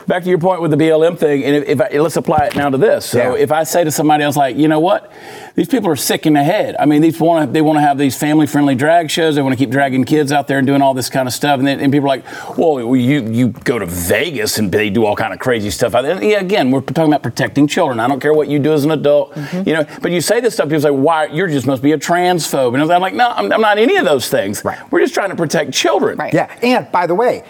back 0.06 0.22
to 0.24 0.28
your 0.28 0.38
point 0.38 0.62
with 0.62 0.70
the 0.70 0.76
BLM 0.76 1.18
thing, 1.18 1.44
and 1.44 1.56
if, 1.56 1.68
if 1.68 1.80
I, 1.80 1.98
let's 1.98 2.16
apply 2.16 2.46
it 2.46 2.56
now 2.56 2.68
to 2.70 2.78
this. 2.78 3.06
So 3.06 3.34
Yeah. 3.34 3.42
if 3.42 3.52
I 3.52 3.64
say 3.64 3.84
to 3.84 3.90
somebody 3.90 4.24
else, 4.24 4.36
like, 4.36 4.56
you 4.56 4.68
know 4.68 4.80
what, 4.80 5.12
these 5.54 5.68
people 5.68 5.90
are 5.90 5.96
sick 5.96 6.26
in 6.26 6.32
the 6.32 6.42
head. 6.42 6.76
I 6.78 6.86
mean, 6.86 7.02
these 7.02 7.20
want 7.20 7.52
they 7.52 7.62
want 7.62 7.76
to 7.76 7.82
have 7.82 7.98
these 7.98 8.16
family-friendly 8.16 8.74
drag 8.74 9.10
shows. 9.10 9.34
They 9.34 9.42
want 9.42 9.52
to 9.52 9.56
keep 9.56 9.70
dragging 9.70 10.04
kids 10.04 10.32
out 10.32 10.48
there 10.48 10.58
and 10.58 10.66
doing 10.66 10.82
all 10.82 10.94
this 10.94 11.10
kind 11.10 11.28
of 11.28 11.34
stuff. 11.34 11.58
And 11.58 11.66
then 11.66 11.80
and 11.80 11.92
people 11.92 12.06
are 12.06 12.16
like, 12.16 12.58
well, 12.58 12.80
you 12.96 13.22
you 13.28 13.48
go 13.48 13.78
to 13.78 13.86
Vegas 13.86 14.58
and 14.58 14.72
they 14.72 14.90
do 14.90 15.04
all 15.04 15.16
kind 15.16 15.32
of 15.32 15.38
crazy 15.38 15.70
stuff 15.70 15.92
there. 15.92 16.22
Yeah, 16.22 16.40
again, 16.40 16.70
we're 16.70 16.80
talking 16.80 17.12
about 17.12 17.22
protecting 17.22 17.66
children. 17.66 18.00
I 18.00 18.08
don't 18.08 18.20
care 18.20 18.32
what 18.32 18.48
you 18.48 18.58
do 18.58 18.72
as 18.72 18.84
an 18.84 18.90
adult, 18.90 19.34
mm-hmm. 19.34 19.68
you 19.68 19.74
know. 19.74 19.86
But 20.00 20.12
you 20.12 20.20
say 20.20 20.40
this 20.40 20.54
stuff, 20.54 20.68
people 20.68 20.80
say, 20.80 20.90
why? 20.90 21.26
You're 21.26 21.48
just 21.48 21.66
must 21.66 21.82
be 21.82 21.92
a 21.92 21.98
transphobe. 21.98 22.74
And 22.74 22.90
I'm 22.90 23.00
like, 23.00 23.14
no, 23.14 23.28
I'm, 23.30 23.52
I'm 23.52 23.60
not 23.60 23.78
any 23.78 23.96
of 23.96 24.04
those 24.04 24.28
things. 24.28 24.64
Right. 24.64 24.78
We're 24.90 25.00
just 25.00 25.14
trying 25.14 25.30
to 25.30 25.36
protect 25.36 25.72
children. 25.72 26.18
Right. 26.18 26.32
Yeah, 26.32 26.54
and 26.62 26.90
by 26.90 27.06
the 27.06 27.14
way, 27.14 27.44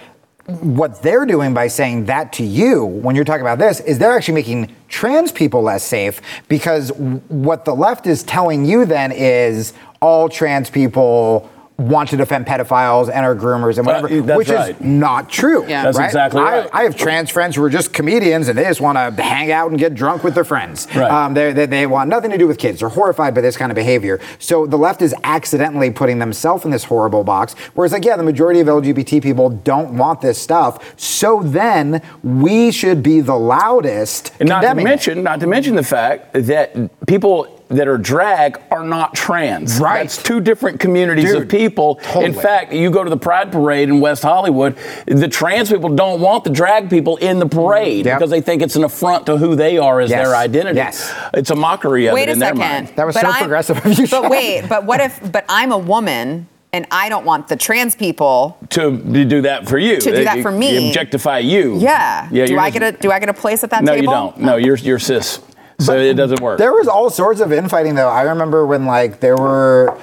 what 0.46 1.02
they're 1.02 1.24
doing 1.24 1.54
by 1.54 1.68
saying 1.68 2.06
that 2.06 2.32
to 2.32 2.42
you 2.42 2.84
when 2.84 3.14
you're 3.14 3.24
talking 3.24 3.42
about 3.42 3.58
this 3.58 3.78
is 3.80 3.98
they're 3.98 4.16
actually 4.16 4.34
making 4.34 4.74
trans 4.88 5.30
people 5.30 5.62
less 5.62 5.84
safe 5.84 6.20
because 6.48 6.90
what 6.92 7.64
the 7.64 7.74
left 7.74 8.06
is 8.08 8.24
telling 8.24 8.64
you 8.64 8.84
then 8.84 9.12
is 9.12 9.72
all 10.00 10.28
trans 10.28 10.68
people 10.68 11.48
want 11.78 12.10
to 12.10 12.16
defend 12.16 12.46
pedophiles 12.46 13.08
and 13.12 13.24
are 13.24 13.34
groomers 13.34 13.78
and 13.78 13.86
whatever, 13.86 14.06
Uh, 14.06 14.22
that's 14.22 14.38
which 14.38 14.48
right. 14.50 14.74
is 14.74 14.80
not 14.80 15.28
true. 15.28 15.66
Yeah. 15.66 15.84
That's 15.84 15.98
right? 15.98 16.04
exactly 16.06 16.40
I, 16.40 16.60
right. 16.60 16.70
I 16.72 16.82
have 16.84 16.96
trans 16.96 17.30
friends 17.30 17.56
who 17.56 17.64
are 17.64 17.70
just 17.70 17.92
comedians 17.92 18.48
and 18.48 18.56
they 18.56 18.64
just 18.64 18.80
want 18.80 18.96
to 19.16 19.22
hang 19.22 19.50
out 19.50 19.70
and 19.70 19.78
get 19.78 19.94
drunk 19.94 20.22
with 20.22 20.34
their 20.34 20.44
friends. 20.44 20.86
Right. 20.94 21.10
Um, 21.10 21.34
they, 21.34 21.52
they, 21.52 21.66
they 21.66 21.86
want 21.86 22.08
nothing 22.10 22.30
to 22.30 22.38
do 22.38 22.46
with 22.46 22.58
kids. 22.58 22.80
They're 22.80 22.88
horrified 22.88 23.34
by 23.34 23.40
this 23.40 23.56
kind 23.56 23.72
of 23.72 23.76
behavior. 23.76 24.20
So 24.38 24.66
the 24.66 24.76
left 24.76 25.02
is 25.02 25.14
accidentally 25.24 25.90
putting 25.90 26.18
themselves 26.18 26.64
in 26.64 26.70
this 26.70 26.84
horrible 26.84 27.24
box. 27.24 27.54
Whereas, 27.74 27.92
like, 27.92 28.04
yeah, 28.04 28.16
the 28.16 28.22
majority 28.22 28.60
of 28.60 28.66
LGBT 28.66 29.22
people 29.22 29.48
don't 29.50 29.96
want 29.96 30.20
this 30.20 30.38
stuff. 30.38 30.94
So 31.00 31.42
then 31.42 32.02
we 32.22 32.70
should 32.70 33.02
be 33.02 33.20
the 33.20 33.34
loudest. 33.36 34.32
And 34.40 34.48
not 34.48 34.60
to 34.60 34.68
condemning 34.68 34.86
it. 34.92 35.16
not 35.22 35.40
to 35.40 35.46
mention 35.46 35.74
the 35.74 35.82
fact 35.82 36.32
that 36.34 37.06
people 37.06 37.61
that 37.72 37.88
are 37.88 37.98
drag 37.98 38.60
are 38.70 38.84
not 38.84 39.14
trans. 39.14 39.78
Right. 39.80 40.02
That's 40.02 40.22
two 40.22 40.40
different 40.40 40.78
communities 40.80 41.32
Dude, 41.32 41.42
of 41.42 41.48
people. 41.48 41.96
totally. 41.96 42.24
In 42.26 42.32
fact, 42.34 42.72
you 42.72 42.90
go 42.90 43.02
to 43.04 43.10
the 43.10 43.16
Pride 43.16 43.50
Parade 43.50 43.88
in 43.88 44.00
West 44.00 44.22
Hollywood, 44.22 44.76
the 45.06 45.28
trans 45.28 45.70
people 45.70 45.88
don't 45.90 46.20
want 46.20 46.44
the 46.44 46.50
drag 46.50 46.88
people 46.90 47.16
in 47.18 47.38
the 47.38 47.46
parade 47.48 48.06
Yep. 48.06 48.18
because 48.18 48.30
they 48.30 48.40
think 48.40 48.62
it's 48.62 48.76
an 48.76 48.84
affront 48.84 49.26
to 49.26 49.36
who 49.36 49.54
they 49.56 49.78
are 49.78 50.00
as 50.00 50.10
Yes. 50.10 50.26
their 50.26 50.36
identity. 50.36 50.76
Yes. 50.76 51.12
It's 51.34 51.50
a 51.50 51.54
mockery 51.56 52.06
of 52.06 52.14
Wait 52.14 52.24
it 52.24 52.28
a 52.28 52.32
in 52.32 52.38
their 52.38 52.48
second. 52.50 52.60
mind. 52.60 52.92
That 52.96 53.06
was 53.06 53.14
But 53.14 53.22
so 53.22 53.28
I'm- 53.28 53.38
progressive 53.38 53.78
of 53.78 53.86
you, 53.98 54.06
But 54.06 54.08
Sean. 54.08 54.28
wait, 54.30 54.64
but 54.68 54.84
what 54.84 55.00
if, 55.00 55.20
but 55.32 55.44
I'm 55.48 55.72
a 55.72 55.78
woman 55.78 56.46
and 56.74 56.86
I 56.90 57.08
don't 57.10 57.26
want 57.26 57.48
the 57.48 57.56
trans 57.56 57.94
people 57.94 58.56
To, 58.70 58.96
to 58.98 59.24
do 59.26 59.42
that 59.42 59.68
for 59.68 59.76
you. 59.78 60.00
To 60.00 60.10
do 60.16 60.24
that 60.24 60.40
for 60.40 60.50
they 60.50 60.58
me. 60.58 60.88
objectify 60.88 61.38
you. 61.40 61.76
Yeah. 61.78 62.28
Yeah. 62.30 62.46
do 62.46 62.58
I 62.58 62.70
just- 62.70 62.78
get 62.80 62.94
a 62.94 62.96
do 62.98 63.10
I 63.12 63.18
get 63.18 63.28
a 63.28 63.34
place 63.34 63.62
at 63.62 63.70
that 63.70 63.84
No, 63.84 63.94
table? 63.94 64.12
No, 64.12 64.24
you 64.24 64.30
don't. 64.32 64.40
No, 64.40 64.56
you're 64.56 64.76
you're 64.76 64.98
cis. 64.98 65.40
So 65.86 65.96
it 65.98 66.14
doesn't 66.14 66.40
work. 66.40 66.58
There 66.58 66.72
was 66.72 66.88
all 66.88 67.10
sorts 67.10 67.40
of 67.40 67.52
infighting 67.52 67.94
though. 67.94 68.08
I 68.08 68.22
remember 68.22 68.66
when 68.66 68.86
like 68.86 69.20
there 69.20 69.36
were 69.36 69.98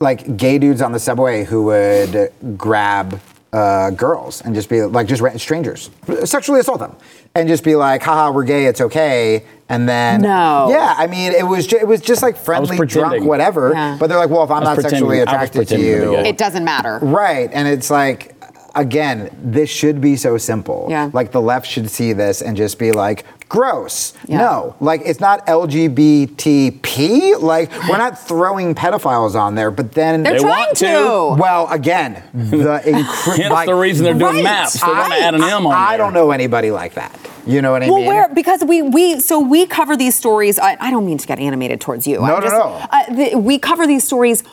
like 0.00 0.36
gay 0.36 0.58
dudes 0.58 0.80
on 0.82 0.92
the 0.92 0.98
subway 1.00 1.44
who 1.44 1.64
would 1.64 2.32
grab 2.56 3.20
uh, 3.52 3.90
girls 3.90 4.42
and 4.42 4.54
just 4.54 4.68
be 4.68 4.82
like, 4.82 5.06
just 5.06 5.22
ra- 5.22 5.36
strangers, 5.36 5.90
sexually 6.24 6.60
assault 6.60 6.78
them, 6.80 6.94
and 7.34 7.48
just 7.48 7.64
be 7.64 7.74
like, 7.74 8.02
haha, 8.02 8.30
we're 8.30 8.44
gay, 8.44 8.66
it's 8.66 8.80
okay. 8.80 9.42
And 9.70 9.88
then, 9.88 10.20
No. 10.20 10.68
yeah, 10.70 10.94
I 10.96 11.06
mean, 11.06 11.32
it 11.32 11.46
was 11.46 11.66
ju- 11.66 11.78
it 11.78 11.86
was 11.88 12.00
just 12.02 12.22
like 12.22 12.36
friendly, 12.36 12.76
drunk, 12.86 13.24
whatever. 13.24 13.72
Yeah. 13.74 13.96
But 13.98 14.08
they're 14.08 14.18
like, 14.18 14.28
well, 14.30 14.44
if 14.44 14.50
I'm 14.50 14.62
not 14.64 14.78
sexually 14.80 15.18
pretending- 15.20 15.28
I 15.28 15.40
was 15.40 15.48
attracted 15.50 15.52
to 15.52 15.74
pretending 15.76 16.00
to 16.02 16.10
be 16.10 16.16
you. 16.22 16.24
It 16.28 16.38
doesn't 16.38 16.64
matter. 16.64 16.98
Right. 17.02 17.50
And 17.52 17.66
it's 17.66 17.90
like, 17.90 18.34
again, 18.74 19.30
this 19.42 19.70
should 19.70 20.00
be 20.00 20.16
so 20.16 20.36
simple. 20.38 20.86
Yeah. 20.90 21.10
Like 21.12 21.32
the 21.32 21.40
left 21.40 21.66
should 21.66 21.90
see 21.90 22.12
this 22.12 22.42
and 22.42 22.56
just 22.56 22.78
be 22.78 22.92
like, 22.92 23.24
gross. 23.48 24.12
Yeah. 24.26 24.38
No. 24.38 24.76
Like 24.80 25.02
it's 25.04 25.20
not 25.20 25.46
LGBTP. 25.46 27.40
Like 27.40 27.70
we're 27.88 27.96
not 27.98 28.18
throwing 28.18 28.74
pedophiles 28.74 29.34
on 29.34 29.54
there, 29.54 29.70
but 29.70 29.92
then. 29.92 30.22
They're 30.22 30.34
They 30.34 30.38
trying 30.40 30.66
want 30.66 30.76
to. 30.78 30.86
to. 30.86 31.36
well, 31.40 31.68
again, 31.70 32.22
the 32.34 32.56
incre- 32.84 33.36
Hence 33.36 33.50
like, 33.50 33.66
the 33.66 33.74
reason 33.74 34.04
they're 34.04 34.14
doing 34.14 34.36
Right. 34.36 34.44
maps. 34.44 34.80
They 34.80 34.86
want 34.86 35.12
to 35.12 35.18
I- 35.18 35.20
add 35.20 35.34
an 35.34 35.42
M 35.42 35.66
on 35.66 35.72
I 35.72 35.90
there. 35.90 35.98
don't 35.98 36.12
know 36.14 36.30
anybody 36.30 36.70
like 36.70 36.94
that. 36.94 37.18
You 37.46 37.62
know 37.62 37.72
what 37.72 37.82
I 37.82 37.86
mean? 37.86 37.92
Well, 37.94 38.02
mean? 38.02 38.08
where 38.08 38.28
because 38.34 38.62
we 38.64 38.82
we 38.82 39.20
so 39.20 39.40
we 39.40 39.66
cover 39.66 39.96
these 39.96 40.14
stories. 40.14 40.58
I, 40.58 40.76
I 40.80 40.90
don't 40.90 41.06
mean 41.06 41.18
to 41.18 41.26
get 41.26 41.38
animated 41.38 41.80
towards 41.80 42.06
you. 42.06 42.18
No, 42.18 42.24
I'm 42.24 42.30
no, 42.34 42.40
just, 42.40 42.52
no. 42.54 42.62
Uh, 42.90 43.14
the, 43.30 43.38
we 43.38 43.58
cover 43.58 43.86
these 43.86 44.04
stories 44.04 44.44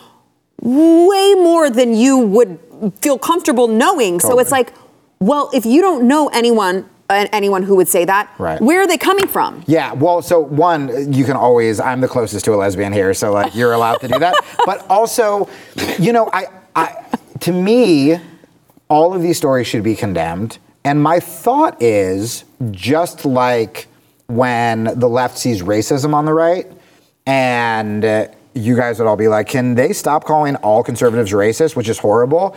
way 0.62 1.34
more 1.36 1.70
than 1.70 1.94
you 1.94 2.18
would 2.18 2.58
feel 3.02 3.18
comfortable 3.18 3.68
knowing. 3.68 4.20
So 4.22 4.40
it's 4.40 4.52
like, 4.52 4.74
well, 5.20 5.50
if 5.54 5.66
you 5.66 5.82
don't 5.82 6.08
know 6.08 6.30
anyone, 6.30 6.90
anyone 7.10 7.64
who 7.64 7.76
would 7.76 7.88
say 7.88 8.06
that, 8.06 8.30
Right. 8.38 8.60
where 8.62 8.82
are 8.82 8.88
they 8.88 8.98
coming 8.98 9.28
from? 9.28 9.64
Yeah, 9.68 9.94
well, 9.94 10.22
so 10.22 10.40
one, 10.40 11.14
you 11.14 11.24
can 11.26 11.36
always, 11.36 11.80
I'm 11.80 12.02
the 12.02 12.08
closest 12.08 12.46
to 12.46 12.54
a 12.54 12.58
lesbian 12.58 12.94
here, 12.94 13.14
so 13.14 13.32
like 13.32 13.54
you're 13.56 13.74
allowed 13.74 14.00
to 14.02 14.08
do 14.08 14.20
that. 14.20 14.36
but 14.66 14.86
also, 14.90 15.48
you 16.00 16.12
know, 16.14 16.30
I, 16.34 16.48
I, 16.76 17.04
to 17.42 17.52
me, 17.52 18.18
all 18.90 19.14
of 19.14 19.22
these 19.22 19.38
stories 19.38 19.68
should 19.68 19.84
be 19.84 19.96
condemned. 19.96 20.58
And 20.84 21.02
my 21.02 21.20
thought 21.20 21.82
is 21.82 22.44
just 22.72 23.26
like 23.26 23.88
when 24.28 24.84
the 25.00 25.08
left 25.10 25.38
sees 25.38 25.62
racism 25.62 26.14
on 26.14 26.26
the 26.26 26.34
right, 26.34 26.72
and 27.28 28.06
uh, 28.06 28.28
you 28.54 28.76
guys 28.76 29.00
would 29.00 29.08
all 29.08 29.18
be 29.18 29.28
like, 29.28 29.48
can 29.48 29.76
they 29.76 29.94
stop 29.94 30.24
calling 30.26 30.56
all 30.58 30.84
conservatives 30.84 31.32
racist, 31.32 31.76
which 31.76 31.90
is 31.90 31.98
horrible? 31.98 32.56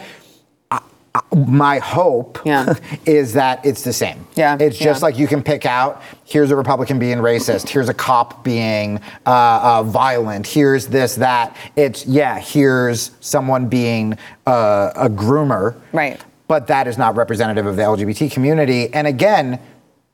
My 1.34 1.78
hope 1.78 2.40
Yeah. 2.44 2.74
is 3.06 3.34
that 3.34 3.64
it's 3.64 3.82
the 3.82 3.92
same. 3.92 4.26
Yeah, 4.34 4.56
It's 4.60 4.78
just 4.78 5.00
yeah. 5.00 5.04
like 5.06 5.18
you 5.18 5.26
can 5.26 5.42
pick 5.42 5.66
out 5.66 6.02
here's 6.24 6.50
a 6.50 6.56
Republican 6.56 6.98
being 6.98 7.18
racist, 7.18 7.68
here's 7.74 7.88
a 7.88 7.94
cop 7.94 8.44
being 8.44 9.00
uh, 9.26 9.30
uh, 9.62 9.82
violent, 9.82 10.46
here's 10.46 10.86
this, 10.86 11.14
that. 11.16 11.56
It's, 11.76 12.06
yeah, 12.06 12.38
here's 12.38 13.12
someone 13.20 13.68
being 13.68 14.18
uh, 14.46 14.92
a 14.94 15.08
groomer. 15.08 15.74
Right. 15.92 16.20
But 16.48 16.66
that 16.68 16.86
is 16.86 16.96
not 16.98 17.16
representative 17.16 17.66
of 17.66 17.76
the 17.76 17.82
LGBT 17.82 18.30
community. 18.32 18.92
And 18.92 19.06
again, 19.06 19.60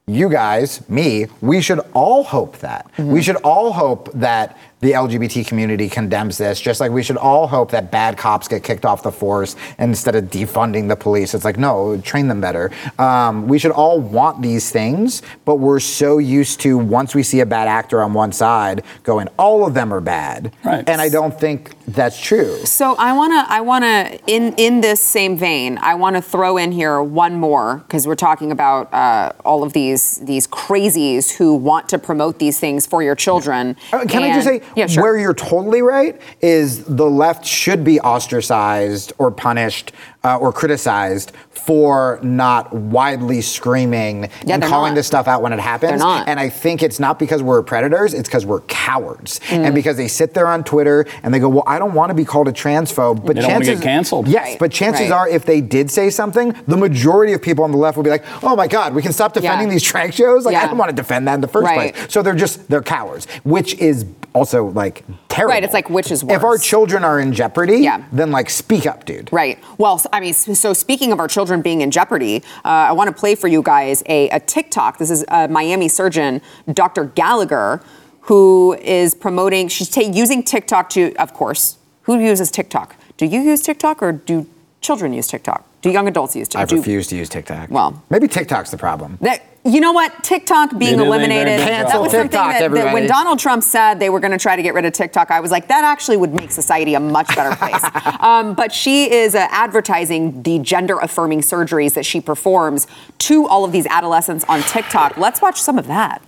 you 0.06 0.28
guys, 0.28 0.86
me, 0.88 1.26
we 1.40 1.60
should 1.62 1.80
all 1.94 2.24
hope 2.24 2.58
that. 2.58 2.90
Mm-hmm. 2.92 3.10
We 3.10 3.22
should 3.22 3.36
all 3.36 3.72
hope 3.72 4.12
that 4.12 4.58
the 4.84 4.92
LGBT 4.92 5.46
community 5.46 5.88
condemns 5.88 6.36
this, 6.36 6.60
just 6.60 6.78
like 6.78 6.90
we 6.90 7.02
should 7.02 7.16
all 7.16 7.46
hope 7.46 7.70
that 7.70 7.90
bad 7.90 8.18
cops 8.18 8.48
get 8.48 8.62
kicked 8.62 8.84
off 8.84 9.02
the 9.02 9.10
force 9.10 9.56
instead 9.78 10.14
of 10.14 10.24
defunding 10.24 10.88
the 10.88 10.94
police. 10.94 11.32
It's 11.32 11.44
like, 11.44 11.56
no, 11.56 11.98
train 12.02 12.28
them 12.28 12.42
better. 12.42 12.70
Um, 12.98 13.48
we 13.48 13.58
should 13.58 13.70
all 13.70 13.98
want 13.98 14.42
these 14.42 14.70
things, 14.70 15.22
but 15.46 15.54
we're 15.54 15.80
so 15.80 16.18
used 16.18 16.60
to 16.60 16.76
once 16.76 17.14
we 17.14 17.22
see 17.22 17.40
a 17.40 17.46
bad 17.46 17.66
actor 17.66 18.02
on 18.02 18.12
one 18.12 18.30
side 18.30 18.84
going, 19.04 19.28
all 19.38 19.66
of 19.66 19.72
them 19.72 19.90
are 19.90 20.02
bad. 20.02 20.52
Right. 20.62 20.86
And 20.86 21.00
I 21.00 21.08
don't 21.08 21.32
think 21.40 21.70
that's 21.86 22.20
true. 22.20 22.64
So 22.64 22.94
I 22.96 23.12
wanna, 23.12 23.44
I 23.48 23.60
wanna, 23.60 24.18
in 24.26 24.54
in 24.56 24.80
this 24.80 25.00
same 25.00 25.36
vein, 25.36 25.78
I 25.78 25.94
wanna 25.94 26.22
throw 26.22 26.56
in 26.56 26.72
here 26.72 27.02
one 27.02 27.36
more 27.36 27.78
because 27.86 28.06
we're 28.06 28.14
talking 28.14 28.50
about 28.50 28.92
uh, 28.92 29.32
all 29.44 29.62
of 29.62 29.72
these 29.72 30.18
these 30.18 30.46
crazies 30.46 31.30
who 31.30 31.54
want 31.54 31.88
to 31.90 31.98
promote 31.98 32.38
these 32.38 32.58
things 32.58 32.86
for 32.86 33.02
your 33.02 33.14
children. 33.14 33.76
Uh, 33.92 34.04
Can 34.06 34.22
I 34.22 34.34
just 34.34 34.46
say, 34.46 34.62
yeah, 34.74 34.86
sure. 34.86 35.02
where 35.02 35.18
you're 35.18 35.34
totally 35.34 35.82
right 35.82 36.20
is 36.40 36.84
the 36.84 37.08
left 37.08 37.44
should 37.44 37.84
be 37.84 38.00
ostracized 38.00 39.12
or 39.18 39.30
punished 39.30 39.92
uh, 40.24 40.38
or 40.38 40.52
criticized 40.52 41.32
for 41.50 42.18
not 42.22 42.72
widely 42.72 43.40
screaming 43.40 44.28
Yeah, 44.44 44.54
and 44.54 44.62
calling 44.62 44.90
not. 44.92 44.96
this 44.96 45.06
stuff 45.06 45.28
out 45.28 45.42
when 45.42 45.52
it 45.52 45.60
happens. 45.60 45.90
They're 45.92 45.98
not. 45.98 46.28
And 46.28 46.40
I 46.40 46.48
think 46.48 46.82
it's 46.82 46.98
not 46.98 47.18
because 47.18 47.42
we're 47.42 47.62
predators, 47.62 48.14
it's 48.14 48.28
because 48.28 48.44
we're 48.46 48.60
cowards. 48.62 49.40
Mm. 49.48 49.66
And 49.66 49.74
because 49.74 49.96
they 49.96 50.08
sit 50.08 50.34
there 50.34 50.46
on 50.46 50.64
Twitter 50.64 51.06
and 51.22 51.32
they 51.32 51.38
go, 51.38 51.48
well, 51.48 51.64
I 51.66 51.78
don't 51.78 51.94
want 51.94 52.10
to 52.10 52.14
be 52.14 52.24
called 52.24 52.48
a 52.48 52.52
transphobe. 52.52 53.24
But 53.24 53.36
They 53.36 53.42
don't 53.42 53.52
wanna 53.52 53.64
chances 53.66 53.80
get 53.80 53.84
canceled. 53.84 54.28
Yes, 54.28 54.44
Right, 54.44 54.58
but 54.58 54.72
chances 54.72 55.10
right. 55.10 55.12
are 55.12 55.28
if 55.28 55.44
they 55.44 55.60
did 55.60 55.90
say 55.90 56.10
something, 56.10 56.54
the 56.66 56.76
majority 56.76 57.32
of 57.32 57.42
people 57.42 57.64
on 57.64 57.70
the 57.70 57.78
left 57.78 57.96
will 57.96 58.04
be 58.04 58.10
like, 58.10 58.24
oh 58.42 58.56
my 58.56 58.66
God, 58.66 58.94
we 58.94 59.02
can 59.02 59.12
stop 59.12 59.32
defending 59.34 59.68
Yeah. 59.68 59.74
these 59.74 59.82
drag 59.82 60.12
shows? 60.14 60.44
Like, 60.44 60.56
I 60.56 60.66
don't 60.66 60.78
want 60.78 60.90
to 60.90 60.96
defend 60.96 61.28
that 61.28 61.34
in 61.34 61.40
the 61.40 61.48
first 61.48 61.64
Right. 61.66 61.94
place. 61.94 62.06
So 62.12 62.22
they're 62.22 62.34
just, 62.34 62.68
they're 62.68 62.82
cowards, 62.82 63.26
which 63.44 63.74
is 63.78 64.04
also 64.34 64.66
like 64.66 65.04
terrible. 65.34 65.52
Right, 65.52 65.64
it's 65.64 65.74
like, 65.74 65.90
which 65.90 66.10
is 66.10 66.24
worse. 66.24 66.36
If 66.36 66.44
our 66.44 66.58
children 66.58 67.04
are 67.04 67.20
in 67.20 67.32
jeopardy, 67.32 67.78
Yeah. 67.78 68.04
then 68.12 68.30
like 68.30 68.50
speak 68.50 68.86
up, 68.86 69.04
dude. 69.04 69.28
Right. 69.32 69.58
Well, 69.78 70.00
I 70.12 70.20
mean, 70.20 70.32
so 70.34 70.72
speaking 70.72 71.12
of 71.12 71.18
our 71.20 71.28
children 71.28 71.62
being 71.62 71.80
in 71.80 71.90
jeopardy, 71.90 72.42
uh, 72.64 72.68
I 72.68 72.92
want 72.92 73.08
to 73.08 73.14
play 73.18 73.34
for 73.34 73.48
you 73.48 73.62
guys 73.62 74.02
a, 74.06 74.28
a 74.30 74.40
TikTok. 74.40 74.98
This 74.98 75.10
is 75.10 75.24
a 75.28 75.48
Miami 75.48 75.88
surgeon, 75.88 76.40
Dr. 76.72 77.04
Gallagher, 77.06 77.82
who 78.22 78.74
is 78.80 79.14
promoting, 79.14 79.68
she's 79.68 79.90
ta- 79.90 80.00
using 80.00 80.42
TikTok 80.42 80.88
to, 80.90 81.14
of 81.16 81.34
course, 81.34 81.76
who 82.02 82.18
uses 82.18 82.50
TikTok? 82.50 82.96
Do 83.16 83.26
you 83.26 83.40
use 83.40 83.60
TikTok 83.62 84.02
or 84.02 84.12
do 84.12 84.46
children 84.80 85.12
use 85.12 85.26
TikTok? 85.26 85.64
Do 85.82 85.90
young 85.90 86.08
adults 86.08 86.34
use 86.34 86.48
TikTok? 86.48 86.72
I 86.72 86.76
refuse 86.76 87.06
to 87.08 87.16
use 87.16 87.28
TikTok. 87.28 87.70
Well- 87.70 88.02
maybe 88.10 88.28
TikTok's 88.28 88.70
the 88.70 88.78
problem. 88.78 89.18
That, 89.20 89.42
you 89.64 89.80
know 89.80 89.92
what? 89.92 90.22
TikTok 90.22 90.76
being 90.78 91.00
eliminated. 91.00 91.58
That 91.60 91.84
was 91.84 92.12
something 92.12 92.22
TikTok, 92.22 92.52
that, 92.58 92.70
that 92.70 92.92
when. 92.92 93.06
Donald 93.06 93.38
Trump 93.38 93.62
said 93.62 93.98
they 93.98 94.10
were 94.10 94.20
going 94.20 94.32
to 94.32 94.38
try 94.38 94.56
to 94.56 94.62
get 94.62 94.74
rid 94.74 94.84
of 94.84 94.92
TikTok, 94.92 95.30
I 95.30 95.40
was 95.40 95.50
like, 95.50 95.68
that 95.68 95.84
actually 95.84 96.16
would 96.16 96.34
make 96.34 96.50
society 96.50 96.94
a 96.94 97.00
much 97.00 97.34
better 97.34 97.56
place. 97.56 97.82
um, 98.20 98.54
but 98.54 98.72
she 98.72 99.10
is 99.10 99.34
uh, 99.34 99.46
advertising 99.50 100.42
the 100.42 100.58
gender 100.58 100.98
affirming 100.98 101.40
surgeries 101.40 101.94
that 101.94 102.04
she 102.04 102.20
performs 102.20 102.86
to 103.18 103.46
all 103.46 103.64
of 103.64 103.72
these 103.72 103.86
adolescents 103.86 104.44
on 104.48 104.60
TikTok. 104.62 105.16
Let's 105.16 105.40
watch 105.40 105.60
some 105.60 105.78
of 105.78 105.86
that. 105.86 106.22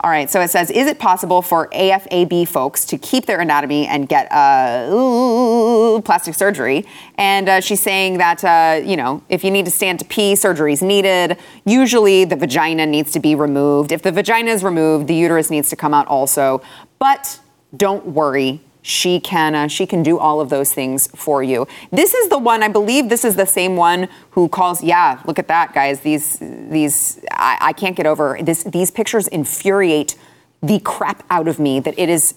All 0.00 0.10
right, 0.10 0.30
so 0.30 0.42
it 0.42 0.50
says, 0.50 0.70
is 0.70 0.86
it 0.86 0.98
possible 0.98 1.40
for 1.40 1.68
AFAB 1.68 2.46
folks 2.46 2.84
to 2.84 2.98
keep 2.98 3.24
their 3.24 3.40
anatomy 3.40 3.86
and 3.86 4.06
get 4.06 4.30
uh, 4.30 6.02
plastic 6.02 6.34
surgery? 6.34 6.84
And 7.16 7.48
uh, 7.48 7.60
she's 7.62 7.80
saying 7.80 8.18
that, 8.18 8.44
uh, 8.44 8.86
you 8.86 8.96
know, 8.98 9.22
if 9.30 9.42
you 9.42 9.50
need 9.50 9.64
to 9.64 9.70
stand 9.70 9.98
to 10.00 10.04
pee, 10.04 10.36
surgery 10.36 10.74
is 10.74 10.82
needed. 10.82 11.38
Usually 11.64 12.26
the 12.26 12.36
vagina 12.36 12.84
needs 12.84 13.10
to 13.12 13.20
be 13.20 13.34
removed. 13.34 13.90
If 13.90 14.02
the 14.02 14.12
vagina 14.12 14.50
is 14.50 14.62
removed, 14.62 15.06
the 15.06 15.14
uterus 15.14 15.48
needs 15.48 15.70
to 15.70 15.76
come 15.76 15.94
out 15.94 16.06
also. 16.08 16.60
But 16.98 17.40
don't 17.74 18.08
worry. 18.08 18.60
She 18.86 19.18
can 19.18 19.56
uh, 19.56 19.66
she 19.66 19.84
can 19.84 20.04
do 20.04 20.16
all 20.16 20.40
of 20.40 20.48
those 20.48 20.72
things 20.72 21.08
for 21.08 21.42
you. 21.42 21.66
This 21.90 22.14
is 22.14 22.28
the 22.28 22.38
one 22.38 22.62
I 22.62 22.68
believe. 22.68 23.08
This 23.08 23.24
is 23.24 23.34
the 23.34 23.44
same 23.44 23.74
one 23.74 24.06
who 24.30 24.48
calls. 24.48 24.80
Yeah, 24.80 25.20
look 25.26 25.40
at 25.40 25.48
that, 25.48 25.74
guys. 25.74 26.02
These 26.02 26.38
these 26.40 27.18
I, 27.32 27.58
I 27.60 27.72
can't 27.72 27.96
get 27.96 28.06
over 28.06 28.38
this. 28.40 28.62
These 28.62 28.92
pictures 28.92 29.26
infuriate 29.26 30.14
the 30.62 30.78
crap 30.78 31.24
out 31.30 31.48
of 31.48 31.58
me. 31.58 31.80
That 31.80 31.98
it 31.98 32.08
is. 32.08 32.34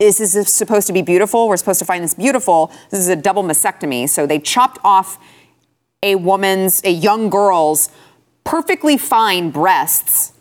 This 0.00 0.18
is 0.18 0.52
supposed 0.52 0.88
to 0.88 0.92
be 0.92 1.02
beautiful. 1.02 1.48
We're 1.48 1.56
supposed 1.56 1.78
to 1.78 1.84
find 1.84 2.02
this 2.02 2.14
beautiful. 2.14 2.72
This 2.90 2.98
is 2.98 3.08
a 3.08 3.14
double 3.14 3.44
mastectomy. 3.44 4.08
So 4.08 4.26
they 4.26 4.40
chopped 4.40 4.78
off 4.82 5.18
a 6.02 6.16
woman's, 6.16 6.82
a 6.84 6.90
young 6.90 7.30
girl's 7.30 7.90
perfectly 8.42 8.98
fine 8.98 9.50
breasts 9.50 10.32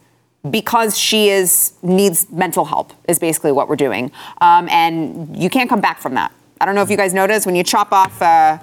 because 0.49 0.97
she 0.97 1.29
is 1.29 1.73
needs 1.81 2.29
mental 2.31 2.65
help 2.65 2.93
is 3.07 3.19
basically 3.19 3.51
what 3.51 3.67
we're 3.67 3.75
doing 3.75 4.11
um, 4.41 4.67
and 4.69 5.35
you 5.35 5.49
can't 5.49 5.69
come 5.69 5.81
back 5.81 5.99
from 5.99 6.13
that 6.13 6.31
i 6.61 6.65
don't 6.65 6.75
know 6.75 6.81
if 6.81 6.89
you 6.89 6.97
guys 6.97 7.13
noticed 7.13 7.45
when 7.45 7.55
you 7.55 7.63
chop 7.63 7.91
off 7.91 8.21
uh, 8.21 8.57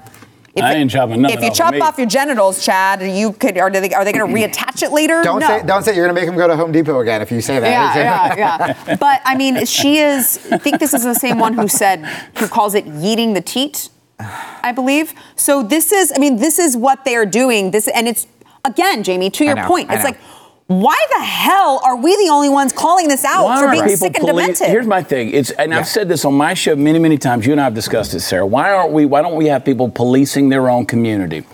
if, 0.54 0.62
I 0.62 0.74
ain't 0.74 0.90
chopping 0.90 1.22
nothing 1.22 1.38
if 1.38 1.42
you 1.42 1.50
off 1.50 1.56
chop 1.56 1.72
me. 1.72 1.80
off 1.80 1.96
your 1.96 2.06
genitals 2.06 2.62
chad 2.62 3.00
you 3.00 3.32
could 3.32 3.56
are 3.56 3.70
they, 3.70 3.90
are 3.94 4.04
they 4.04 4.12
going 4.12 4.28
to 4.28 4.38
reattach 4.38 4.82
it 4.82 4.92
later 4.92 5.22
Don't 5.22 5.40
no. 5.40 5.46
say 5.46 5.62
don't 5.64 5.82
say 5.82 5.96
you're 5.96 6.06
gonna 6.06 6.18
make 6.18 6.28
him 6.28 6.36
go 6.36 6.46
to 6.46 6.56
Home 6.56 6.72
Depot 6.72 7.00
again 7.00 7.22
if 7.22 7.32
you 7.32 7.40
say 7.40 7.58
that. 7.58 7.70
yeah, 7.70 8.36
yeah, 8.36 8.74
yeah. 8.86 8.96
But 8.96 9.22
I 9.24 9.34
mean, 9.34 9.64
she 9.64 9.98
is. 9.98 10.46
I 10.52 10.58
think 10.58 10.78
this 10.78 10.92
is 10.92 11.04
the 11.04 11.14
same 11.14 11.38
one 11.38 11.54
who 11.54 11.68
said 11.68 12.04
who 12.36 12.48
calls 12.48 12.74
it 12.74 12.84
yeeting 12.84 13.32
the 13.32 13.40
teat. 13.40 13.88
I 14.18 14.72
believe. 14.74 15.14
So 15.36 15.62
this 15.62 15.90
is. 15.90 16.12
I 16.14 16.18
mean, 16.18 16.36
this 16.36 16.58
is 16.58 16.76
what 16.76 17.04
they 17.06 17.16
are 17.16 17.26
doing. 17.26 17.70
This 17.70 17.88
and 17.88 18.06
it's 18.06 18.26
again, 18.64 19.02
Jamie. 19.02 19.30
To 19.30 19.44
your 19.44 19.56
point, 19.64 19.90
I 19.90 19.94
it's 19.94 20.04
know. 20.04 20.10
like. 20.10 20.20
Why 20.68 20.96
the 21.16 21.22
hell 21.22 21.80
are 21.84 21.96
we 21.96 22.14
the 22.24 22.30
only 22.30 22.48
ones 22.48 22.72
calling 22.72 23.08
this 23.08 23.24
out 23.24 23.44
Why 23.44 23.56
for 23.58 23.66
aren't 23.66 23.72
being 23.72 23.84
people 23.84 23.96
sick 23.98 24.16
and 24.18 24.26
police- 24.28 24.46
demented? 24.58 24.68
Here's 24.68 24.86
my 24.86 25.02
thing. 25.02 25.30
It's 25.30 25.50
and 25.50 25.74
I've 25.74 25.88
said 25.88 26.08
this 26.08 26.24
on 26.24 26.34
my 26.34 26.54
show 26.54 26.76
many, 26.76 26.98
many 26.98 27.18
times. 27.18 27.44
You 27.46 27.52
and 27.52 27.60
I 27.60 27.64
have 27.64 27.74
discussed 27.74 28.14
it, 28.14 28.20
Sara. 28.20 28.46
Why 28.46 28.72
aren't 28.72 28.92
we? 28.92 29.04
Why 29.04 29.20
don't 29.22 29.34
we 29.36 29.46
have 29.46 29.64
people 29.64 29.90
policing 29.90 30.48
their 30.48 30.70
own 30.70 30.86
community? 30.86 31.44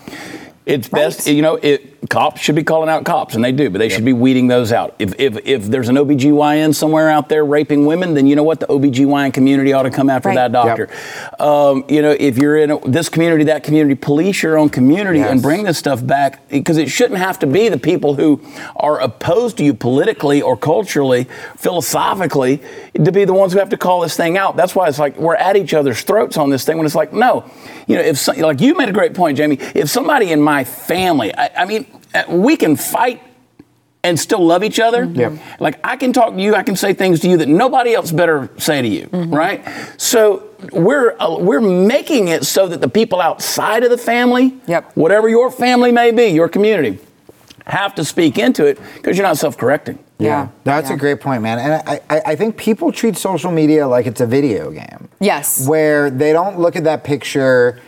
It's 0.67 0.89
best, 0.89 1.27
you 1.27 1.41
know. 1.43 1.57
It 1.57 1.98
cops 2.09 2.41
should 2.41 2.55
be 2.55 2.63
calling 2.63 2.89
out 2.89 3.05
cops, 3.05 3.35
and 3.35 3.45
they 3.45 3.51
do, 3.53 3.71
but 3.71 3.79
they 3.79 3.89
should 3.89 4.05
be 4.05 4.13
weeding 4.13 4.47
those 4.47 4.71
out. 4.73 4.95
If, 4.99 5.19
if, 5.19 5.37
if 5.45 5.65
there's 5.67 5.89
an 5.89 5.97
OBGYN 5.97 6.75
somewhere 6.75 7.11
out 7.11 7.29
there 7.29 7.45
raping 7.45 7.87
women, 7.87 8.15
then 8.15 8.27
you 8.27 8.37
know 8.37 8.45
what? 8.45 8.61
The 8.61 8.67
OBGYN 8.69 9.35
community 9.35 9.73
ought 9.73 9.83
to 9.83 9.91
come 9.91 10.09
after 10.09 10.29
Right. 10.29 10.37
that 10.37 10.53
doctor. 10.53 10.89
Um, 11.41 11.85
you 11.89 12.01
know, 12.03 12.11
if 12.11 12.39
you're 12.39 12.57
in 12.57 12.71
a, 12.71 12.79
this 12.89 13.09
community, 13.09 13.45
that 13.45 13.65
community, 13.65 13.95
police 13.95 14.43
your 14.43 14.57
own 14.59 14.69
community 14.69 15.21
and 15.21 15.43
bring 15.43 15.65
this 15.65 15.79
stuff 15.79 16.07
back 16.07 16.49
because 16.49 16.77
it 16.77 16.89
shouldn't 16.91 17.19
have 17.19 17.39
to 17.41 17.47
be 17.47 17.69
the 17.69 17.79
people 17.79 18.15
who 18.15 18.41
are 18.77 19.01
opposed 19.01 19.57
to 19.59 19.65
you 19.65 19.75
politically 19.75 20.41
or 20.41 20.57
culturally, 20.57 21.27
philosophically, 21.57 22.61
to 22.95 23.13
be 23.13 23.25
the 23.25 23.33
ones 23.33 23.53
who 23.53 23.59
have 23.59 23.71
to 23.71 23.77
call 23.77 24.01
this 24.01 24.17
thing 24.17 24.37
out. 24.37 24.57
That's 24.57 24.75
why 24.75 24.89
it's 24.89 24.99
like 24.99 25.17
we're 25.17 25.35
at 25.37 25.57
each 25.57 25.75
other's 25.75 26.03
throats 26.03 26.37
on 26.37 26.51
this 26.51 26.65
thing 26.65 26.77
when 26.77 26.87
it's 26.87 26.95
like, 26.95 27.13
no, 27.13 27.45
you 27.87 27.97
know, 27.97 28.03
if 28.03 28.19
some, 28.19 28.37
like 28.39 28.61
you 28.61 28.77
made 28.77 28.89
a 28.89 28.93
great 28.93 29.15
point, 29.15 29.37
Jamie, 29.37 29.59
if 29.75 29.89
somebody 29.89 30.31
in 30.33 30.41
my 30.41 30.65
family, 30.65 31.35
I, 31.35 31.63
I 31.63 31.65
mean, 31.65 31.87
Uh, 32.15 32.25
we 32.29 32.57
can 32.57 32.77
fight 32.77 33.23
and 34.05 34.19
still 34.19 34.45
love 34.45 34.63
each 34.63 34.81
other. 34.81 35.05
Mm-hmm. 35.07 35.21
Yep. 35.21 35.61
Like 35.61 35.81
I 35.85 35.97
can 35.97 36.13
talk 36.13 36.35
to 36.35 36.41
you, 36.41 36.55
I 36.55 36.63
can 36.63 36.77
say 36.77 36.95
things 36.95 37.21
to 37.21 37.29
you 37.29 37.37
that 37.39 37.49
nobody 37.49 37.95
else 37.95 38.13
better 38.13 38.49
say 38.57 38.81
to 38.81 38.89
you, 38.89 39.07
mm-hmm. 39.07 39.35
right? 39.35 39.67
So 39.97 40.49
we're 40.73 41.17
uh, 41.19 41.37
we're 41.39 41.61
making 41.61 42.29
it 42.29 42.45
so 42.45 42.67
that 42.69 42.81
the 42.81 42.89
people 42.89 43.21
outside 43.21 43.85
of 43.85 43.91
the 43.91 43.99
family, 43.99 44.57
Yep. 44.67 44.93
whatever 44.97 45.29
your 45.29 45.51
family 45.51 45.93
may 45.93 46.11
be, 46.11 46.27
your 46.29 46.49
community, 46.49 46.99
have 47.67 47.95
to 47.97 48.05
speak 48.05 48.39
into 48.39 48.65
it 48.65 48.79
because 48.95 49.17
you're 49.17 49.27
not 49.27 49.37
self-correcting. 49.37 49.99
Yeah. 50.19 50.49
That's 50.65 50.89
Yeah. 50.89 50.97
a 50.97 50.99
great 50.99 51.21
point, 51.21 51.43
man. 51.43 51.59
And 51.59 51.73
I, 51.87 52.01
I, 52.11 52.23
I 52.33 52.37
think 52.37 52.57
people 52.57 52.91
treat 52.93 53.17
social 53.17 53.53
media 53.53 53.87
like 53.87 54.07
it's 54.07 54.21
a 54.21 54.27
video 54.27 54.71
game. 54.71 55.09
Yes. 55.21 55.69
Where 55.69 56.11
they 56.11 56.33
don't 56.33 56.59
look 56.59 56.77
at 56.77 56.85
that 56.85 57.05
picture. 57.05 57.81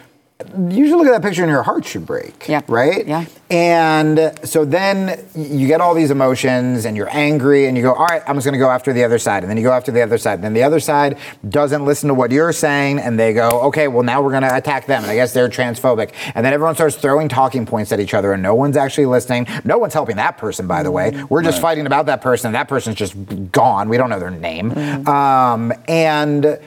You 0.69 0.87
should 0.89 0.97
look 0.97 1.07
at 1.07 1.13
that 1.13 1.23
picture 1.23 1.43
and 1.43 1.51
your 1.51 1.63
heart 1.63 1.85
should 1.85 2.07
break. 2.07 2.49
Yeah. 2.49 2.63
Right? 2.67 3.07
Yeah. 3.07 3.27
And 3.51 4.39
so 4.45 4.65
then 4.65 5.27
you 5.35 5.67
get 5.67 5.81
all 5.81 5.95
these 5.95 6.11
emotions 6.11 6.85
and 6.85 6.97
you're 6.97 7.11
angry 7.11 7.67
and 7.67 7.77
you 7.77 7.83
go, 7.83 7.93
all 7.93 8.07
right, 8.07 8.23
I'm 8.27 8.37
just 8.37 8.45
going 8.45 8.53
to 8.53 8.59
go 8.59 8.71
after 8.71 8.93
the 8.93 9.03
other 9.05 9.19
side. 9.19 9.43
And 9.43 9.51
then 9.51 9.57
you 9.57 9.63
go 9.65 9.73
after 9.73 9.91
the 9.91 10.03
other 10.03 10.19
side. 10.19 10.35
And 10.35 10.45
then 10.45 10.55
the 10.55 10.63
other 10.63 10.79
side 10.81 11.19
doesn't 11.49 11.85
listen 11.85 12.09
to 12.09 12.15
what 12.15 12.31
you're 12.31 12.53
saying 12.53 13.01
and 13.01 13.19
they 13.19 13.33
go, 13.33 13.49
okay, 13.63 13.89
well, 13.89 14.03
now 14.03 14.23
we're 14.23 14.31
going 14.31 14.43
to 14.43 14.57
attack 14.57 14.87
them. 14.87 15.03
And 15.03 15.11
I 15.11 15.15
guess 15.15 15.33
they're 15.33 15.49
transphobic. 15.49 16.13
And 16.35 16.47
then 16.47 16.53
everyone 16.53 16.75
starts 16.75 16.97
throwing 16.97 17.29
talking 17.29 17.67
points 17.67 17.91
at 17.93 18.01
each 18.01 18.15
other 18.15 18.33
and 18.33 18.43
no 18.43 18.55
one's 18.55 18.77
actually 18.77 19.07
listening. 19.07 19.47
No 19.65 19.79
one's 19.79 19.95
helping 19.95 20.17
that 20.17 20.39
person, 20.39 20.67
by 20.67 20.83
the 20.83 20.91
way. 20.91 21.25
We're 21.29 21.43
just 21.43 21.61
fighting 21.61 21.87
about 21.87 22.07
that 22.07 22.23
person. 22.23 22.49
and 22.49 22.55
That 22.55 22.69
person's 22.69 22.97
just 22.97 23.15
gone. 23.53 23.89
We 23.89 23.97
don't 23.97 24.11
know 24.11 24.21
their 24.21 24.31
name. 24.31 24.71
Um, 25.09 25.73
and. 25.89 26.61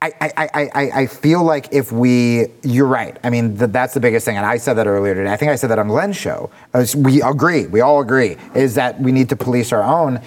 I, 0.00 0.12
I, 0.20 0.30
I, 0.36 0.70
I- 0.74 0.90
I 1.02 1.06
feel 1.06 1.42
like 1.42 1.68
if 1.72 1.90
we, 1.90 2.46
you're 2.62 2.86
right. 2.86 3.16
I 3.24 3.30
mean, 3.30 3.58
th- 3.58 3.70
that's 3.72 3.94
the 3.94 4.00
biggest 4.00 4.24
thing. 4.24 4.36
And 4.36 4.46
I 4.46 4.56
said 4.56 4.74
that 4.74 4.86
earlier 4.86 5.14
today. 5.14 5.32
I 5.32 5.36
think 5.36 5.50
I 5.50 5.56
said 5.56 5.70
that 5.70 5.78
on 5.78 5.88
Glenn's 5.88 6.16
show. 6.16 6.50
Uh, 6.72 6.78
As 6.78 6.94
we 6.94 7.20
agree, 7.22 7.66
we 7.66 7.80
all 7.80 8.00
agree, 8.00 8.36
is 8.54 8.74
that 8.76 9.00
we 9.00 9.10
need 9.10 9.28
to 9.30 9.36
police 9.36 9.72
our 9.72 9.82
own 9.82 10.20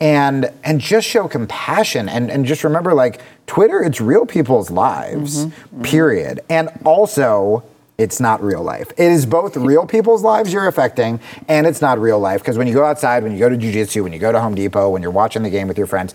and 0.00 0.50
and 0.62 0.80
just 0.80 1.08
show 1.08 1.26
compassion 1.26 2.08
and, 2.08 2.30
and 2.30 2.46
just 2.46 2.62
remember 2.62 2.94
like 2.94 3.20
Twitter, 3.48 3.82
it's 3.82 4.00
real 4.00 4.24
people's 4.24 4.70
lives, 4.70 5.44
mm-hmm. 5.44 5.50
Mm-hmm. 5.50 5.82
period. 5.82 6.40
And 6.48 6.70
also, 6.84 7.64
it's 7.98 8.20
not 8.20 8.40
real 8.42 8.62
life. 8.62 8.90
It 8.96 9.10
is 9.10 9.26
both 9.26 9.56
real 9.56 9.84
people's 9.86 10.22
lives 10.22 10.52
you're 10.52 10.68
affecting 10.68 11.18
and 11.48 11.66
it's 11.66 11.80
not 11.82 11.98
real 11.98 12.20
life. 12.20 12.40
Because 12.42 12.56
when 12.56 12.68
you 12.68 12.74
go 12.74 12.84
outside, 12.84 13.24
when 13.24 13.32
you 13.32 13.38
go 13.40 13.48
to 13.48 13.56
jujitsu, 13.56 14.02
when 14.04 14.12
you 14.12 14.20
go 14.20 14.30
to 14.30 14.40
Home 14.40 14.54
Depot, 14.54 14.88
when 14.88 15.02
you're 15.02 15.10
watching 15.10 15.42
the 15.42 15.50
game 15.50 15.66
with 15.66 15.76
your 15.76 15.88
friends, 15.88 16.14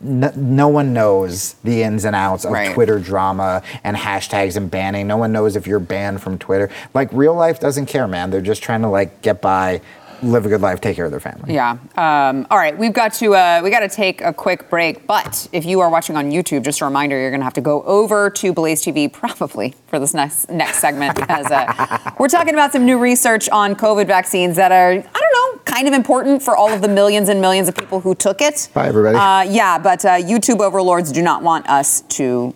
no, 0.00 0.32
no 0.36 0.68
one 0.68 0.92
knows 0.92 1.54
the 1.64 1.82
ins 1.82 2.04
and 2.04 2.14
outs 2.14 2.44
of 2.44 2.52
Right. 2.52 2.74
Twitter 2.74 2.98
drama 2.98 3.62
and 3.84 3.96
hashtags 3.96 4.56
and 4.56 4.70
banning. 4.70 5.06
No 5.06 5.16
one 5.16 5.32
knows 5.32 5.56
if 5.56 5.66
you're 5.66 5.78
banned 5.80 6.22
from 6.22 6.38
Twitter. 6.38 6.70
Like 6.94 7.08
real 7.12 7.34
life 7.34 7.60
doesn't 7.60 7.86
care, 7.86 8.06
man. 8.06 8.30
They're 8.30 8.40
just 8.40 8.62
trying 8.62 8.82
to 8.82 8.88
like 8.88 9.22
get 9.22 9.40
by, 9.40 9.80
live 10.22 10.46
a 10.46 10.48
good 10.48 10.60
life, 10.60 10.80
take 10.80 10.96
care 10.96 11.04
of 11.04 11.10
their 11.10 11.20
family. 11.20 11.54
Yeah. 11.54 11.78
Um, 11.96 12.46
all 12.50 12.58
right. 12.58 12.76
We've 12.76 12.92
got 12.92 13.12
to 13.14 13.34
uh, 13.34 13.60
we 13.62 13.70
got 13.70 13.80
to 13.80 13.88
take 13.88 14.20
a 14.20 14.32
quick 14.32 14.68
break. 14.70 15.06
But 15.06 15.48
if 15.52 15.64
you 15.64 15.80
are 15.80 15.90
watching 15.90 16.16
on 16.16 16.30
YouTube, 16.30 16.64
just 16.64 16.80
a 16.80 16.84
reminder, 16.84 17.18
you're 17.18 17.30
going 17.30 17.40
to 17.40 17.44
have 17.44 17.54
to 17.54 17.60
go 17.60 17.82
over 17.82 18.30
to 18.30 18.52
Blaze 18.52 18.82
TV 18.82 19.12
probably 19.12 19.74
for 19.86 19.98
this 19.98 20.14
next 20.14 20.50
next 20.50 20.78
segment 20.78 21.16
because 21.16 21.50
uh, 21.50 22.12
we're 22.18 22.28
talking 22.28 22.54
about 22.54 22.72
some 22.72 22.84
new 22.84 22.98
research 22.98 23.48
on 23.50 23.74
COVID 23.74 24.06
vaccines 24.06 24.56
that 24.56 24.72
are 24.72 24.92
I 24.92 24.94
don't 25.00 25.04
know 25.04 25.60
kind 25.64 25.86
of 25.86 25.94
important 25.94 26.42
for 26.42 26.56
all 26.56 26.72
of 26.72 26.82
the 26.82 26.88
millions 26.88 27.28
and 27.28 27.40
millions 27.40 27.68
of 27.68 27.76
people 27.76 28.00
who 28.00 28.14
took 28.14 28.40
it. 28.40 28.68
Bye, 28.74 28.88
everybody. 28.88 29.16
Uh, 29.16 29.42
yeah, 29.52 29.78
but 29.78 30.04
uh, 30.04 30.16
YouTube 30.16 30.60
overlords 30.60 31.12
do 31.12 31.22
not 31.22 31.42
want 31.42 31.68
us 31.68 32.00
to 32.02 32.54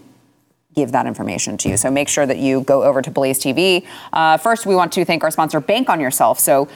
give 0.75 0.93
that 0.93 1.07
information 1.07 1.59
to 1.59 1.69
you. 1.69 1.77
So 1.77 1.91
make 1.91 2.09
sure 2.09 2.27
that 2.27 2.39
you 2.39 2.63
go 2.63 2.83
over 2.83 3.03
to 3.03 3.11
Blaze 3.11 3.39
TV. 3.39 3.87
Uh, 4.13 4.37
first, 4.39 4.67
we 4.67 4.75
want 4.75 4.93
to 4.95 5.05
thank 5.05 5.23
our 5.23 5.31
sponsor, 5.31 5.61
Bank 5.61 5.89
on 5.89 6.01
Yourself. 6.01 6.39
So 6.39 6.69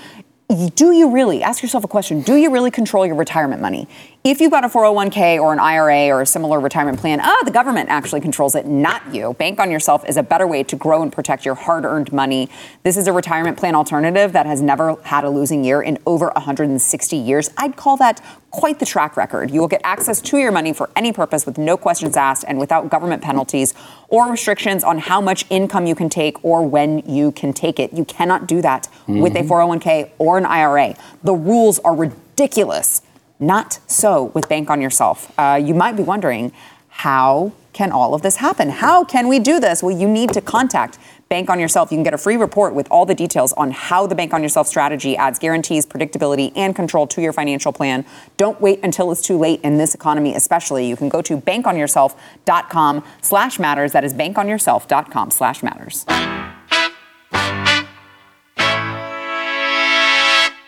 do 0.48 0.92
you 0.92 1.11
really, 1.11 1.42
ask 1.42 1.62
yourself 1.62 1.82
a 1.85 1.88
question, 1.88 2.22
do 2.22 2.37
you 2.37 2.50
really 2.50 2.70
control 2.70 3.04
your 3.04 3.16
retirement 3.16 3.61
money? 3.61 3.88
If 4.24 4.40
you've 4.40 4.50
got 4.50 4.64
a 4.64 4.68
401k 4.68 5.40
or 5.40 5.52
an 5.52 5.61
IRA 5.61 6.09
or 6.09 6.20
a 6.20 6.26
similar 6.26 6.59
retirement 6.59 6.98
plan, 6.98 7.20
ah, 7.22 7.42
the 7.44 7.52
government 7.52 7.88
actually 7.90 8.20
controls 8.20 8.57
it, 8.57 8.66
not 8.66 9.14
you. 9.14 9.35
Bank 9.35 9.61
on 9.61 9.70
Yourself 9.70 10.05
is 10.09 10.16
a 10.16 10.22
better 10.24 10.48
way 10.48 10.64
to 10.64 10.74
grow 10.74 11.02
and 11.02 11.12
protect 11.12 11.44
your 11.44 11.55
hard 11.55 11.85
earned 11.85 12.12
money. 12.12 12.48
This 12.83 12.96
is 12.96 13.07
a 13.07 13.12
retirement 13.12 13.57
plan 13.57 13.76
alternative 13.76 14.33
that 14.33 14.44
has 14.46 14.61
never 14.61 14.96
had 15.05 15.22
a 15.22 15.31
losing 15.31 15.62
year 15.62 15.81
in 15.81 15.98
over 16.07 16.33
160 16.35 17.16
years. 17.16 17.50
I'd 17.57 17.76
call 17.76 17.96
that 17.98 18.20
quite 18.50 18.81
the 18.81 18.87
track 18.87 19.16
record. 19.16 19.52
You 19.52 19.61
will 19.61 19.68
get 19.68 19.81
access 19.85 20.20
to 20.22 20.38
your 20.38 20.50
money 20.50 20.72
for 20.72 20.90
any 20.96 21.12
purpose 21.12 21.46
with 21.46 21.57
no 21.57 21.76
questions 21.76 22.16
asked 22.16 22.44
and 22.48 22.59
without 22.59 22.90
government 22.90 23.22
penalties 23.22 23.74
or 24.09 24.29
restrictions 24.29 24.83
on 24.83 24.98
how 24.98 25.20
much 25.20 25.46
income 25.50 25.87
you 25.87 25.94
can 25.94 26.09
take 26.09 26.44
or 26.44 26.66
when 26.66 26.98
you 27.09 27.31
can 27.31 27.52
take 27.52 27.79
it. 27.79 27.92
You 27.92 28.05
cannot 28.05 28.48
do 28.48 28.61
that 28.62 28.88
with 29.07 29.37
a 29.37 29.42
401k 29.42 30.11
or 30.18 30.37
an 30.37 30.46
IRA. 30.46 30.96
The 31.22 31.35
rules 31.35 31.79
are 31.81 31.94
ridiculous. 31.94 33.02
Not 33.38 33.81
so 33.87 34.25
with 34.35 34.49
Bank 34.49 34.70
on 34.70 34.81
Yourself. 34.81 35.33
Uh, 35.38 35.61
you 35.62 35.75
might 35.75 35.96
be 35.96 36.03
wondering, 36.03 36.53
how 36.88 37.53
can 37.72 37.92
all 37.92 38.14
of 38.14 38.22
this 38.22 38.37
happen? 38.37 38.70
How 38.70 39.05
can 39.05 39.29
we 39.29 39.38
do 39.38 39.61
this? 39.61 39.83
Well, 39.83 39.96
you 39.96 40.09
need 40.09 40.33
to 40.33 40.40
contact 40.40 40.99
Bank 41.29 41.51
on 41.51 41.61
Yourself. 41.61 41.90
You 41.90 41.96
can 41.96 42.05
get 42.05 42.14
a 42.14 42.18
free 42.18 42.37
report 42.37 42.75
with 42.75 42.88
all 42.90 43.05
the 43.05 43.14
details 43.14 43.53
on 43.55 43.72
how 43.72 44.07
the 44.07 44.14
Bank 44.14 44.33
on 44.33 44.42
Yourself 44.42 44.66
strategy 44.66 45.16
adds 45.16 45.38
guarantees, 45.38 45.85
predictability, 45.85 46.53
and 46.57 46.75
control 46.75 47.07
to 47.09 47.20
your 47.20 47.35
financial 47.35 47.72
plan. 47.72 48.07
Don't 48.37 48.61
wait 48.61 48.81
until 48.83 49.12
it's 49.12 49.20
too 49.20 49.37
late 49.37 49.61
in 49.62 49.77
this 49.77 49.94
economy, 49.94 50.35
especially. 50.35 50.88
You 50.88 50.96
can 50.96 51.11
go 51.11 51.20
to 51.22 51.37
bankonyourself.com 51.37 53.05
slash 53.20 53.59
matters. 53.59 53.92
That 53.92 54.05
is 54.05 54.14
bankonyourself.com 54.14 55.31
slash 55.31 55.62
matters. 55.62 56.07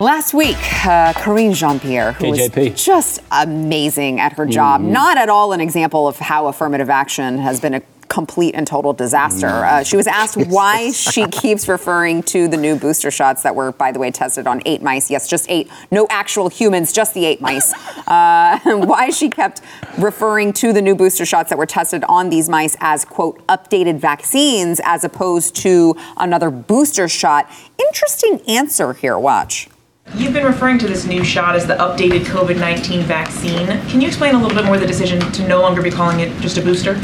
Last 0.01 0.33
week, 0.33 0.55
uh, 0.85 1.11
Karine 1.11 1.53
Jean-Pierre, 1.53 2.13
who 2.13 2.27
KJP. 2.27 2.71
was 2.71 2.85
just 2.85 3.19
amazing 3.31 4.21
at 4.21 4.31
her 4.31 4.45
job, 4.45 4.79
not 4.79 5.17
at 5.17 5.27
all 5.27 5.51
an 5.51 5.59
example 5.59 6.07
of 6.07 6.17
how 6.19 6.47
affirmative 6.47 6.89
action 6.89 7.37
has 7.39 7.59
been 7.59 7.73
a 7.73 7.81
complete 8.07 8.55
and 8.55 8.65
total 8.65 8.93
disaster. 8.93 9.47
Uh, 9.47 9.83
she 9.83 9.97
was 9.97 10.07
asked 10.07 10.37
why 10.47 10.91
she 10.91 11.27
keeps 11.27 11.67
referring 11.67 12.23
to 12.23 12.47
the 12.47 12.55
new 12.55 12.77
booster 12.77 13.11
shots 13.11 13.43
that 13.43 13.53
were, 13.53 13.73
by 13.73 13.91
the 13.91 13.99
way, 13.99 14.09
tested 14.09 14.47
on 14.47 14.61
eight 14.65 14.81
mice. 14.81 15.11
Yes, 15.11 15.27
just 15.27 15.45
eight. 15.49 15.69
No 15.91 16.07
actual 16.09 16.47
humans, 16.47 16.93
just 16.93 17.13
the 17.13 17.25
eight 17.25 17.41
mice. 17.41 17.73
Uh, 18.07 18.57
why 18.65 19.09
she 19.09 19.29
kept 19.29 19.59
referring 19.97 20.53
to 20.53 20.71
the 20.71 20.81
new 20.81 20.95
booster 20.95 21.25
shots 21.25 21.49
that 21.49 21.57
were 21.57 21.65
tested 21.65 22.05
on 22.07 22.29
these 22.29 22.47
mice 22.47 22.77
as, 22.79 23.03
quote, 23.03 23.45
updated 23.47 23.99
vaccines 23.99 24.79
as 24.85 25.03
opposed 25.03 25.57
to 25.57 25.93
another 26.15 26.49
booster 26.49 27.09
shot. 27.09 27.51
Interesting 27.77 28.39
answer 28.47 28.93
here. 28.93 29.19
Watch. 29.19 29.67
You've 30.15 30.33
been 30.33 30.45
referring 30.45 30.79
to 30.79 30.87
this 30.87 31.05
new 31.05 31.23
shot 31.23 31.55
as 31.55 31.67
the 31.67 31.75
updated 31.75 32.21
COVID 32.21 32.59
19 32.59 33.03
vaccine. 33.03 33.67
Can 33.89 34.01
you 34.01 34.07
explain 34.07 34.33
a 34.33 34.41
little 34.41 34.57
bit 34.57 34.65
more 34.65 34.77
the 34.77 34.87
decision 34.87 35.19
to 35.33 35.47
no 35.47 35.61
longer 35.61 35.83
be 35.83 35.91
calling 35.91 36.19
it 36.19 36.35
just 36.41 36.57
a 36.57 36.61
booster? 36.61 36.95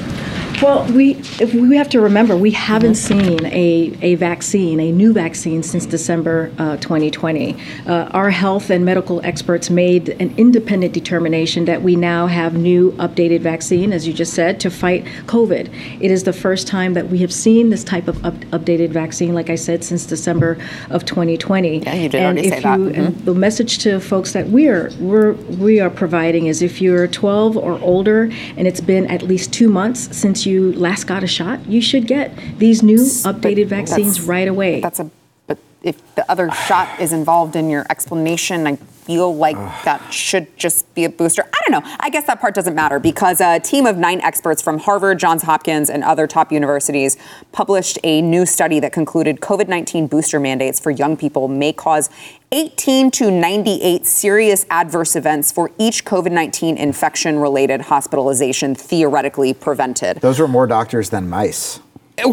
Well, 0.61 0.85
we 0.93 1.15
if 1.39 1.53
we 1.53 1.75
have 1.75 1.89
to 1.89 1.99
remember 2.01 2.35
we 2.37 2.51
haven't 2.51 2.95
seen 2.95 3.45
a, 3.45 3.93
a 4.01 4.15
vaccine, 4.15 4.79
a 4.79 4.91
new 4.91 5.11
vaccine, 5.13 5.61
since 5.63 5.85
December 5.85 6.51
uh, 6.57 6.77
2020. 6.77 7.55
Uh, 7.85 8.05
our 8.11 8.29
health 8.29 8.69
and 8.69 8.85
medical 8.85 9.23
experts 9.25 9.69
made 9.69 10.09
an 10.21 10.33
independent 10.37 10.93
determination 10.93 11.65
that 11.65 11.81
we 11.83 11.95
now 11.95 12.27
have 12.27 12.53
new 12.55 12.93
updated 12.93 13.41
vaccine, 13.41 13.91
as 13.91 14.07
you 14.07 14.13
just 14.13 14.33
said, 14.33 14.59
to 14.61 14.71
fight 14.71 15.03
COVID. 15.27 15.69
It 16.01 16.09
is 16.09 16.23
the 16.23 16.33
first 16.33 16.67
time 16.67 16.93
that 16.93 17.09
we 17.09 17.17
have 17.19 17.33
seen 17.33 17.69
this 17.69 17.83
type 17.83 18.07
of 18.07 18.23
up, 18.25 18.35
updated 18.51 18.89
vaccine, 18.89 19.33
like 19.35 19.49
I 19.49 19.55
said, 19.55 19.83
since 19.83 20.05
December 20.05 20.57
of 20.89 21.03
2020. 21.05 21.79
Yeah, 21.79 21.93
you 21.93 22.09
did 22.09 22.15
and 22.15 22.37
already 22.37 22.47
if 22.47 22.53
say 22.55 22.59
that. 22.61 22.79
you- 22.79 22.89
and 22.89 23.15
the 23.25 23.35
message 23.35 23.79
to 23.79 23.99
folks 23.99 24.31
that 24.31 24.47
we're, 24.47 24.89
we're 24.99 25.33
we 25.33 25.79
are 25.81 25.89
providing 25.89 26.47
is 26.47 26.61
if 26.61 26.81
you're 26.81 27.07
12 27.07 27.57
or 27.57 27.77
older 27.81 28.31
and 28.57 28.67
it's 28.67 28.81
been 28.81 29.05
at 29.07 29.21
least 29.21 29.51
two 29.53 29.67
months 29.67 30.15
since 30.15 30.44
you 30.45 30.73
last 30.73 31.05
got 31.05 31.23
a 31.23 31.27
shot, 31.27 31.65
you 31.67 31.81
should 31.81 32.07
get 32.07 32.35
these 32.57 32.83
new 32.83 32.97
updated 32.97 33.67
vaccines 33.67 34.21
right 34.21 34.47
away. 34.47 34.81
That's 34.81 34.99
a. 34.99 35.09
But 35.47 35.59
if 35.83 36.15
the 36.15 36.29
other 36.29 36.51
shot 36.51 36.99
is 36.99 37.13
involved 37.13 37.55
in 37.55 37.69
your 37.69 37.85
explanation, 37.89 38.67
I, 38.67 38.77
feel 39.05 39.35
like 39.35 39.55
that 39.85 40.11
should 40.11 40.57
just 40.57 40.91
be 40.95 41.05
a 41.05 41.09
booster. 41.09 41.43
I 41.43 41.69
don't 41.69 41.83
know. 41.83 41.97
I 41.99 42.09
guess 42.09 42.25
that 42.25 42.41
part 42.41 42.55
doesn't 42.55 42.73
matter 42.73 42.99
because 42.99 43.39
a 43.39 43.59
team 43.59 43.85
of 43.85 43.97
nine 43.97 44.19
experts 44.21 44.61
from 44.61 44.79
Harvard, 44.79 45.19
Johns 45.19 45.43
Hopkins, 45.43 45.89
and 45.89 46.03
other 46.03 46.25
top 46.25 46.51
universities 46.51 47.15
published 47.51 47.99
a 48.03 48.21
new 48.21 48.45
study 48.45 48.79
that 48.79 48.91
concluded 48.91 49.41
COVID 49.41 49.67
19 49.67 50.07
booster 50.07 50.39
mandates 50.39 50.79
for 50.79 50.89
young 50.89 51.15
people 51.15 51.47
may 51.47 51.71
cause 51.71 52.09
18 52.51 53.11
to 53.11 53.29
98 53.29 54.05
serious 54.05 54.65
adverse 54.69 55.15
events 55.15 55.51
for 55.51 55.71
each 55.77 56.03
COVID 56.03 56.31
19 56.31 56.77
infection 56.77 57.37
related 57.37 57.81
hospitalization 57.81 58.73
theoretically 58.73 59.53
prevented. 59.53 60.17
Those 60.21 60.39
were 60.39 60.47
more 60.47 60.65
doctors 60.65 61.09
than 61.11 61.29
mice. 61.29 61.79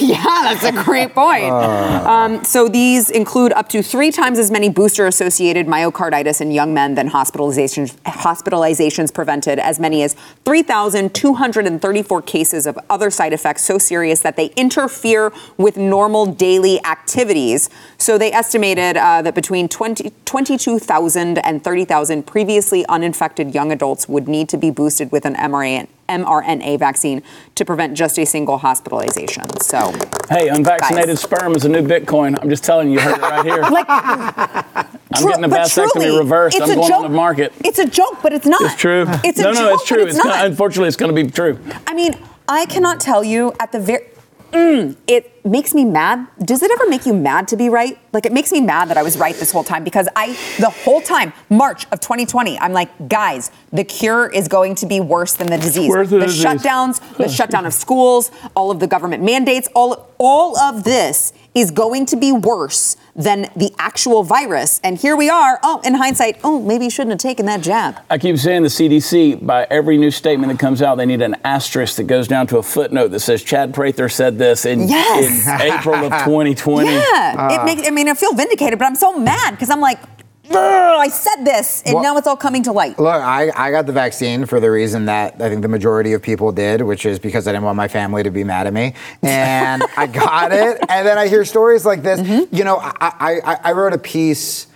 Yeah, 0.00 0.54
that's 0.54 0.64
a 0.64 0.72
great 0.72 1.14
point. 1.14 1.50
Um, 1.50 2.44
so 2.44 2.68
these 2.68 3.10
include 3.10 3.52
up 3.52 3.68
to 3.70 3.82
three 3.82 4.10
times 4.10 4.38
as 4.38 4.50
many 4.50 4.68
booster-associated 4.68 5.66
myocarditis 5.66 6.40
in 6.40 6.50
young 6.50 6.74
men 6.74 6.94
than 6.94 7.08
hospitalizations, 7.10 7.96
hospitalizations 8.02 9.12
prevented, 9.12 9.58
as 9.58 9.80
many 9.80 10.02
as 10.02 10.14
3,234 10.44 12.22
cases 12.22 12.66
of 12.66 12.78
other 12.88 13.10
side 13.10 13.32
effects 13.32 13.62
so 13.62 13.78
serious 13.78 14.20
that 14.20 14.36
they 14.36 14.46
interfere 14.56 15.32
with 15.56 15.76
normal 15.76 16.26
daily 16.26 16.82
activities. 16.84 17.70
So 17.98 18.18
they 18.18 18.32
estimated 18.32 18.96
uh, 18.96 19.22
that 19.22 19.34
between 19.34 19.68
20, 19.68 20.12
22,000 20.24 21.38
and 21.38 21.64
30,000 21.64 22.26
previously 22.26 22.84
uninfected 22.86 23.54
young 23.54 23.72
adults 23.72 24.08
would 24.08 24.28
need 24.28 24.48
to 24.50 24.56
be 24.56 24.70
boosted 24.70 25.12
with 25.12 25.24
an 25.24 25.34
mRNA 25.34 25.88
mRNA 26.10 26.78
vaccine 26.78 27.22
to 27.54 27.64
prevent 27.64 27.94
just 27.96 28.18
a 28.18 28.24
single 28.26 28.58
hospitalization. 28.58 29.44
So, 29.60 29.92
Hey, 30.28 30.48
unvaccinated 30.48 31.08
Guys. 31.16 31.20
sperm 31.22 31.54
is 31.54 31.64
a 31.64 31.68
new 31.68 31.82
Bitcoin. 31.82 32.38
I'm 32.40 32.50
just 32.50 32.64
telling 32.64 32.88
you, 32.88 32.94
you 32.94 33.00
heard 33.00 33.16
it 33.18 33.22
right 33.22 33.44
here. 33.44 33.60
like, 33.70 33.86
I'm 33.88 34.84
tru- 35.14 35.28
getting 35.30 35.44
a 35.44 35.48
but 35.48 35.60
vasectomy 35.68 35.92
truly, 35.92 36.18
reversed. 36.18 36.56
it's 36.56 36.68
I'm 36.68 36.76
going 36.76 36.88
joke. 36.88 36.96
on 37.04 37.10
the 37.10 37.16
market. 37.16 37.52
It's 37.64 37.78
a 37.78 37.86
joke, 37.86 38.18
but 38.22 38.32
it's 38.32 38.46
not. 38.46 38.60
It's 38.62 38.76
true. 38.76 39.04
It's 39.24 39.38
a 39.38 39.42
no, 39.42 39.52
joke, 39.52 39.62
no, 39.62 39.74
it's 39.74 39.84
true. 39.86 40.02
it's, 40.06 40.16
gonna- 40.18 40.30
not. 40.30 40.46
unfortunately, 40.46 40.88
it's 40.88 40.96
going 40.96 41.14
to 41.14 41.24
be 41.24 41.30
true. 41.30 41.58
I 41.86 41.94
mean, 41.94 42.12
I 42.48 42.66
cannot 42.66 43.00
tell 43.00 43.22
you 43.24 43.52
at 43.60 43.72
the 43.72 43.80
very. 43.80 44.06
Mm, 44.52 44.96
it 45.06 45.44
makes 45.44 45.74
me 45.74 45.84
mad. 45.84 46.26
Does 46.44 46.62
it 46.62 46.70
ever 46.70 46.88
make 46.88 47.06
you 47.06 47.14
mad 47.14 47.48
to 47.48 47.56
be 47.56 47.68
right? 47.68 47.98
Like 48.12 48.26
it 48.26 48.32
makes 48.32 48.50
me 48.50 48.60
mad 48.60 48.88
that 48.88 48.96
I 48.96 49.02
was 49.02 49.16
right 49.16 49.34
this 49.34 49.52
whole 49.52 49.64
time 49.64 49.84
because 49.84 50.08
I, 50.16 50.32
the 50.58 50.70
whole 50.70 51.00
time, 51.00 51.32
March 51.48 51.86
of 51.92 52.00
2020, 52.00 52.58
I'm 52.58 52.72
like, 52.72 53.08
guys, 53.08 53.50
the 53.72 53.84
cure 53.84 54.28
is 54.28 54.48
going 54.48 54.74
to 54.76 54.86
be 54.86 55.00
worse 55.00 55.34
than 55.34 55.48
the 55.48 55.58
disease. 55.58 55.92
The 55.92 56.04
the 56.04 56.20
disease. 56.26 56.44
shutdowns, 56.44 57.16
the 57.16 57.28
shutdown 57.28 57.66
of 57.66 57.74
schools, 57.74 58.30
all 58.56 58.70
of 58.70 58.80
the 58.80 58.86
government 58.86 59.22
mandates, 59.22 59.68
all, 59.74 60.10
all 60.18 60.58
of 60.58 60.84
this 60.84 61.32
is 61.54 61.70
going 61.70 62.06
to 62.06 62.16
be 62.16 62.32
worse 62.32 62.96
than 63.16 63.50
the 63.56 63.72
actual 63.78 64.22
virus. 64.22 64.80
And 64.84 64.96
here 64.96 65.16
we 65.16 65.28
are. 65.28 65.58
Oh, 65.62 65.80
in 65.84 65.94
hindsight, 65.94 66.38
oh, 66.44 66.62
maybe 66.62 66.84
you 66.84 66.90
shouldn't 66.90 67.10
have 67.12 67.18
taken 67.18 67.46
that 67.46 67.60
jab. 67.60 68.00
I 68.08 68.18
keep 68.18 68.38
saying 68.38 68.62
the 68.62 68.68
CDC, 68.68 69.44
by 69.44 69.66
every 69.70 69.98
new 69.98 70.10
statement 70.10 70.52
that 70.52 70.60
comes 70.60 70.80
out, 70.80 70.96
they 70.96 71.06
need 71.06 71.22
an 71.22 71.36
asterisk 71.44 71.96
that 71.96 72.04
goes 72.04 72.28
down 72.28 72.46
to 72.48 72.58
a 72.58 72.62
footnote 72.62 73.08
that 73.08 73.20
says 73.20 73.42
Chad 73.42 73.74
Prather 73.74 74.08
said 74.08 74.38
this 74.38 74.64
in, 74.64 74.88
Yes. 74.88 75.46
in 75.46 75.72
April 75.72 75.96
of 75.96 76.12
2020. 76.24 76.88
Yeah, 77.00 77.52
it 77.52 77.60
ah. 77.60 77.64
makes. 77.64 77.86
I 77.86 77.90
mean, 77.90 78.08
I 78.08 78.14
feel 78.14 78.32
vindicated, 78.34 78.78
but 78.78 78.84
I'm 78.84 78.94
so 78.94 79.18
mad 79.18 79.52
because 79.52 79.70
I'm 79.70 79.80
like, 79.80 79.98
"Ugh, 80.02 80.19
I 80.58 81.08
said 81.08 81.44
this, 81.44 81.82
and 81.86 81.94
Well- 81.94 82.02
now 82.02 82.16
it's 82.16 82.26
all 82.26 82.36
coming 82.36 82.62
to 82.64 82.72
light. 82.72 82.98
Look, 82.98 83.08
I, 83.22 83.50
I 83.56 83.70
got 83.70 83.86
the 83.86 83.92
vaccine 83.92 84.46
for 84.46 84.60
the 84.60 84.70
reason 84.70 85.06
that 85.06 85.34
I 85.40 85.48
think 85.48 85.62
the 85.62 85.68
majority 85.68 86.12
of 86.12 86.22
people 86.22 86.52
did, 86.52 86.82
which 86.82 87.06
is 87.06 87.18
because 87.18 87.46
I 87.46 87.52
didn't 87.52 87.64
want 87.64 87.76
my 87.76 87.88
family 87.88 88.22
to 88.22 88.30
be 88.30 88.44
mad 88.44 88.66
at 88.66 88.72
me. 88.72 88.94
And 89.22 89.82
I 89.96 90.06
got 90.12 90.52
it. 90.52 90.78
And 90.88 91.06
then 91.06 91.18
I 91.18 91.28
hear 91.28 91.44
stories 91.44 91.84
like 91.86 92.02
this. 92.02 92.20
Mm-hmm. 92.20 92.54
You 92.54 92.64
know, 92.64 92.78
I, 92.78 92.92
I, 93.00 93.40
I- 93.44 93.60
I 93.64 93.72
wrote 93.72 93.92
a 93.92 93.98
piece 93.98 94.66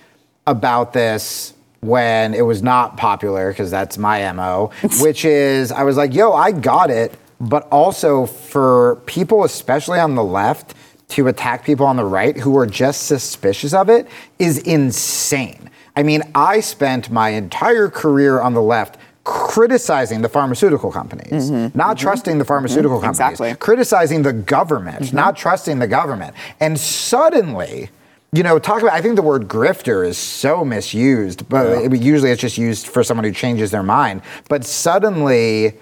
about 0.47 0.93
this 0.93 1.53
when 1.81 2.33
it 2.33 2.41
was 2.41 2.63
not 2.63 2.97
popular, 2.97 3.49
because 3.51 3.69
that's 3.69 3.97
my 3.97 4.31
MO, 4.31 4.71
which 5.01 5.25
is 5.25 5.71
I 5.71 5.83
was 5.83 5.97
like, 5.97 6.13
yo, 6.13 6.33
I 6.33 6.51
got 6.51 6.89
it. 6.89 7.17
But 7.39 7.67
also 7.69 8.25
for 8.25 8.95
people, 9.05 9.43
especially 9.43 9.99
on 9.99 10.15
the 10.15 10.23
left, 10.23 10.73
to 11.09 11.27
attack 11.27 11.63
people 11.63 11.85
on 11.85 11.95
the 11.95 12.05
right 12.05 12.37
who 12.37 12.57
are 12.57 12.65
just 12.65 13.07
suspicious 13.07 13.73
of 13.73 13.89
it 13.89 14.07
is 14.39 14.57
insane. 14.59 15.69
I 15.95 16.03
mean, 16.03 16.23
I 16.33 16.59
spent 16.59 17.09
my 17.09 17.29
entire 17.29 17.89
career 17.89 18.41
on 18.41 18.53
the 18.53 18.61
left 18.61 18.97
criticizing 19.23 20.21
the 20.21 20.29
pharmaceutical 20.29 20.91
companies, 20.91 21.49
mm-hmm. 21.49 21.77
not 21.77 21.97
mm-hmm. 21.97 22.03
trusting 22.03 22.37
the 22.37 22.43
mm-hmm. 22.43 22.47
pharmaceutical 22.47 22.99
companies, 22.99 23.39
Exactly. 23.39 23.55
criticizing 23.55 24.21
the 24.21 24.33
government, 24.33 25.13
not 25.13 25.35
trusting 25.35 25.79
the 25.79 25.87
government. 25.87 26.35
And 26.59 26.79
suddenly, 26.79 27.89
you 28.31 28.43
know, 28.43 28.59
talk 28.59 28.81
about, 28.81 28.93
I 28.93 29.01
think 29.01 29.15
the 29.15 29.23
word 29.23 29.47
grifter 29.47 30.05
is 30.05 30.17
so 30.17 30.63
misused, 30.63 31.49
but 31.49 31.65
it- 31.67 32.01
usually 32.01 32.31
it's 32.31 32.41
just 32.41 32.57
used 32.57 32.87
for 32.87 33.03
someone 33.03 33.23
who 33.23 33.31
changes 33.31 33.71
their 33.71 33.83
mind. 33.83 34.21
But 34.47 34.63
suddenly, 34.63 35.73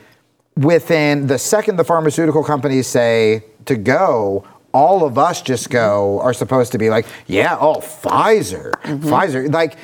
within 0.55 1.27
the 1.27 1.37
second 1.37 1.75
the 1.75 1.83
pharmaceutical 1.83 2.43
companies 2.43 2.87
say 2.87 3.43
to 3.65 3.75
go, 3.75 4.45
all 4.73 5.05
of 5.05 5.17
us 5.17 5.41
just 5.41 5.69
go 5.69 6.19
are 6.21 6.33
supposed 6.33 6.71
to 6.71 6.77
be 6.77 6.89
like, 6.89 7.05
yeah, 7.27 7.57
oh, 7.59 7.75
Pfizer, 7.75 8.71
mm-hmm. 8.71 9.07
Pfizer. 9.07 9.51
Like, 9.51 9.77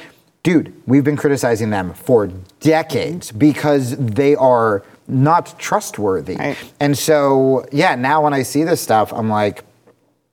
dude, 0.43 0.73
we've 0.87 1.03
been 1.03 1.17
criticizing 1.17 1.69
them 1.69 1.93
for 1.93 2.27
decades 2.59 3.31
because 3.31 3.95
they 3.97 4.35
are 4.35 4.83
not 5.07 5.57
trustworthy. 5.59 6.35
Right. 6.35 6.57
And 6.79 6.97
so, 6.97 7.65
yeah, 7.71 7.95
now 7.95 8.23
when 8.23 8.33
I 8.33 8.43
see 8.43 8.63
this 8.63 8.81
stuff, 8.81 9.13
I'm 9.13 9.29
like, 9.29 9.63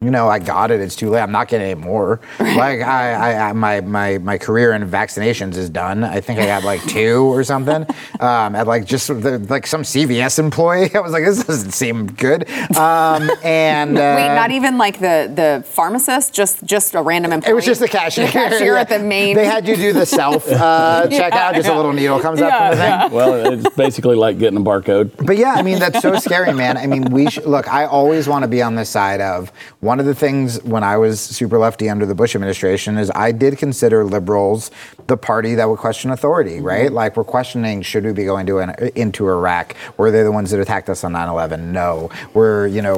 you 0.02 0.10
know, 0.10 0.28
I 0.28 0.38
got 0.38 0.70
it. 0.70 0.80
It's 0.82 0.94
too 0.94 1.08
late. 1.08 1.22
I'm 1.22 1.32
not 1.32 1.48
getting 1.48 1.68
any 1.70 1.80
more. 1.80 2.20
Like 2.38 2.82
I, 2.82 3.12
I, 3.14 3.48
I, 3.48 3.52
my, 3.54 3.80
my, 3.80 4.18
my 4.18 4.36
career 4.36 4.74
in 4.74 4.86
vaccinations 4.90 5.56
is 5.56 5.70
done. 5.70 6.04
I 6.04 6.20
think 6.20 6.38
I 6.38 6.44
got 6.44 6.64
like 6.64 6.82
two 6.86 7.22
or 7.34 7.42
something. 7.44 7.86
Um, 8.20 8.54
at 8.54 8.66
like 8.66 8.84
just 8.84 9.08
the, 9.08 9.38
like 9.48 9.66
some 9.66 9.80
CVS 9.82 10.38
employee. 10.38 10.90
I 10.94 11.00
was 11.00 11.12
like, 11.12 11.24
this 11.24 11.42
doesn't 11.44 11.70
seem 11.70 12.08
good. 12.08 12.46
Um, 12.76 13.30
and 13.42 13.96
uh, 13.96 14.00
Wait, 14.18 14.34
not 14.34 14.50
even 14.50 14.76
like 14.76 14.98
the 14.98 15.32
the 15.34 15.64
pharmacist, 15.66 16.34
just 16.34 16.62
just 16.64 16.94
a 16.94 17.00
random 17.00 17.32
employee. 17.32 17.52
It 17.52 17.54
was 17.54 17.64
just 17.64 17.80
the 17.80 17.88
cashier. 17.88 18.26
The 18.26 18.32
cashier 18.32 18.74
Yeah. 18.74 18.80
at 18.82 18.90
the 18.90 18.98
main. 18.98 19.34
They 19.34 19.46
had 19.46 19.66
you 19.66 19.76
do 19.76 19.94
the 19.94 20.04
self 20.04 20.46
uh, 20.46 21.06
checkout. 21.08 21.54
Just 21.54 21.68
a 21.70 21.74
little 21.74 21.94
needle 21.94 22.20
comes 22.20 22.42
up 22.42 22.52
from 22.52 22.70
the 22.72 22.76
thing. 22.76 23.12
Well, 23.16 23.52
it's 23.52 23.74
basically 23.74 24.14
like 24.16 24.38
getting 24.38 24.58
a 24.58 24.62
barcode. 24.62 25.10
But 25.26 25.38
yeah, 25.38 25.54
I 25.54 25.62
mean 25.62 25.78
that's 25.78 26.02
so 26.02 26.16
scary, 26.18 26.52
man. 26.52 26.76
I 26.76 26.86
mean, 26.86 27.04
we 27.10 27.30
sh- 27.30 27.38
look. 27.46 27.66
I 27.72 27.86
always 27.86 28.28
want 28.28 28.42
to 28.42 28.48
be 28.48 28.60
on 28.60 28.74
the 28.74 28.84
side 28.84 29.22
of 29.22 29.50
one 29.86 30.00
of 30.00 30.06
the 30.06 30.14
things 30.14 30.62
when 30.64 30.82
I 30.82 30.96
was 30.96 31.20
super 31.20 31.58
lefty 31.58 31.88
under 31.88 32.04
the 32.04 32.14
Bush 32.14 32.34
administration 32.34 32.98
is 32.98 33.10
I 33.14 33.30
did 33.32 33.56
consider 33.56 34.04
liberals 34.04 34.70
the 35.06 35.16
party 35.16 35.54
that 35.54 35.68
would 35.68 35.78
question 35.78 36.10
authority, 36.10 36.60
right? 36.60 36.90
Like 36.92 37.16
we're 37.16 37.24
questioning 37.24 37.82
should 37.82 38.04
we 38.04 38.12
be 38.12 38.24
going 38.24 38.46
to 38.46 38.58
an, 38.58 38.74
into 38.96 39.28
Iraq? 39.28 39.76
Were 39.96 40.10
they 40.10 40.24
the 40.24 40.32
ones 40.32 40.50
that 40.50 40.60
attacked 40.60 40.90
us 40.90 41.04
on 41.04 41.12
9/11? 41.12 41.60
No. 41.66 42.10
We're 42.34 42.66
you 42.66 42.82
know 42.82 42.96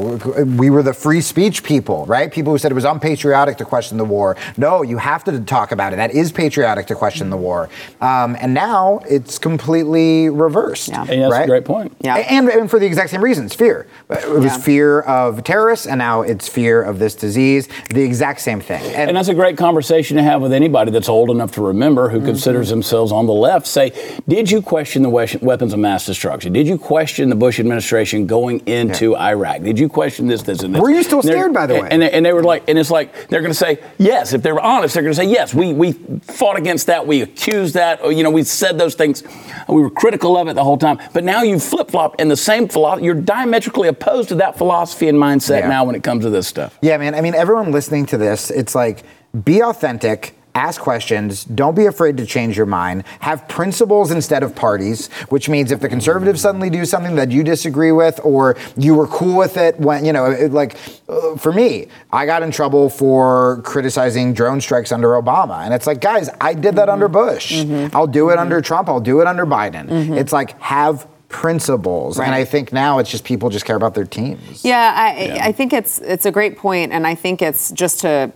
we 0.57 0.71
were 0.71 0.83
the 0.83 0.95
free 0.95 1.21
speech 1.21 1.63
people, 1.63 2.07
right? 2.07 2.33
People 2.33 2.53
who 2.53 2.59
said 2.59 2.73
it 2.73 2.75
was 2.75 2.87
unpatriotic 2.87 3.59
to 3.59 3.65
question 3.67 3.99
the 3.99 4.05
war. 4.07 4.37
No, 4.57 4.83
you 4.83 4.97
have 4.97 5.23
to 5.25 5.39
talk 5.41 5.73
about 5.73 5.93
it. 5.93 5.97
That 5.97 6.13
is 6.13 6.33
patriotic 6.33 6.87
to 6.87 6.95
question 6.95 7.29
the 7.29 7.37
war. 7.37 7.69
Um, 8.01 8.37
and 8.41 8.55
now 8.55 9.01
it's 9.09 9.39
completely 9.39 10.31
reversed. 10.31 10.89
Yeah. 10.89 11.03
And 11.03 11.23
that's 11.23 11.33
right? 11.33 11.45
a 11.45 11.47
great 11.47 11.67
point. 11.67 11.95
Yeah. 12.01 12.17
And, 12.17 12.49
and 12.49 12.71
for 12.71 12.79
the 12.79 12.87
exact 12.87 13.11
same 13.11 13.23
reasons, 13.23 13.55
fear. 13.55 13.87
It 14.09 14.31
was 14.31 14.45
Yeah. 14.45 14.59
fear 14.59 15.01
of 15.03 15.45
terrorists, 15.45 15.87
and 15.87 15.99
now 15.99 16.23
it's 16.23 16.49
fear 16.49 16.78
of 16.83 16.99
this 16.99 17.15
disease. 17.15 17.69
The 17.91 18.03
exact 18.03 18.41
same 18.41 18.61
thing. 18.61 18.83
And 18.95 19.17
that's 19.17 19.29
a 19.29 19.35
great 19.35 19.57
conversation 19.57 20.17
to 20.17 20.23
have 20.23 20.41
with 20.43 20.53
anybody 20.53 20.91
that's 20.91 21.09
old 21.09 21.31
enough 21.31 21.53
to 21.53 21.63
remember 21.63 22.09
who 22.11 22.19
Mm-hmm. 22.19 22.27
considers 22.27 22.69
themselves 22.69 23.13
on 23.13 23.27
the 23.27 23.33
left. 23.33 23.67
Say, 23.67 23.93
did 24.27 24.51
you 24.51 24.61
question 24.61 25.03
the 25.03 25.09
we- 25.11 25.39
weapons 25.41 25.73
of 25.73 25.79
mass 25.79 26.05
destruction? 26.07 26.53
Did 26.53 26.67
you 26.67 26.77
question 26.79 27.29
the 27.29 27.37
Bush 27.37 27.61
administration 27.61 28.27
going 28.27 28.61
into 28.67 29.17
Iraq? 29.17 29.63
Did 29.63 29.79
you 29.79 29.89
question 29.89 30.27
this, 30.27 30.43
this, 30.43 30.63
and 30.63 30.75
this? 30.75 30.83
Were 30.83 30.91
you 30.91 31.03
still 31.03 31.19
And 31.21 31.27
scared, 31.29 31.53
by 31.55 31.67
the 31.67 31.75
way? 31.75 31.89
And 31.91 32.03
they, 32.03 32.11
and 32.11 32.27
they 32.27 32.33
were 32.33 32.43
like, 32.43 32.69
and 32.69 32.77
it's 32.79 32.91
like 32.91 33.29
they're 33.29 33.41
going 33.41 33.53
to 33.53 33.59
say 33.59 33.79
yes. 33.99 34.33
If 34.33 34.43
they 34.43 34.51
were 34.53 34.61
honest, 34.61 34.95
they're 34.95 35.03
going 35.03 35.13
to 35.15 35.17
say 35.17 35.29
yes. 35.29 35.55
We 35.55 35.73
we 35.73 35.93
fought 36.23 36.59
against 36.59 36.87
that. 36.89 37.07
We 37.07 37.23
accused 37.23 37.75
that. 37.75 38.03
Or, 38.03 38.11
you 38.11 38.23
know, 38.25 38.31
we 38.31 38.43
said 38.43 38.79
those 38.79 38.95
things. 38.97 39.23
We 39.69 39.81
were 39.81 39.91
critical 39.91 40.37
of 40.37 40.49
it 40.49 40.55
the 40.55 40.65
whole 40.65 40.79
time. 40.79 40.99
But 41.13 41.23
now 41.25 41.43
you 41.43 41.59
flip 41.61 41.91
flop, 41.91 42.17
and 42.19 42.29
the 42.31 42.37
same 42.37 42.69
philosophy. 42.69 43.05
You're 43.07 43.15
diametrically 43.15 43.87
opposed 43.89 44.29
to 44.31 44.35
that 44.37 44.59
philosophy 44.59 45.09
and 45.09 45.17
mindset 45.19 45.61
Yeah. 45.61 45.69
now 45.69 45.85
when 45.85 45.95
it 45.95 46.03
comes 46.03 46.25
to 46.25 46.31
this 46.31 46.49
stuff. 46.49 46.68
Yeah, 46.81 46.97
man. 46.99 47.15
I 47.15 47.21
mean, 47.21 47.35
everyone 47.35 47.73
listening 47.73 48.07
to 48.07 48.19
this, 48.19 48.51
it's 48.51 48.75
like 48.75 49.05
be 49.45 49.63
authentic. 49.63 50.35
Ask 50.55 50.81
questions. 50.81 51.45
Don't 51.45 51.77
be 51.77 51.87
afraid 51.87 52.17
to 52.17 52.27
change 52.27 52.57
your 52.57 52.67
mind. 52.67 53.05
Have 53.21 53.47
principles 53.47 54.11
instead 54.11 54.43
of 54.43 54.57
parties, 54.57 55.07
which 55.29 55.49
means 55.49 55.71
if 55.71 55.79
the 55.79 55.89
conservatives 55.89 56.41
suddenly 56.41 56.69
do 56.69 56.85
something 56.85 57.15
that 57.15 57.31
you 57.31 57.45
disagree 57.45 57.93
with 57.93 58.19
or 58.25 58.57
you 58.77 58.95
were 58.95 59.07
cool 59.07 59.37
with 59.37 59.57
it 59.57 59.79
when, 59.79 60.05
you 60.05 60.13
know, 60.13 60.27
it, 60.27 60.51
like 60.51 60.77
uh, 61.09 61.37
for 61.37 61.53
me, 61.53 61.87
I 62.13 62.27
got 62.27 62.43
in 62.43 62.51
trouble 62.51 62.91
for 62.91 63.63
criticizing 63.63 64.33
drone 64.33 64.61
strikes 64.61 64.91
under 64.91 65.11
Obama. 65.11 65.65
And 65.65 65.73
it's 65.73 65.87
like, 65.87 66.01
guys, 66.01 66.29
I 66.41 66.55
did 66.55 66.75
that 66.75 66.89
under 66.89 67.09
mm-hmm. 67.09 67.35
Bush. 67.35 67.53
Mm-hmm. 67.53 67.97
I'll 67.97 68.09
do 68.09 68.31
it 68.31 68.33
mm-hmm. 68.33 68.41
under 68.41 68.61
Trump. 68.61 68.89
I'll 68.89 68.99
do 68.99 69.21
it 69.21 69.29
under 69.29 69.47
Biden. 69.47 70.17
It's 70.19 70.33
like, 70.33 70.61
have 70.61 71.07
principles. 71.29 72.19
And 72.19 72.35
I 72.35 72.45
think 72.45 72.73
now 72.73 72.99
it's 72.99 73.11
just 73.11 73.25
people 73.25 73.51
just 73.51 73.65
care 73.65 73.77
about 73.77 73.95
their 73.95 74.05
teams. 74.05 74.65
Yeah, 74.65 74.93
I, 74.97 75.49
I 75.49 75.53
think 75.53 75.73
it's 75.73 75.99
it's 76.01 76.27
a 76.27 76.31
great 76.31 76.57
point, 76.57 76.93
and 76.93 77.07
I 77.07 77.15
think 77.15 77.43
it's 77.43 77.71
just 77.71 78.01
to 78.01 78.33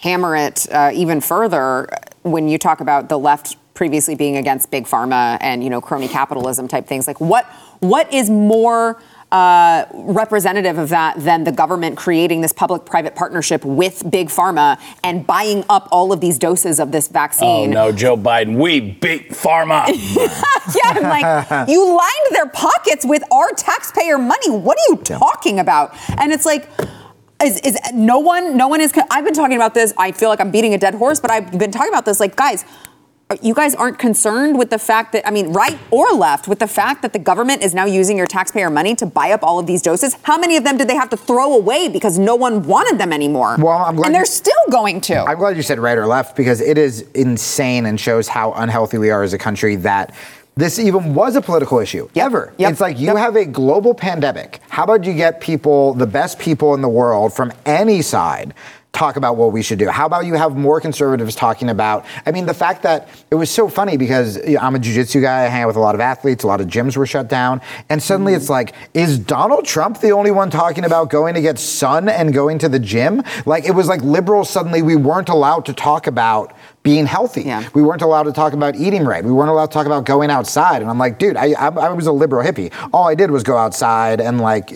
hammer 0.00 0.36
it 0.36 0.66
uh, 0.70 0.90
even 0.92 1.20
further 1.20 1.88
when 2.22 2.48
you 2.48 2.58
talk 2.58 2.80
about 2.80 3.08
the 3.08 3.18
left 3.18 3.56
previously 3.72 4.14
being 4.14 4.36
against 4.36 4.70
big 4.70 4.84
pharma 4.84 5.36
and 5.40 5.64
you 5.64 5.70
know 5.70 5.80
crony 5.80 6.08
capitalism 6.08 6.68
type 6.68 6.86
things. 6.86 7.06
Like 7.06 7.20
what 7.20 7.46
what 7.80 8.12
is 8.12 8.30
more 8.30 9.00
uh, 9.34 9.84
representative 9.92 10.78
of 10.78 10.90
that 10.90 11.18
than 11.18 11.42
the 11.42 11.50
government 11.50 11.96
creating 11.96 12.40
this 12.40 12.52
public-private 12.52 13.16
partnership 13.16 13.64
with 13.64 14.08
big 14.08 14.28
pharma 14.28 14.80
and 15.02 15.26
buying 15.26 15.64
up 15.68 15.88
all 15.90 16.12
of 16.12 16.20
these 16.20 16.38
doses 16.38 16.78
of 16.78 16.92
this 16.92 17.08
vaccine. 17.08 17.70
Oh 17.76 17.86
no, 17.86 17.92
Joe 17.92 18.16
Biden, 18.16 18.56
we 18.56 18.78
beat 18.78 19.30
pharma. 19.30 19.88
yeah, 20.76 20.82
I'm 20.84 21.02
like, 21.02 21.68
you 21.68 21.84
lined 21.84 22.30
their 22.30 22.46
pockets 22.46 23.04
with 23.04 23.24
our 23.32 23.50
taxpayer 23.50 24.18
money. 24.18 24.50
What 24.50 24.78
are 24.78 24.92
you 24.92 24.98
talking 24.98 25.58
about? 25.58 25.96
And 26.20 26.30
it's 26.30 26.46
like, 26.46 26.68
is, 27.42 27.60
is 27.62 27.76
no 27.92 28.20
one, 28.20 28.56
no 28.56 28.68
one 28.68 28.80
is, 28.80 28.92
I've 29.10 29.24
been 29.24 29.34
talking 29.34 29.56
about 29.56 29.74
this. 29.74 29.92
I 29.98 30.12
feel 30.12 30.28
like 30.28 30.40
I'm 30.40 30.52
beating 30.52 30.74
a 30.74 30.78
dead 30.78 30.94
horse, 30.94 31.18
but 31.18 31.32
I've 31.32 31.58
been 31.58 31.72
talking 31.72 31.90
about 31.90 32.04
this. 32.04 32.20
Like, 32.20 32.36
guys, 32.36 32.64
you 33.42 33.54
guys 33.54 33.74
aren't 33.74 33.98
concerned 33.98 34.58
with 34.58 34.68
the 34.70 34.78
fact 34.78 35.12
that, 35.12 35.26
I 35.26 35.30
mean, 35.30 35.52
right 35.52 35.78
or 35.90 36.08
left, 36.12 36.46
with 36.46 36.58
the 36.58 36.66
fact 36.68 37.02
that 37.02 37.12
the 37.12 37.18
government 37.18 37.62
is 37.62 37.74
now 37.74 37.84
using 37.86 38.16
your 38.18 38.26
taxpayer 38.26 38.68
money 38.70 38.94
to 38.96 39.06
buy 39.06 39.32
up 39.32 39.42
all 39.42 39.58
of 39.58 39.66
these 39.66 39.80
doses. 39.82 40.14
How 40.22 40.36
many 40.38 40.56
of 40.56 40.64
them 40.64 40.76
did 40.76 40.88
they 40.88 40.94
have 40.94 41.08
to 41.10 41.16
throw 41.16 41.54
away 41.54 41.88
because 41.88 42.18
no 42.18 42.36
one 42.36 42.62
wanted 42.68 42.98
them 43.00 43.12
anymore? 43.12 43.56
Well, 43.58 43.78
I'm 43.78 43.96
glad 43.96 44.06
and 44.06 44.14
they're 44.14 44.22
you- 44.22 44.26
still 44.26 44.52
going 44.70 45.00
to. 45.02 45.24
I'm 45.24 45.38
glad 45.38 45.56
you 45.56 45.62
said 45.62 45.78
right 45.78 45.96
or 45.96 46.06
left 46.06 46.36
because 46.36 46.60
it 46.60 46.76
is 46.76 47.00
insane 47.14 47.86
and 47.86 47.98
shows 47.98 48.28
how 48.28 48.52
unhealthy 48.52 48.98
we 48.98 49.10
are 49.10 49.22
as 49.22 49.32
a 49.32 49.38
country 49.38 49.76
that 49.76 50.14
this 50.56 50.78
even 50.78 51.14
was 51.14 51.34
a 51.34 51.40
political 51.40 51.78
issue 51.80 52.08
ever. 52.14 52.52
Yep. 52.58 52.72
It's 52.72 52.80
like 52.80 52.98
you 53.00 53.06
Yep. 53.08 53.16
have 53.16 53.36
a 53.36 53.44
global 53.46 53.94
pandemic. 53.94 54.60
How 54.68 54.84
about 54.84 55.04
you 55.04 55.14
get 55.14 55.40
people, 55.40 55.94
the 55.94 56.06
best 56.06 56.38
people 56.38 56.74
in 56.74 56.82
the 56.82 56.88
world 56.88 57.32
from 57.32 57.52
any 57.66 58.02
side, 58.02 58.54
talk 58.94 59.16
about 59.16 59.36
what 59.36 59.52
we 59.52 59.62
should 59.62 59.78
do? 59.78 59.88
How 59.88 60.06
about 60.06 60.24
you 60.24 60.34
have 60.34 60.56
more 60.56 60.80
conservatives 60.80 61.34
talking 61.34 61.68
about? 61.68 62.06
I 62.24 62.30
mean, 62.30 62.46
the 62.46 62.54
fact 62.54 62.82
that 62.84 63.08
it 63.30 63.34
was 63.34 63.50
so 63.50 63.68
funny 63.68 63.96
because 63.96 64.36
you 64.46 64.54
know, 64.54 64.60
I'm 64.60 64.74
a 64.74 64.78
jujitsu 64.78 65.20
guy, 65.20 65.44
I 65.44 65.48
hang 65.48 65.64
out 65.64 65.66
with 65.66 65.76
a 65.76 65.80
lot 65.80 65.94
of 65.94 66.00
athletes, 66.00 66.44
a 66.44 66.46
lot 66.46 66.60
of 66.60 66.68
gyms 66.68 66.96
were 66.96 67.06
shut 67.06 67.28
down, 67.28 67.60
and 67.90 68.02
suddenly 68.02 68.34
it's 68.34 68.46
mm. 68.46 68.50
like, 68.50 68.74
is 68.94 69.18
Donald 69.18 69.66
Trump 69.66 70.00
the 70.00 70.12
only 70.12 70.30
one 70.30 70.50
talking 70.50 70.84
about 70.84 71.10
going 71.10 71.34
to 71.34 71.42
get 71.42 71.58
sun 71.58 72.08
and 72.08 72.32
going 72.32 72.58
to 72.60 72.68
the 72.68 72.78
gym? 72.78 73.22
Like 73.44 73.64
it 73.64 73.72
was 73.72 73.88
like 73.88 74.00
liberals 74.02 74.48
suddenly 74.48 74.82
we 74.82 74.96
weren't 74.96 75.28
allowed 75.28 75.66
to 75.66 75.72
talk 75.72 76.06
about 76.06 76.54
being 76.84 77.06
healthy. 77.06 77.42
Yeah. 77.42 77.68
We 77.74 77.82
weren't 77.82 78.02
allowed 78.02 78.24
to 78.24 78.32
talk 78.32 78.52
about 78.52 78.76
eating 78.76 79.04
right. 79.04 79.24
We 79.24 79.32
weren't 79.32 79.50
allowed 79.50 79.66
to 79.66 79.72
talk 79.72 79.86
about 79.86 80.04
going 80.04 80.30
outside. 80.30 80.82
And 80.82 80.90
I'm 80.90 80.98
like, 80.98 81.18
dude, 81.18 81.36
I, 81.36 81.52
I, 81.52 81.68
I 81.68 81.88
was 81.92 82.06
a 82.06 82.12
liberal 82.12 82.44
hippie. 82.44 82.72
All 82.92 83.08
I 83.08 83.14
did 83.14 83.30
was 83.30 83.42
go 83.42 83.56
outside 83.56 84.20
and 84.20 84.38
like, 84.40 84.70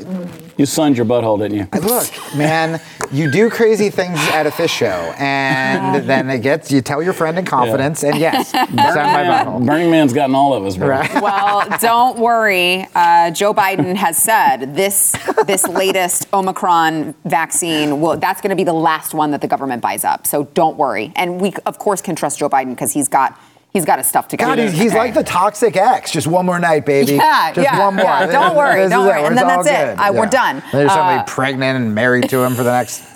you 0.58 0.66
sunned 0.66 0.96
your 0.96 1.06
butthole, 1.06 1.38
didn't 1.38 1.56
you? 1.56 1.80
look, 1.80 2.36
man, 2.36 2.80
you 3.12 3.30
do 3.30 3.48
crazy 3.48 3.90
things 3.90 4.18
at 4.32 4.46
a 4.46 4.50
Phish 4.50 4.70
show, 4.70 5.14
and 5.16 6.04
then 6.08 6.28
it 6.28 6.40
gets 6.40 6.70
you 6.70 6.80
tell 6.80 7.00
your 7.00 7.12
friend 7.12 7.38
in 7.38 7.44
confidence, 7.44 8.02
and 8.02 8.18
yes, 8.18 8.50
sign 8.50 8.72
my 8.72 9.24
butthole. 9.24 9.64
Burning 9.64 9.90
Man's 9.90 10.12
gotten 10.12 10.34
all 10.34 10.52
of 10.52 10.66
us, 10.66 10.76
bro. 10.76 10.88
Right. 10.88 11.14
well, 11.22 11.66
don't 11.80 12.18
worry. 12.18 12.86
Uh, 12.94 13.30
Joe 13.30 13.54
Biden 13.54 13.94
has 13.94 14.18
said 14.18 14.74
this 14.74 15.16
this 15.46 15.66
latest 15.68 16.26
Omicron 16.34 17.14
vaccine 17.24 18.00
will 18.00 18.16
that's 18.16 18.40
going 18.40 18.50
to 18.50 18.56
be 18.56 18.64
the 18.64 18.72
last 18.72 19.14
one 19.14 19.30
that 19.30 19.40
the 19.40 19.48
government 19.48 19.80
buys 19.80 20.04
up. 20.04 20.26
So 20.26 20.44
don't 20.54 20.76
worry. 20.76 21.12
And 21.14 21.40
we 21.40 21.54
of 21.66 21.78
course 21.78 22.02
can 22.02 22.16
trust 22.16 22.40
Joe 22.40 22.50
Biden 22.50 22.70
because 22.70 22.92
he's 22.92 23.08
got 23.08 23.40
he's 23.72 23.84
got 23.84 23.98
his 23.98 24.06
stuff 24.06 24.28
together. 24.28 24.56
God, 24.56 24.58
he's, 24.58 24.72
he's 24.72 24.94
like 24.94 25.14
the 25.14 25.22
toxic 25.24 25.76
ex. 25.76 26.10
Just 26.10 26.26
one 26.26 26.46
more 26.46 26.58
night, 26.58 26.84
baby. 26.86 27.14
Yeah, 27.14 27.52
just 27.52 27.64
yeah, 27.64 27.78
one 27.78 27.94
more. 27.96 28.04
yeah. 28.04 28.26
Don't 28.26 28.56
worry, 28.56 28.88
don't 28.88 29.06
worry. 29.06 29.22
And 29.24 29.36
then 29.36 29.46
that's 29.46 29.66
it. 29.66 29.70
good. 29.70 29.98
I- 29.98 30.10
we're 30.10 30.26
done. 30.26 30.62
There's 30.72 30.90
somebody 30.92 31.20
Uh, 31.20 31.24
pregnant 31.24 31.76
and 31.76 31.94
married 31.94 32.28
to 32.30 32.38
him 32.42 32.54
for 32.54 32.62
the 32.62 32.72
next. 32.72 33.04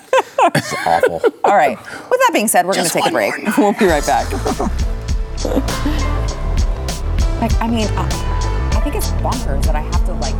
It's 0.54 0.74
awful. 0.86 1.22
All 1.44 1.54
right. 1.54 1.78
With 1.78 2.20
that 2.20 2.30
being 2.32 2.48
said, 2.48 2.66
we're 2.66 2.74
going 2.74 2.86
to 2.86 2.92
take 2.92 3.06
a 3.06 3.10
break. 3.12 3.34
We'll 3.56 3.72
be 3.74 3.86
right 3.86 4.04
back. 4.04 4.30
like, 7.40 7.52
I 7.62 7.68
mean, 7.68 7.86
uh, 7.96 8.08
I 8.74 8.80
think 8.82 8.96
it's 8.96 9.10
bonkers 9.22 9.64
that 9.66 9.76
I 9.76 9.80
have 9.80 10.04
to 10.06 10.12
like 10.14 10.34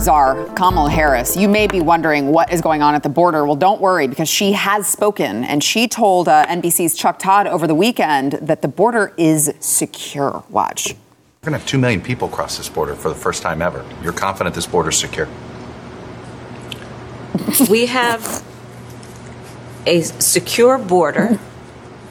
czar 0.00 0.46
Kamala 0.54 0.90
Harris. 0.90 1.36
You 1.36 1.48
may 1.48 1.66
be 1.66 1.80
wondering 1.80 2.28
what 2.28 2.52
is 2.52 2.60
going 2.60 2.82
on 2.82 2.94
at 2.94 3.02
the 3.02 3.08
border. 3.08 3.44
Well, 3.44 3.56
don't 3.56 3.80
worry 3.80 4.08
because 4.08 4.28
she 4.28 4.52
has 4.52 4.86
spoken 4.86 5.44
and 5.44 5.62
she 5.62 5.86
told 5.86 6.28
uh, 6.28 6.46
NBC's 6.46 6.94
Chuck 6.94 7.18
Todd 7.18 7.46
over 7.46 7.66
the 7.66 7.74
weekend 7.74 8.32
that 8.32 8.62
the 8.62 8.68
border 8.68 9.12
is 9.16 9.52
secure. 9.60 10.42
Watch. 10.48 10.94
We're 11.42 11.50
going 11.50 11.52
to 11.52 11.58
have 11.58 11.66
2 11.66 11.78
million 11.78 12.00
people 12.00 12.28
cross 12.28 12.56
this 12.56 12.68
border 12.68 12.94
for 12.94 13.08
the 13.08 13.14
first 13.14 13.42
time 13.42 13.62
ever. 13.62 13.84
You're 14.02 14.12
confident 14.12 14.54
this 14.54 14.66
border 14.66 14.88
is 14.88 14.98
secure? 14.98 15.28
we 17.70 17.86
have 17.86 18.44
a 19.86 20.02
secure 20.02 20.78
border 20.78 21.38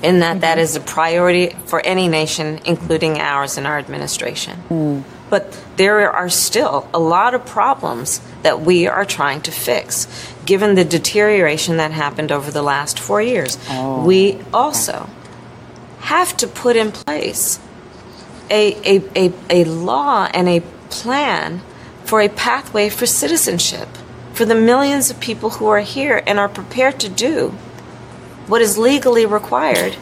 in 0.01 0.19
that 0.19 0.41
that 0.41 0.57
is 0.57 0.75
a 0.75 0.79
priority 0.79 1.55
for 1.65 1.85
any 1.85 2.07
nation, 2.07 2.59
including 2.65 3.19
ours 3.19 3.57
and 3.57 3.67
our 3.67 3.77
administration. 3.77 5.03
But 5.29 5.61
there 5.75 6.11
are 6.11 6.29
still 6.29 6.87
a 6.93 6.99
lot 6.99 7.33
of 7.33 7.45
problems 7.45 8.21
that 8.41 8.61
we 8.61 8.87
are 8.87 9.05
trying 9.05 9.41
to 9.41 9.51
fix, 9.51 10.07
given 10.45 10.75
the 10.75 10.83
deterioration 10.83 11.77
that 11.77 11.91
happened 11.91 12.31
over 12.31 12.51
the 12.51 12.63
last 12.63 12.99
four 12.99 13.21
years. 13.21 13.57
Oh. 13.69 14.03
We 14.05 14.39
also 14.53 15.09
have 15.99 16.35
to 16.37 16.47
put 16.47 16.75
in 16.75 16.91
place 16.91 17.59
a, 18.49 18.73
a, 18.83 19.03
a, 19.15 19.33
a 19.49 19.63
law 19.65 20.27
and 20.33 20.49
a 20.49 20.61
plan 20.89 21.61
for 22.03 22.21
a 22.21 22.29
pathway 22.29 22.89
for 22.89 23.05
citizenship 23.05 23.87
for 24.33 24.45
the 24.45 24.55
millions 24.55 25.11
of 25.11 25.19
people 25.19 25.49
who 25.49 25.67
are 25.67 25.81
here 25.81 26.23
and 26.25 26.39
are 26.39 26.49
prepared 26.49 26.99
to 26.99 27.09
do 27.09 27.49
what 28.47 28.61
is 28.61 28.77
legally 28.77 29.25
required 29.25 29.95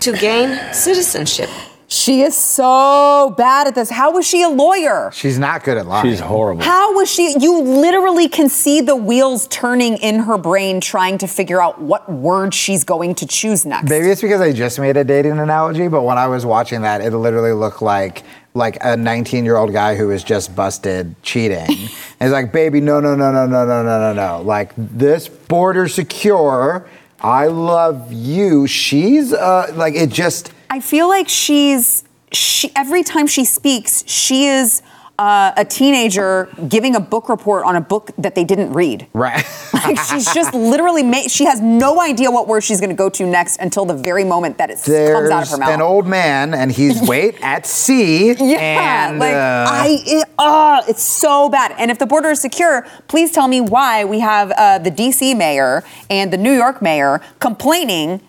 to 0.00 0.12
gain 0.12 0.72
citizenship. 0.72 1.48
She 1.92 2.22
is 2.22 2.36
so 2.36 3.34
bad 3.36 3.66
at 3.66 3.74
this. 3.74 3.90
How 3.90 4.12
was 4.12 4.24
she 4.24 4.42
a 4.42 4.48
lawyer? 4.48 5.10
She's 5.12 5.40
not 5.40 5.64
good 5.64 5.76
at 5.76 5.86
lying. 5.86 6.08
She's 6.08 6.20
horrible. 6.20 6.62
How 6.62 6.94
was 6.94 7.10
she? 7.10 7.36
You 7.40 7.62
literally 7.62 8.28
can 8.28 8.48
see 8.48 8.80
the 8.80 8.94
wheels 8.94 9.48
turning 9.48 9.96
in 9.96 10.20
her 10.20 10.38
brain 10.38 10.80
trying 10.80 11.18
to 11.18 11.26
figure 11.26 11.60
out 11.60 11.80
what 11.80 12.08
word 12.08 12.54
she's 12.54 12.84
going 12.84 13.16
to 13.16 13.26
choose 13.26 13.66
next. 13.66 13.90
Maybe 13.90 14.06
it's 14.06 14.20
because 14.20 14.40
I 14.40 14.52
just 14.52 14.78
made 14.78 14.96
a 14.96 15.02
dating 15.02 15.40
analogy, 15.40 15.88
but 15.88 16.02
when 16.02 16.16
I 16.16 16.28
was 16.28 16.46
watching 16.46 16.82
that, 16.82 17.00
it 17.00 17.10
literally 17.10 17.52
looked 17.52 17.82
like 17.82 18.22
like 18.54 18.78
a 18.82 18.96
19 18.96 19.44
year 19.44 19.56
old 19.56 19.72
guy 19.72 19.96
who 19.96 20.06
was 20.08 20.22
just 20.22 20.54
busted 20.54 21.20
cheating. 21.24 21.58
and 21.68 21.90
he's 22.20 22.30
like, 22.30 22.52
baby, 22.52 22.80
no, 22.80 23.00
no, 23.00 23.16
no, 23.16 23.32
no, 23.32 23.46
no, 23.46 23.64
no, 23.66 23.82
no, 23.82 23.98
no, 23.98 24.12
no. 24.12 24.42
Like 24.42 24.72
this 24.76 25.28
border 25.28 25.88
secure. 25.88 26.88
I 27.20 27.48
love 27.48 28.12
you. 28.12 28.68
She's 28.68 29.32
uh, 29.32 29.72
like 29.74 29.94
it 29.96 30.10
just. 30.10 30.52
I 30.70 30.80
feel 30.80 31.08
like 31.08 31.28
she's 31.28 32.04
she 32.32 32.70
every 32.76 33.02
time 33.02 33.26
she 33.26 33.44
speaks, 33.44 34.04
she 34.06 34.46
is 34.46 34.82
uh, 35.18 35.52
a 35.56 35.64
teenager 35.66 36.48
giving 36.68 36.96
a 36.96 37.00
book 37.00 37.28
report 37.28 37.64
on 37.64 37.76
a 37.76 37.80
book 37.80 38.10
that 38.16 38.34
they 38.34 38.44
didn't 38.44 38.72
read. 38.72 39.06
Right. 39.12 39.44
Like 39.80 39.98
she's 39.98 40.32
just 40.34 40.52
literally 40.52 41.02
made. 41.02 41.30
She 41.30 41.46
has 41.46 41.60
no 41.60 42.00
idea 42.02 42.30
what 42.30 42.46
word 42.46 42.62
she's 42.62 42.80
going 42.80 42.90
to 42.90 42.96
go 42.96 43.08
to 43.08 43.26
next 43.26 43.56
until 43.56 43.86
the 43.86 43.94
very 43.94 44.24
moment 44.24 44.58
that 44.58 44.68
it 44.68 44.74
comes 44.84 45.30
out 45.30 45.42
of 45.42 45.48
her 45.48 45.56
mouth. 45.56 45.70
an 45.70 45.80
old 45.80 46.06
man, 46.06 46.52
and 46.52 46.70
he's 46.70 47.00
wait 47.08 47.36
at 47.40 47.66
sea. 47.66 48.34
Yeah, 48.34 49.08
and, 49.08 49.18
like 49.18 49.32
uh, 49.32 49.66
I, 49.68 50.02
it, 50.04 50.28
uh, 50.38 50.82
it's 50.86 51.02
so 51.02 51.48
bad. 51.48 51.74
And 51.78 51.90
if 51.90 51.98
the 51.98 52.04
border 52.04 52.28
is 52.28 52.42
secure, 52.42 52.86
please 53.08 53.32
tell 53.32 53.48
me 53.48 53.62
why 53.62 54.04
we 54.04 54.20
have 54.20 54.50
uh, 54.52 54.78
the 54.78 54.90
D.C. 54.90 55.34
mayor 55.34 55.82
and 56.10 56.30
the 56.30 56.38
New 56.38 56.52
York 56.52 56.82
mayor 56.82 57.22
complaining 57.38 58.20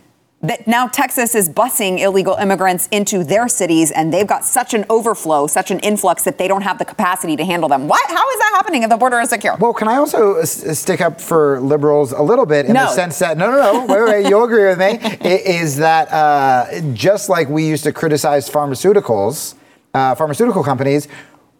that 0.43 0.65
now 0.67 0.87
Texas 0.87 1.35
is 1.35 1.47
busing 1.49 1.99
illegal 1.99 2.33
immigrants 2.35 2.87
into 2.91 3.23
their 3.23 3.47
cities, 3.47 3.91
and 3.91 4.11
they've 4.11 4.25
got 4.25 4.43
such 4.43 4.73
an 4.73 4.85
overflow, 4.89 5.45
such 5.45 5.69
an 5.69 5.79
influx 5.81 6.23
that 6.23 6.39
they 6.39 6.47
don't 6.47 6.63
have 6.63 6.79
the 6.79 6.85
capacity 6.85 7.35
to 7.35 7.45
handle 7.45 7.69
them. 7.69 7.87
Why? 7.87 7.99
How 8.07 8.29
is 8.31 8.39
that 8.39 8.51
happening 8.55 8.81
if 8.81 8.89
the 8.89 8.97
border 8.97 9.19
is 9.19 9.29
secure? 9.29 9.55
Well, 9.57 9.73
can 9.73 9.87
I 9.87 9.97
also 9.97 10.37
s- 10.37 10.79
stick 10.79 10.99
up 10.99 11.21
for 11.21 11.59
liberals 11.59 12.11
a 12.11 12.21
little 12.23 12.47
bit 12.47 12.65
in 12.65 12.73
No. 12.73 12.85
the 12.85 12.93
sense 12.93 13.19
that 13.19 13.37
no, 13.37 13.51
no, 13.51 13.85
no, 13.85 13.85
wait, 13.85 14.03
wait, 14.23 14.29
you'll 14.29 14.43
agree 14.45 14.65
with 14.65 14.79
me. 14.79 14.97
Is 15.29 15.77
that 15.77 16.11
uh, 16.11 16.81
just 16.93 17.29
like 17.29 17.47
we 17.47 17.67
used 17.67 17.83
to 17.83 17.93
criticize 17.93 18.49
pharmaceuticals, 18.49 19.53
uh, 19.93 20.15
pharmaceutical 20.15 20.63
companies, 20.63 21.07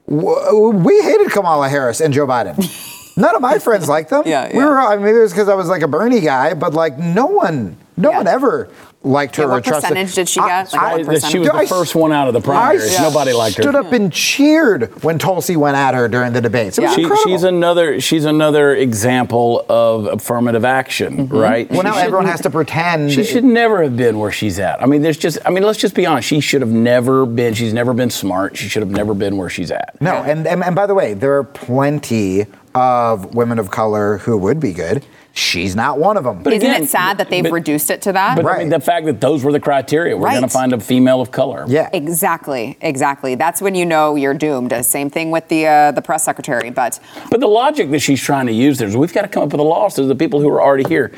w- 0.10 0.70
we 0.70 1.02
hated 1.04 1.30
Kamala 1.32 1.70
Harris 1.70 2.02
and 2.02 2.14
Joe 2.14 2.26
Biden. 2.26 2.58
None 3.18 3.36
of 3.36 3.42
my 3.42 3.60
friends 3.60 3.90
liked 3.90 4.10
them. 4.10 4.24
Yeah, 4.26 4.48
We 4.48 4.60
yeah. 4.60 4.66
were, 4.66 4.80
I 4.80 4.96
mean, 4.96 5.06
maybe 5.06 5.18
it 5.18 5.22
was 5.22 5.34
because 5.34 5.50
I 5.50 5.54
was 5.54 5.68
like 5.68 5.82
a 5.82 5.88
Bernie 5.88 6.22
guy, 6.22 6.54
but 6.54 6.74
like 6.74 6.98
no 6.98 7.26
one, 7.26 7.76
no 8.02 8.12
Yeah. 8.12 8.18
one 8.18 8.28
ever 8.28 8.70
liked 9.04 9.36
her 9.38 9.44
Yeah, 9.44 9.48
or 9.48 9.52
what 9.54 9.64
trusted. 9.64 9.90
percentage 9.90 10.14
did 10.14 10.30
she 10.30 10.40
I- 10.40 10.48
get? 10.64 10.74
Like, 10.74 10.82
I- 10.82 10.98
what 10.98 11.24
I- 11.24 11.28
she 11.30 11.40
was 11.40 11.48
the 11.50 11.66
first 11.68 11.96
one 11.96 12.12
out 12.12 12.28
of 12.28 12.34
the 12.36 12.40
I 12.40 12.44
primaries. 12.44 13.00
Nobody 13.00 13.34
liked 13.34 13.58
her. 13.58 13.64
stood 13.64 13.76
up 13.76 13.92
and 13.94 14.12
cheered 14.14 14.92
when 15.04 15.18
Tulsi 15.18 15.56
went 15.56 15.76
at 15.76 15.96
her 15.96 16.08
during 16.08 16.34
the 16.34 16.42
debates. 16.42 16.78
It 16.78 16.84
was 16.84 16.94
She, 16.94 17.02
incredible. 17.02 17.32
she's 17.32 17.44
another. 17.44 18.00
She's 18.00 18.26
another 18.26 18.76
example 18.76 19.66
of 19.70 20.06
affirmative 20.06 20.64
action, 20.66 21.28
mm-hmm. 21.28 21.36
right? 21.38 21.72
well, 21.72 21.82
now 21.84 21.98
everyone 21.98 22.28
has 22.28 22.42
to 22.42 22.50
pretend. 22.52 23.12
She 23.12 23.24
should 23.24 23.44
never 23.44 23.82
have 23.82 23.98
been 23.98 24.20
where 24.20 24.32
she's 24.32 24.60
at. 24.60 24.82
I 24.84 24.86
mean, 24.86 25.02
there's 25.02 25.18
just. 25.18 25.40
I 25.46 25.50
mean, 25.50 25.64
let's 25.64 25.80
just 25.80 25.96
be 25.96 26.06
honest. 26.06 26.28
She 26.28 26.40
should 26.40 26.62
have 26.62 26.70
never 26.70 27.26
been. 27.26 27.54
She's 27.56 27.74
never 27.74 27.94
been 27.94 28.12
smart. 28.12 28.56
She 28.56 28.68
should 28.70 28.82
have 28.84 28.92
never 28.92 29.14
been 29.16 29.36
where 29.38 29.50
she's 29.50 29.72
at. 29.72 29.96
No, 30.00 30.18
and, 30.18 30.46
and 30.46 30.64
and 30.64 30.76
by 30.76 30.86
the 30.86 30.94
way, 30.94 31.14
there 31.16 31.36
are 31.38 31.44
plenty 31.44 32.46
of 32.76 33.34
women 33.36 33.60
of 33.60 33.70
color 33.72 34.18
who 34.20 34.38
would 34.38 34.60
be 34.60 34.74
good. 34.74 35.06
She's 35.34 35.78
not 35.78 35.98
one 35.98 36.18
of 36.18 36.26
them. 36.26 36.44
But 36.44 36.52
Isn't 36.52 36.70
again, 36.70 36.84
it 36.84 36.90
sad 36.90 37.18
that 37.20 37.30
they've 37.30 37.44
but- 37.44 37.54
reduced 37.54 37.90
it 37.90 38.02
to 38.02 38.12
that? 38.12 38.36
But 38.36 38.46
I 38.46 38.58
mean, 38.60 38.70
the 38.70 38.82
fact 38.82 39.06
that 39.06 39.22
those 39.22 39.46
were 39.46 39.54
the 39.54 39.62
criteria, 39.62 40.18
we're 40.18 40.30
going 40.30 40.42
to 40.42 40.50
find 40.50 40.74
a 40.74 40.80
female 40.80 41.22
of 41.22 41.32
color. 41.32 41.64
yeah. 41.70 41.90
Exactly, 41.94 42.78
exactly. 42.82 43.36
That's 43.36 43.62
when 43.62 43.74
you 43.74 43.86
know 43.86 44.16
you're 44.16 44.34
doomed. 44.34 44.74
Same 44.86 45.10
thing 45.10 45.32
with 45.32 45.48
the 45.48 45.68
uh, 45.68 45.92
the 45.94 46.02
press 46.02 46.26
secretary. 46.26 46.70
But 46.70 47.00
But 47.30 47.40
the 47.40 47.48
logic 47.48 47.92
that 47.92 48.00
she's 48.00 48.22
trying 48.22 48.48
to 48.48 48.54
use 48.54 48.78
there 48.78 48.90
is 48.90 48.98
we've 48.98 49.14
got 49.14 49.22
to 49.22 49.30
come 49.30 49.44
up 49.44 49.52
with 49.54 49.62
a 49.62 49.64
law 49.64 49.88
so 49.88 50.06
the 50.06 50.16
people 50.16 50.42
who 50.42 50.50
are 50.50 50.62
already 50.62 50.84
here. 50.88 51.14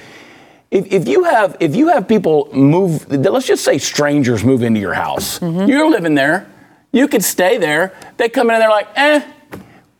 If, 0.69 0.91
if 0.91 1.07
you 1.07 1.23
have 1.23 1.57
if 1.59 1.75
you 1.75 1.87
have 1.89 2.07
people 2.07 2.49
move, 2.53 3.09
let's 3.11 3.47
just 3.47 3.63
say 3.63 3.77
strangers 3.79 4.43
move 4.43 4.61
into 4.63 4.79
your 4.79 4.93
house. 4.93 5.39
Mm-hmm. 5.39 5.69
You're 5.69 5.89
living 5.89 6.13
there. 6.15 6.47
You 6.91 7.07
could 7.07 7.23
stay 7.23 7.57
there. 7.57 7.93
They 8.17 8.29
come 8.29 8.49
in 8.51 8.55
and 8.55 8.61
they're 8.61 8.69
like, 8.69 8.87
eh, 8.95 9.21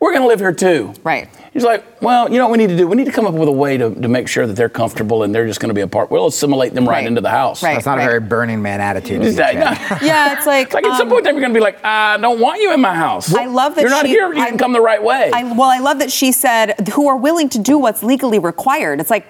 we're 0.04 0.12
going 0.12 0.22
to 0.22 0.28
live 0.28 0.38
here 0.40 0.52
too. 0.52 0.92
Right. 1.02 1.28
He's 1.54 1.64
like, 1.64 2.02
well, 2.02 2.30
you 2.30 2.36
know 2.36 2.44
what 2.46 2.52
we 2.52 2.58
need 2.58 2.70
to 2.70 2.76
do? 2.76 2.86
We 2.86 2.94
need 2.96 3.06
to 3.06 3.12
come 3.12 3.26
up 3.26 3.32
with 3.32 3.48
a 3.48 3.52
way 3.52 3.78
to, 3.78 3.94
to 3.94 4.06
make 4.08 4.28
sure 4.28 4.46
that 4.46 4.52
they're 4.54 4.68
comfortable 4.68 5.22
and 5.22 5.34
they're 5.34 5.46
just 5.46 5.60
going 5.60 5.68
to 5.70 5.74
be 5.74 5.80
a 5.80 5.86
part. 5.86 6.10
We'll 6.10 6.26
assimilate 6.26 6.74
them 6.74 6.86
right, 6.86 6.96
Right. 6.96 7.06
into 7.06 7.22
the 7.22 7.30
house. 7.30 7.62
Right. 7.62 7.72
That's 7.74 7.86
not 7.86 7.98
a 7.98 8.02
very 8.02 8.20
Burning 8.20 8.60
Man 8.60 8.82
attitude. 8.82 9.22
Just, 9.22 9.32
is 9.34 9.38
it, 9.38 9.56
uh, 9.56 9.74
Chad? 9.74 10.02
yeah, 10.02 10.36
it's 10.36 10.46
like 10.46 10.74
Like 10.74 10.84
at 10.84 10.98
some 10.98 11.08
um, 11.08 11.08
point, 11.08 11.20
in 11.20 11.24
time, 11.26 11.34
you're 11.36 11.40
going 11.40 11.54
to 11.54 11.58
be 11.58 11.62
like, 11.62 11.82
I 11.82 12.18
don't 12.18 12.38
want 12.38 12.60
you 12.60 12.74
in 12.74 12.80
my 12.82 12.94
house. 12.94 13.32
I 13.34 13.46
love 13.46 13.76
that 13.76 13.80
you're 13.80 13.90
not 13.90 14.04
she- 14.04 14.12
here. 14.12 14.30
You 14.32 14.40
I- 14.42 14.46
didn't 14.46 14.58
come 14.58 14.72
the 14.74 14.80
right 14.82 15.02
way. 15.02 15.30
I, 15.32 15.44
well, 15.44 15.70
I 15.70 15.78
love 15.78 16.00
that 16.00 16.12
she 16.12 16.32
said 16.32 16.88
who 16.92 17.08
are 17.08 17.16
willing 17.16 17.48
to 17.50 17.58
do 17.58 17.78
what's 17.78 18.02
legally 18.02 18.38
required. 18.38 19.00
It's 19.00 19.10
like, 19.10 19.26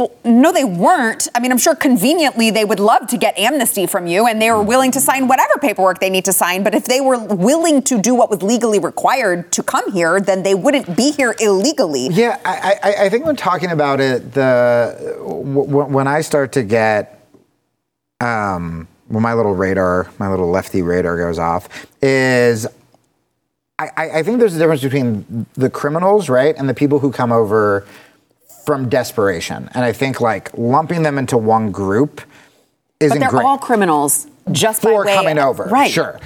well, 0.00 0.10
no, 0.24 0.50
they 0.50 0.64
weren't. 0.64 1.28
I 1.34 1.40
mean, 1.40 1.52
I'm 1.52 1.58
sure 1.58 1.74
conveniently 1.74 2.50
they 2.50 2.64
would 2.64 2.80
love 2.80 3.06
to 3.08 3.18
get 3.18 3.38
amnesty 3.38 3.86
from 3.86 4.06
you, 4.06 4.26
and 4.26 4.40
they 4.40 4.50
were 4.50 4.62
willing 4.62 4.90
to 4.92 5.00
sign 5.00 5.28
whatever 5.28 5.58
paperwork 5.60 6.00
they 6.00 6.08
need 6.08 6.24
to 6.24 6.32
sign. 6.32 6.62
But 6.62 6.74
if 6.74 6.86
they 6.86 7.02
were 7.02 7.22
willing 7.22 7.82
to 7.82 8.00
do 8.00 8.14
what 8.14 8.30
was 8.30 8.42
legally 8.42 8.78
required 8.78 9.52
to 9.52 9.62
come 9.62 9.92
here, 9.92 10.18
then 10.18 10.42
they 10.42 10.54
wouldn't 10.54 10.96
be 10.96 11.12
here 11.12 11.36
illegally. 11.38 12.08
Yeah, 12.08 12.40
I, 12.46 12.78
I, 12.82 13.04
I 13.04 13.08
think 13.10 13.26
when 13.26 13.36
talking 13.36 13.70
about 13.70 14.00
it, 14.00 14.32
the 14.32 15.16
w- 15.18 15.84
when 15.84 16.08
I 16.08 16.22
start 16.22 16.52
to 16.52 16.62
get, 16.62 17.22
um, 18.20 18.88
when 19.08 19.22
my 19.22 19.34
little 19.34 19.54
radar, 19.54 20.10
my 20.18 20.30
little 20.30 20.48
lefty 20.48 20.80
radar 20.80 21.18
goes 21.18 21.38
off, 21.38 21.68
is 22.00 22.66
I 23.78 23.90
I 23.96 24.22
think 24.22 24.38
there's 24.38 24.56
a 24.56 24.58
difference 24.58 24.82
between 24.82 25.44
the 25.54 25.68
criminals, 25.68 26.30
right, 26.30 26.56
and 26.56 26.70
the 26.70 26.74
people 26.74 27.00
who 27.00 27.12
come 27.12 27.32
over 27.32 27.86
from 28.64 28.88
desperation, 28.88 29.68
and 29.74 29.84
I 29.84 29.92
think 29.92 30.20
like 30.20 30.50
lumping 30.56 31.02
them 31.02 31.18
into 31.18 31.36
one 31.38 31.70
group 31.72 32.20
isn't 33.00 33.16
But 33.16 33.20
they're 33.20 33.30
great 33.30 33.44
all 33.44 33.58
criminals 33.58 34.26
just 34.52 34.82
for 34.82 35.04
by 35.04 35.06
way 35.10 35.14
coming 35.14 35.38
over, 35.38 35.64
right? 35.64 35.90
Sure, 35.90 36.18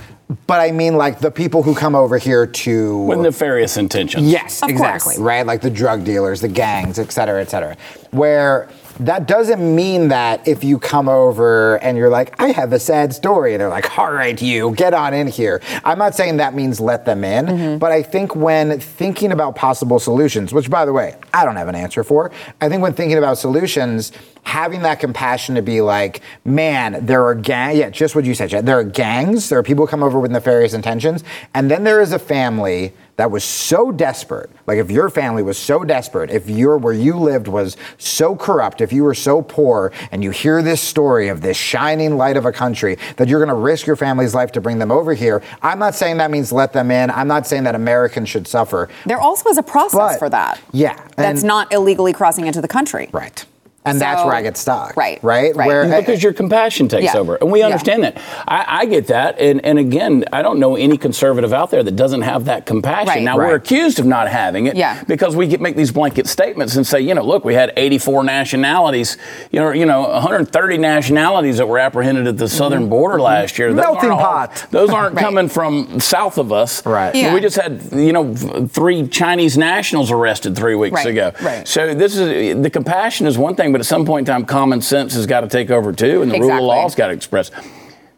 but 0.47 0.61
I 0.61 0.73
mean 0.73 0.97
like 0.97 1.21
the 1.21 1.31
people 1.31 1.63
who 1.63 1.75
come 1.75 1.95
over 1.95 2.19
here 2.19 2.47
to 2.47 2.99
with 2.99 3.19
nefarious 3.21 3.77
intentions. 3.77 4.27
Yes, 4.27 4.63
Of 4.63 4.71
exactly. 4.71 5.15
course. 5.15 5.19
Right, 5.19 5.47
like 5.47 5.61
the 5.61 5.71
drug 5.71 6.05
dealers, 6.05 6.41
the 6.41 6.49
gangs, 6.49 6.99
et 6.99 7.13
cetera, 7.13 7.41
et 7.41 7.51
cetera. 7.51 7.77
Where 8.11 8.69
that 9.01 9.27
doesn't 9.27 9.61
mean 9.75 10.09
that 10.09 10.47
if 10.47 10.63
you 10.63 10.79
come 10.79 11.09
over 11.09 11.77
and 11.77 11.97
you're 11.99 12.11
like, 12.11 12.41
I 12.41 12.49
have 12.53 12.73
a 12.73 12.79
sad 12.79 13.13
story, 13.13 13.57
they're 13.57 13.69
like, 13.69 13.99
all 13.99 14.13
right, 14.13 14.41
you 14.41 14.73
get 14.75 14.95
on 14.95 15.13
in 15.15 15.27
here. 15.27 15.61
I'm 15.85 15.99
not 15.99 16.15
saying 16.15 16.37
that 16.37 16.55
means 16.55 16.81
let 16.81 17.05
them 17.05 17.25
in, 17.25 17.47
Mm-hmm. 17.47 17.79
but 17.79 17.93
I 17.93 18.03
think 18.03 18.35
when 18.37 18.79
thinking 18.81 19.33
about 19.33 19.57
possible 19.57 19.99
solutions, 19.99 20.53
which 20.53 20.71
by 20.71 20.85
the 20.85 20.93
way, 20.93 21.17
I 21.33 21.45
don't 21.45 21.57
have 21.57 21.69
an 21.69 21.75
answer 21.75 22.05
for, 22.05 22.31
I 22.61 22.69
think 22.69 22.83
when 22.83 22.93
thinking 22.93 23.19
about 23.19 23.39
solutions, 23.39 24.13
having 24.45 24.83
that 24.83 25.01
compassion 25.01 25.55
to 25.57 25.63
be 25.63 25.81
like, 25.81 26.21
man, 26.45 27.05
there 27.05 27.25
are 27.25 27.35
gang, 27.35 27.77
yeah, 27.77 27.91
just 27.91 28.15
what 28.15 28.25
you 28.25 28.35
said, 28.35 28.51
Chad. 28.51 28.67
There 28.67 28.79
are 28.79 28.85
gangs, 28.85 29.49
there 29.49 29.59
are 29.59 29.63
people 29.63 29.87
who 29.87 29.91
come 29.91 30.03
over 30.03 30.21
with 30.21 30.31
nefarious 30.31 30.73
intentions, 30.75 31.25
and 31.55 31.71
then 31.71 31.85
there 31.85 32.01
is 32.01 32.13
a 32.13 32.19
family 32.19 32.93
that 33.17 33.31
was 33.31 33.45
so 33.45 33.93
desperate, 33.93 34.51
like 34.67 34.79
if 34.79 34.91
your 34.91 35.09
family 35.09 35.43
was 35.43 35.57
so 35.57 35.85
desperate, 35.85 36.31
if 36.31 36.49
your 36.49 36.77
where 36.79 36.93
you 36.93 37.17
lived 37.17 37.47
was 37.47 37.77
so 37.97 38.35
corrupt, 38.35 38.81
if 38.81 38.93
you 38.93 39.05
were 39.05 39.15
so 39.15 39.41
poor, 39.41 39.93
and 40.11 40.25
you 40.25 40.31
hear 40.31 40.63
this 40.63 40.81
story 40.81 41.29
of 41.29 41.41
this 41.41 41.57
shining 41.57 42.17
light 42.17 42.37
of 42.37 42.45
a 42.45 42.51
country 42.53 42.97
that 43.17 43.29
you're 43.29 43.39
going 43.39 43.49
to 43.57 43.63
risk 43.63 43.87
your 43.87 43.95
family's 43.97 44.35
life 44.35 44.51
to 44.53 44.61
bring 44.61 44.79
them 44.81 44.91
over 44.91 45.15
here, 45.15 45.43
I'm 45.63 45.79
not 45.79 45.95
saying 45.95 46.17
that 46.17 46.31
means 46.33 46.51
let 46.51 46.73
them 46.73 46.91
in. 46.91 47.09
I'm 47.11 47.29
not 47.29 47.47
saying 47.47 47.63
that 47.65 47.75
Americans 47.77 48.29
should 48.29 48.49
suffer. 48.49 48.89
There 49.07 49.21
also 49.21 49.49
is 49.49 49.59
a 49.59 49.63
process 49.63 49.95
But- 50.15 50.19
for 50.19 50.29
that. 50.31 50.61
Yeah, 50.73 50.97
That's 51.17 51.41
and- 51.41 51.45
not 51.49 51.73
illegally 51.73 52.13
crossing 52.13 52.47
into 52.47 52.61
the 52.61 52.69
country. 52.69 53.11
right. 53.13 53.45
And 53.87 54.01
that's 54.01 54.25
where 54.25 54.35
I 54.35 54.41
get 54.41 54.57
stuck. 54.57 54.97
Right, 54.97 55.19
Right. 55.23 55.55
right. 55.55 55.67
Where 55.67 56.01
because 56.01 56.23
your 56.23 56.33
compassion 56.33 56.89
takes 56.89 57.13
Yeah. 57.13 57.21
over, 57.21 57.37
and 57.37 57.51
we 57.53 57.59
Yeah. 57.59 57.67
understand 57.67 58.03
that. 58.05 58.17
I, 58.49 58.65
I 58.81 58.87
get 58.87 59.09
that, 59.09 59.39
and 59.39 59.61
and 59.65 59.79
again, 59.79 60.25
I 60.33 60.41
don't 60.43 60.59
know 60.59 60.75
any 60.77 60.97
conservative 60.97 61.53
out 61.53 61.71
there 61.71 61.83
that 61.83 61.95
doesn't 61.95 62.23
have 62.23 62.47
that 62.47 62.65
compassion. 62.65 63.09
Right. 63.09 63.23
Now 63.23 63.37
Right. 63.37 63.49
we're 63.51 63.55
accused 63.57 63.99
of 63.99 64.07
not 64.07 64.29
having 64.29 64.67
it, 64.67 64.77
Yeah. 64.77 64.97
because 65.07 65.37
we 65.37 65.47
get, 65.47 65.61
make 65.61 65.77
these 65.77 65.91
blanket 65.93 66.27
statements 66.29 66.77
and 66.77 66.87
say, 66.87 67.01
you 67.01 67.15
know, 67.15 67.23
look, 67.23 67.45
we 67.45 67.55
had 67.55 67.73
84 67.77 68.25
nationalities, 68.25 69.19
you 69.51 69.61
know, 69.61 69.71
you 69.71 69.85
know, 69.85 70.01
130 70.03 70.79
nationalities 70.79 71.59
that 71.59 71.69
were 71.69 71.79
apprehended 71.79 72.27
at 72.27 72.39
the 72.39 72.49
southern 72.49 72.89
border 72.89 73.21
last 73.21 73.59
year. 73.59 73.73
Those 73.73 73.85
Mm-hmm. 73.85 73.93
Melting 73.93 74.11
aren't 74.13 74.23
all- 74.23 74.33
pot. 74.33 74.67
those 74.71 74.91
aren't 74.91 75.15
Right. 75.17 75.25
coming 75.25 75.49
from 75.49 76.01
south 76.01 76.39
of 76.39 76.53
us. 76.53 76.85
Right. 76.87 77.15
Yeah. 77.15 77.35
We 77.35 77.41
just 77.41 77.57
had, 77.57 77.81
you 77.93 78.13
know, 78.15 78.35
three 78.71 79.07
Chinese 79.09 79.59
nationals 79.59 80.11
arrested 80.11 80.57
three 80.57 80.75
weeks 80.75 80.95
Right. 81.05 81.07
ago. 81.07 81.33
Right. 81.43 81.69
So 81.69 81.93
this 81.95 82.17
is 82.17 82.63
the 82.63 82.71
compassion 82.71 83.27
is 83.27 83.37
one 83.39 83.55
thing, 83.55 83.73
but 83.75 83.81
at 83.81 83.87
some 83.87 84.07
point 84.07 84.29
in 84.29 84.33
time, 84.33 84.45
common 84.47 84.81
sense 84.81 85.15
has 85.15 85.27
got 85.27 85.41
to 85.41 85.49
take 85.49 85.69
over 85.69 85.93
too, 85.93 86.23
and 86.23 86.31
the 86.31 86.39
rule 86.39 86.53
of 86.53 86.61
law's 86.63 86.95
got 86.95 87.09
to 87.09 87.13
express. 87.13 87.51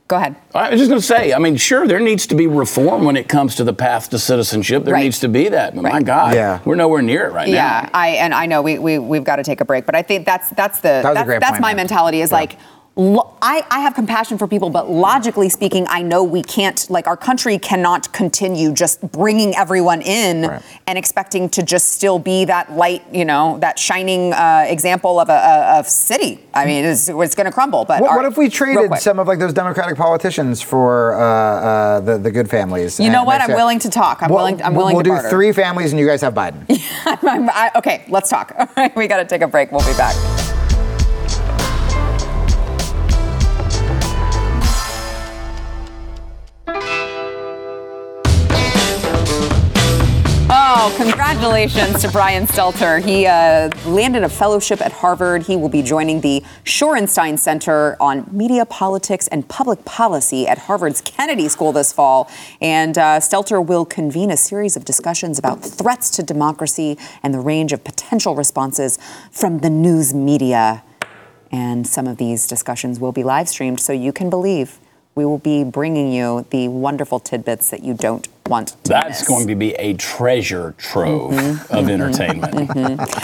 Go 0.07 0.17
ahead. 0.17 0.37
I 0.55 0.69
was 0.71 0.79
just 0.79 0.91
going 0.91 1.01
to 1.01 1.07
say, 1.07 1.33
I 1.33 1.39
mean, 1.39 1.57
sure, 1.57 1.89
there 1.89 1.99
needs 1.99 2.27
to 2.27 2.35
be 2.35 2.47
reform 2.47 3.05
when 3.07 3.17
it 3.17 3.27
comes 3.27 3.55
to 3.55 3.65
the 3.65 3.73
path 3.73 4.11
to 4.11 4.19
citizenship. 4.19 4.85
There 4.85 4.93
Right. 4.93 5.03
needs 5.03 5.19
to 5.21 5.29
be 5.29 5.49
that, 5.49 5.75
but 5.75 5.83
my 5.83 6.03
God, 6.03 6.35
Yeah. 6.35 6.59
we're 6.67 6.75
nowhere 6.75 7.01
near 7.01 7.27
it 7.29 7.33
right 7.33 7.49
Yeah, 7.49 7.55
now. 7.55 7.81
Yeah, 7.85 7.89
I 7.95 8.09
and 8.11 8.35
I 8.35 8.45
know 8.45 8.61
we 8.61 8.79
we 8.79 8.99
we've 8.99 9.25
got 9.25 9.37
to 9.37 9.43
take 9.45 9.63
a 9.63 9.65
break, 9.65 9.87
but 9.87 9.95
I 9.97 10.03
think 10.03 10.27
that's 10.27 10.51
that's 10.51 10.81
the 10.81 11.01
That 11.03 11.05
was 11.05 11.11
a 11.11 11.15
that's, 11.15 11.27
great 11.27 11.41
that's 11.41 11.51
point, 11.53 11.63
my 11.63 11.69
man. 11.71 11.77
mentality 11.79 12.21
is 12.21 12.31
like. 12.31 12.57
Lo- 12.97 13.35
I, 13.43 13.65
I 13.71 13.81
have 13.81 13.95
compassion 13.95 14.39
for 14.39 14.49
people, 14.49 14.71
but 14.71 14.91
logically 14.91 15.49
speaking, 15.49 15.87
I 15.89 16.03
know 16.03 16.25
we 16.25 16.43
can't, 16.43 16.89
like, 16.91 17.07
our 17.07 17.17
country 17.17 17.59
cannot 17.59 18.13
continue 18.13 18.73
just 18.73 19.01
bringing 19.13 19.55
everyone 19.55 20.03
in 20.03 20.49
Right. 20.49 20.63
and 20.87 20.99
expecting 20.99 21.49
to 21.51 21.63
just 21.63 21.91
still 21.93 22.19
be 22.19 22.45
that 22.47 22.73
light, 22.73 23.05
you 23.13 23.25
know, 23.25 23.59
that 23.61 23.79
shining 23.79 24.33
uh, 24.33 24.65
example 24.69 25.21
of 25.21 25.29
a, 25.29 25.33
a 25.33 25.79
of 25.79 25.87
city. 25.87 26.41
I 26.55 26.65
mean, 26.67 26.85
it's, 26.85 27.09
it's 27.09 27.35
going 27.35 27.45
to 27.47 27.53
crumble. 27.53 27.85
But 27.85 28.01
What, 28.01 28.11
all 28.11 28.17
what 28.17 28.27
if 28.27 28.37
we 28.39 28.49
traded 28.49 28.97
some 28.99 29.19
of 29.19 29.27
like 29.29 29.39
those 29.39 29.53
Democratic 29.53 29.97
politicians 29.97 30.63
for 30.63 31.15
uh, 31.15 31.21
uh, 31.21 32.01
the 32.01 32.19
the 32.19 32.31
good 32.31 32.49
families? 32.49 32.99
You 32.99 33.11
know 33.11 33.25
what? 33.25 33.41
I'm 33.43 33.51
willing 33.53 33.79
to 33.81 33.91
talk. 33.91 34.23
I'm 34.23 34.31
Well, 34.31 34.39
willing. 34.45 34.63
I'm 34.63 34.75
willing 34.75 34.95
We'll 34.97 35.03
do 35.05 35.11
barter. 35.11 35.29
three 35.29 35.53
families, 35.53 35.93
and 35.93 36.01
you 36.01 36.07
guys 36.07 36.23
have 36.23 36.33
Biden. 36.35 36.65
I'm- 37.07 37.51
I- 37.53 37.71
okay, 37.77 38.05
let's 38.09 38.31
talk. 38.31 38.53
All 38.59 38.67
right, 38.77 38.95
we 39.01 39.07
got 39.07 39.19
to 39.19 39.25
take 39.27 39.43
a 39.43 39.49
break. 39.49 39.71
We'll 39.71 39.87
be 39.87 39.97
back. 39.99 40.56
Oh, 50.89 50.97
congratulations 50.97 52.01
to 52.03 52.09
Brian 52.13 52.47
Stelter. 52.47 53.05
He 53.05 53.27
uh, 53.27 53.71
landed 53.91 54.23
a 54.23 54.29
fellowship 54.29 54.81
at 54.81 54.93
Harvard. 54.93 55.43
He 55.43 55.57
will 55.57 55.69
be 55.69 55.83
joining 55.83 56.21
the 56.21 56.45
Shorenstein 56.63 57.41
Center 57.41 57.97
on 57.99 58.25
Media 58.31 58.65
Politics 58.65 59.27
and 59.27 59.49
Public 59.49 59.85
Policy 59.85 60.47
at 60.47 60.59
Harvard's 60.59 61.01
Kennedy 61.01 61.49
School 61.49 61.73
this 61.73 61.93
fall. 61.93 62.31
And 62.61 62.97
uh, 62.97 63.19
Stelter 63.19 63.67
will 63.67 63.85
convene 63.85 64.31
a 64.31 64.37
series 64.37 64.77
of 64.77 64.85
discussions 64.85 65.41
about 65.41 65.61
threats 65.61 66.09
to 66.11 66.23
democracy 66.23 66.97
and 67.21 67.35
the 67.35 67.41
range 67.41 67.73
of 67.73 67.83
potential 67.83 68.37
responses 68.37 68.97
from 69.33 69.59
the 69.59 69.71
news 69.71 70.15
media. 70.15 70.85
And 71.51 71.85
some 71.85 72.07
of 72.07 72.17
these 72.17 72.47
discussions 72.47 73.01
will 73.01 73.11
be 73.11 73.25
live 73.25 73.49
streamed, 73.49 73.81
so 73.81 73.93
you 73.93 74.13
can 74.13 74.31
believe 74.31 74.79
we 75.17 75.25
will 75.25 75.39
be 75.39 75.65
bringing 75.65 76.13
you 76.13 76.47
the 76.51 76.69
wonderful 76.69 77.19
tidbits 77.19 77.71
that 77.71 77.83
you 77.83 77.95
don't 77.95 78.29
want 78.47 78.69
to 78.69 78.75
miss. 78.77 78.83
That's 78.89 79.21
miss. 79.23 79.29
going 79.29 79.47
to 79.49 79.55
be 79.57 79.73
a 79.75 79.95
treasure 79.95 80.75
trove 80.77 81.33
Mm-hmm. 81.33 81.75
of 81.75 81.89
entertainment. 81.89 82.55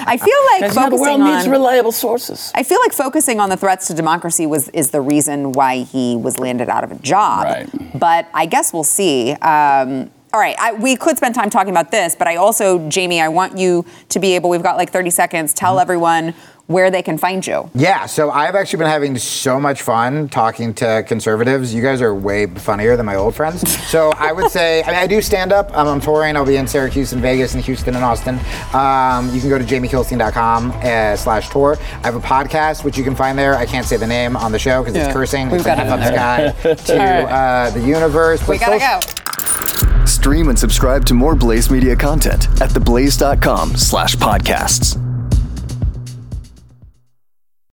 I 0.08 0.16
feel 0.16 0.38
like 0.52 0.60
Because, 0.62 0.74
the 0.74 0.80
focusing 0.80 0.98
world 1.00 1.20
needs 1.20 1.44
on 1.46 1.50
reliable 1.52 1.92
sources. 1.92 2.50
I 2.54 2.62
feel 2.62 2.80
like 2.80 2.92
focusing 2.92 3.38
on 3.40 3.50
the 3.50 3.56
threats 3.58 3.86
to 3.88 3.94
democracy 3.94 4.46
was 4.46 4.68
is 4.70 4.90
the 4.90 5.00
reason 5.02 5.52
why 5.52 5.82
he 5.82 6.16
was 6.16 6.38
landed 6.38 6.68
out 6.70 6.82
of 6.82 6.90
a 6.92 6.96
job. 6.96 7.44
Right. 7.44 7.68
But 8.00 8.26
I 8.32 8.46
guess 8.46 8.72
we'll 8.72 8.84
see. 8.84 9.32
Um, 9.32 10.10
all 10.34 10.40
right, 10.40 10.56
I, 10.58 10.72
we 10.72 10.96
could 10.96 11.18
spend 11.18 11.34
time 11.34 11.50
talking 11.50 11.70
about 11.70 11.90
this, 11.90 12.16
but 12.16 12.26
I 12.26 12.36
also, 12.36 12.88
Jamie, 12.88 13.20
I 13.20 13.28
want 13.28 13.58
you 13.58 13.84
to 14.08 14.18
be 14.18 14.34
able. 14.34 14.48
We've 14.48 14.62
got 14.62 14.78
like 14.78 14.90
30 14.90 15.10
seconds. 15.10 15.52
Tell 15.52 15.78
everyone 15.78 16.32
where 16.72 16.90
they 16.90 17.02
can 17.02 17.18
find 17.18 17.46
you. 17.46 17.70
Yeah, 17.74 18.06
so 18.06 18.30
I've 18.30 18.54
actually 18.54 18.78
been 18.80 18.88
having 18.88 19.16
so 19.18 19.60
much 19.60 19.82
fun 19.82 20.28
talking 20.28 20.74
to 20.74 21.04
conservatives. 21.06 21.72
You 21.74 21.82
guys 21.82 22.00
are 22.02 22.14
way 22.14 22.46
funnier 22.46 22.96
than 22.96 23.06
my 23.06 23.14
old 23.16 23.34
friends. 23.34 23.70
So 23.88 24.12
I 24.16 24.32
would 24.32 24.50
say, 24.50 24.82
I 24.82 24.86
mean, 24.86 24.96
I 24.96 25.06
do 25.06 25.20
stand 25.22 25.52
up. 25.52 25.76
Um, 25.76 25.86
I'm 25.88 26.00
touring. 26.00 26.36
I'll 26.36 26.46
be 26.46 26.56
in 26.56 26.66
Syracuse 26.66 27.12
and 27.12 27.20
Vegas 27.22 27.54
and 27.54 27.62
Houston 27.64 27.94
and 27.94 28.04
Austin. 28.04 28.38
Um, 28.74 29.32
you 29.34 29.40
can 29.40 29.50
go 29.50 29.58
to 29.58 29.64
jamiekilstein.com 29.64 30.70
uh, 30.72 31.16
slash 31.16 31.48
tour. 31.50 31.76
I 32.02 32.06
have 32.06 32.16
a 32.16 32.20
podcast, 32.20 32.84
which 32.84 32.96
you 32.98 33.04
can 33.04 33.14
find 33.14 33.38
there. 33.38 33.54
I 33.54 33.66
can't 33.66 33.86
say 33.86 33.96
the 33.96 34.06
name 34.06 34.36
on 34.36 34.50
the 34.52 34.58
show 34.58 34.82
because 34.82 34.96
Yeah, 34.96 35.04
it's 35.06 35.12
cursing. 35.12 35.46
we've 35.50 35.56
it's 35.60 35.66
got 35.66 35.76
the 35.76 35.84
it 35.84 35.90
on 35.90 35.98
Heaven's 36.00 36.84
to 36.86 36.92
All 36.92 36.98
right. 36.98 37.66
uh, 37.66 37.70
the 37.70 37.80
universe. 37.80 38.46
We 38.48 38.58
gotta 38.58 38.80
social- 38.80 39.00
go. 39.00 40.06
Stream 40.06 40.48
and 40.48 40.58
subscribe 40.58 41.04
to 41.06 41.14
more 41.14 41.34
Blaze 41.34 41.70
Media 41.70 41.96
content 41.96 42.46
at 42.60 42.70
theblaze.com 42.70 43.76
slash 43.76 44.14
podcasts. 44.16 45.11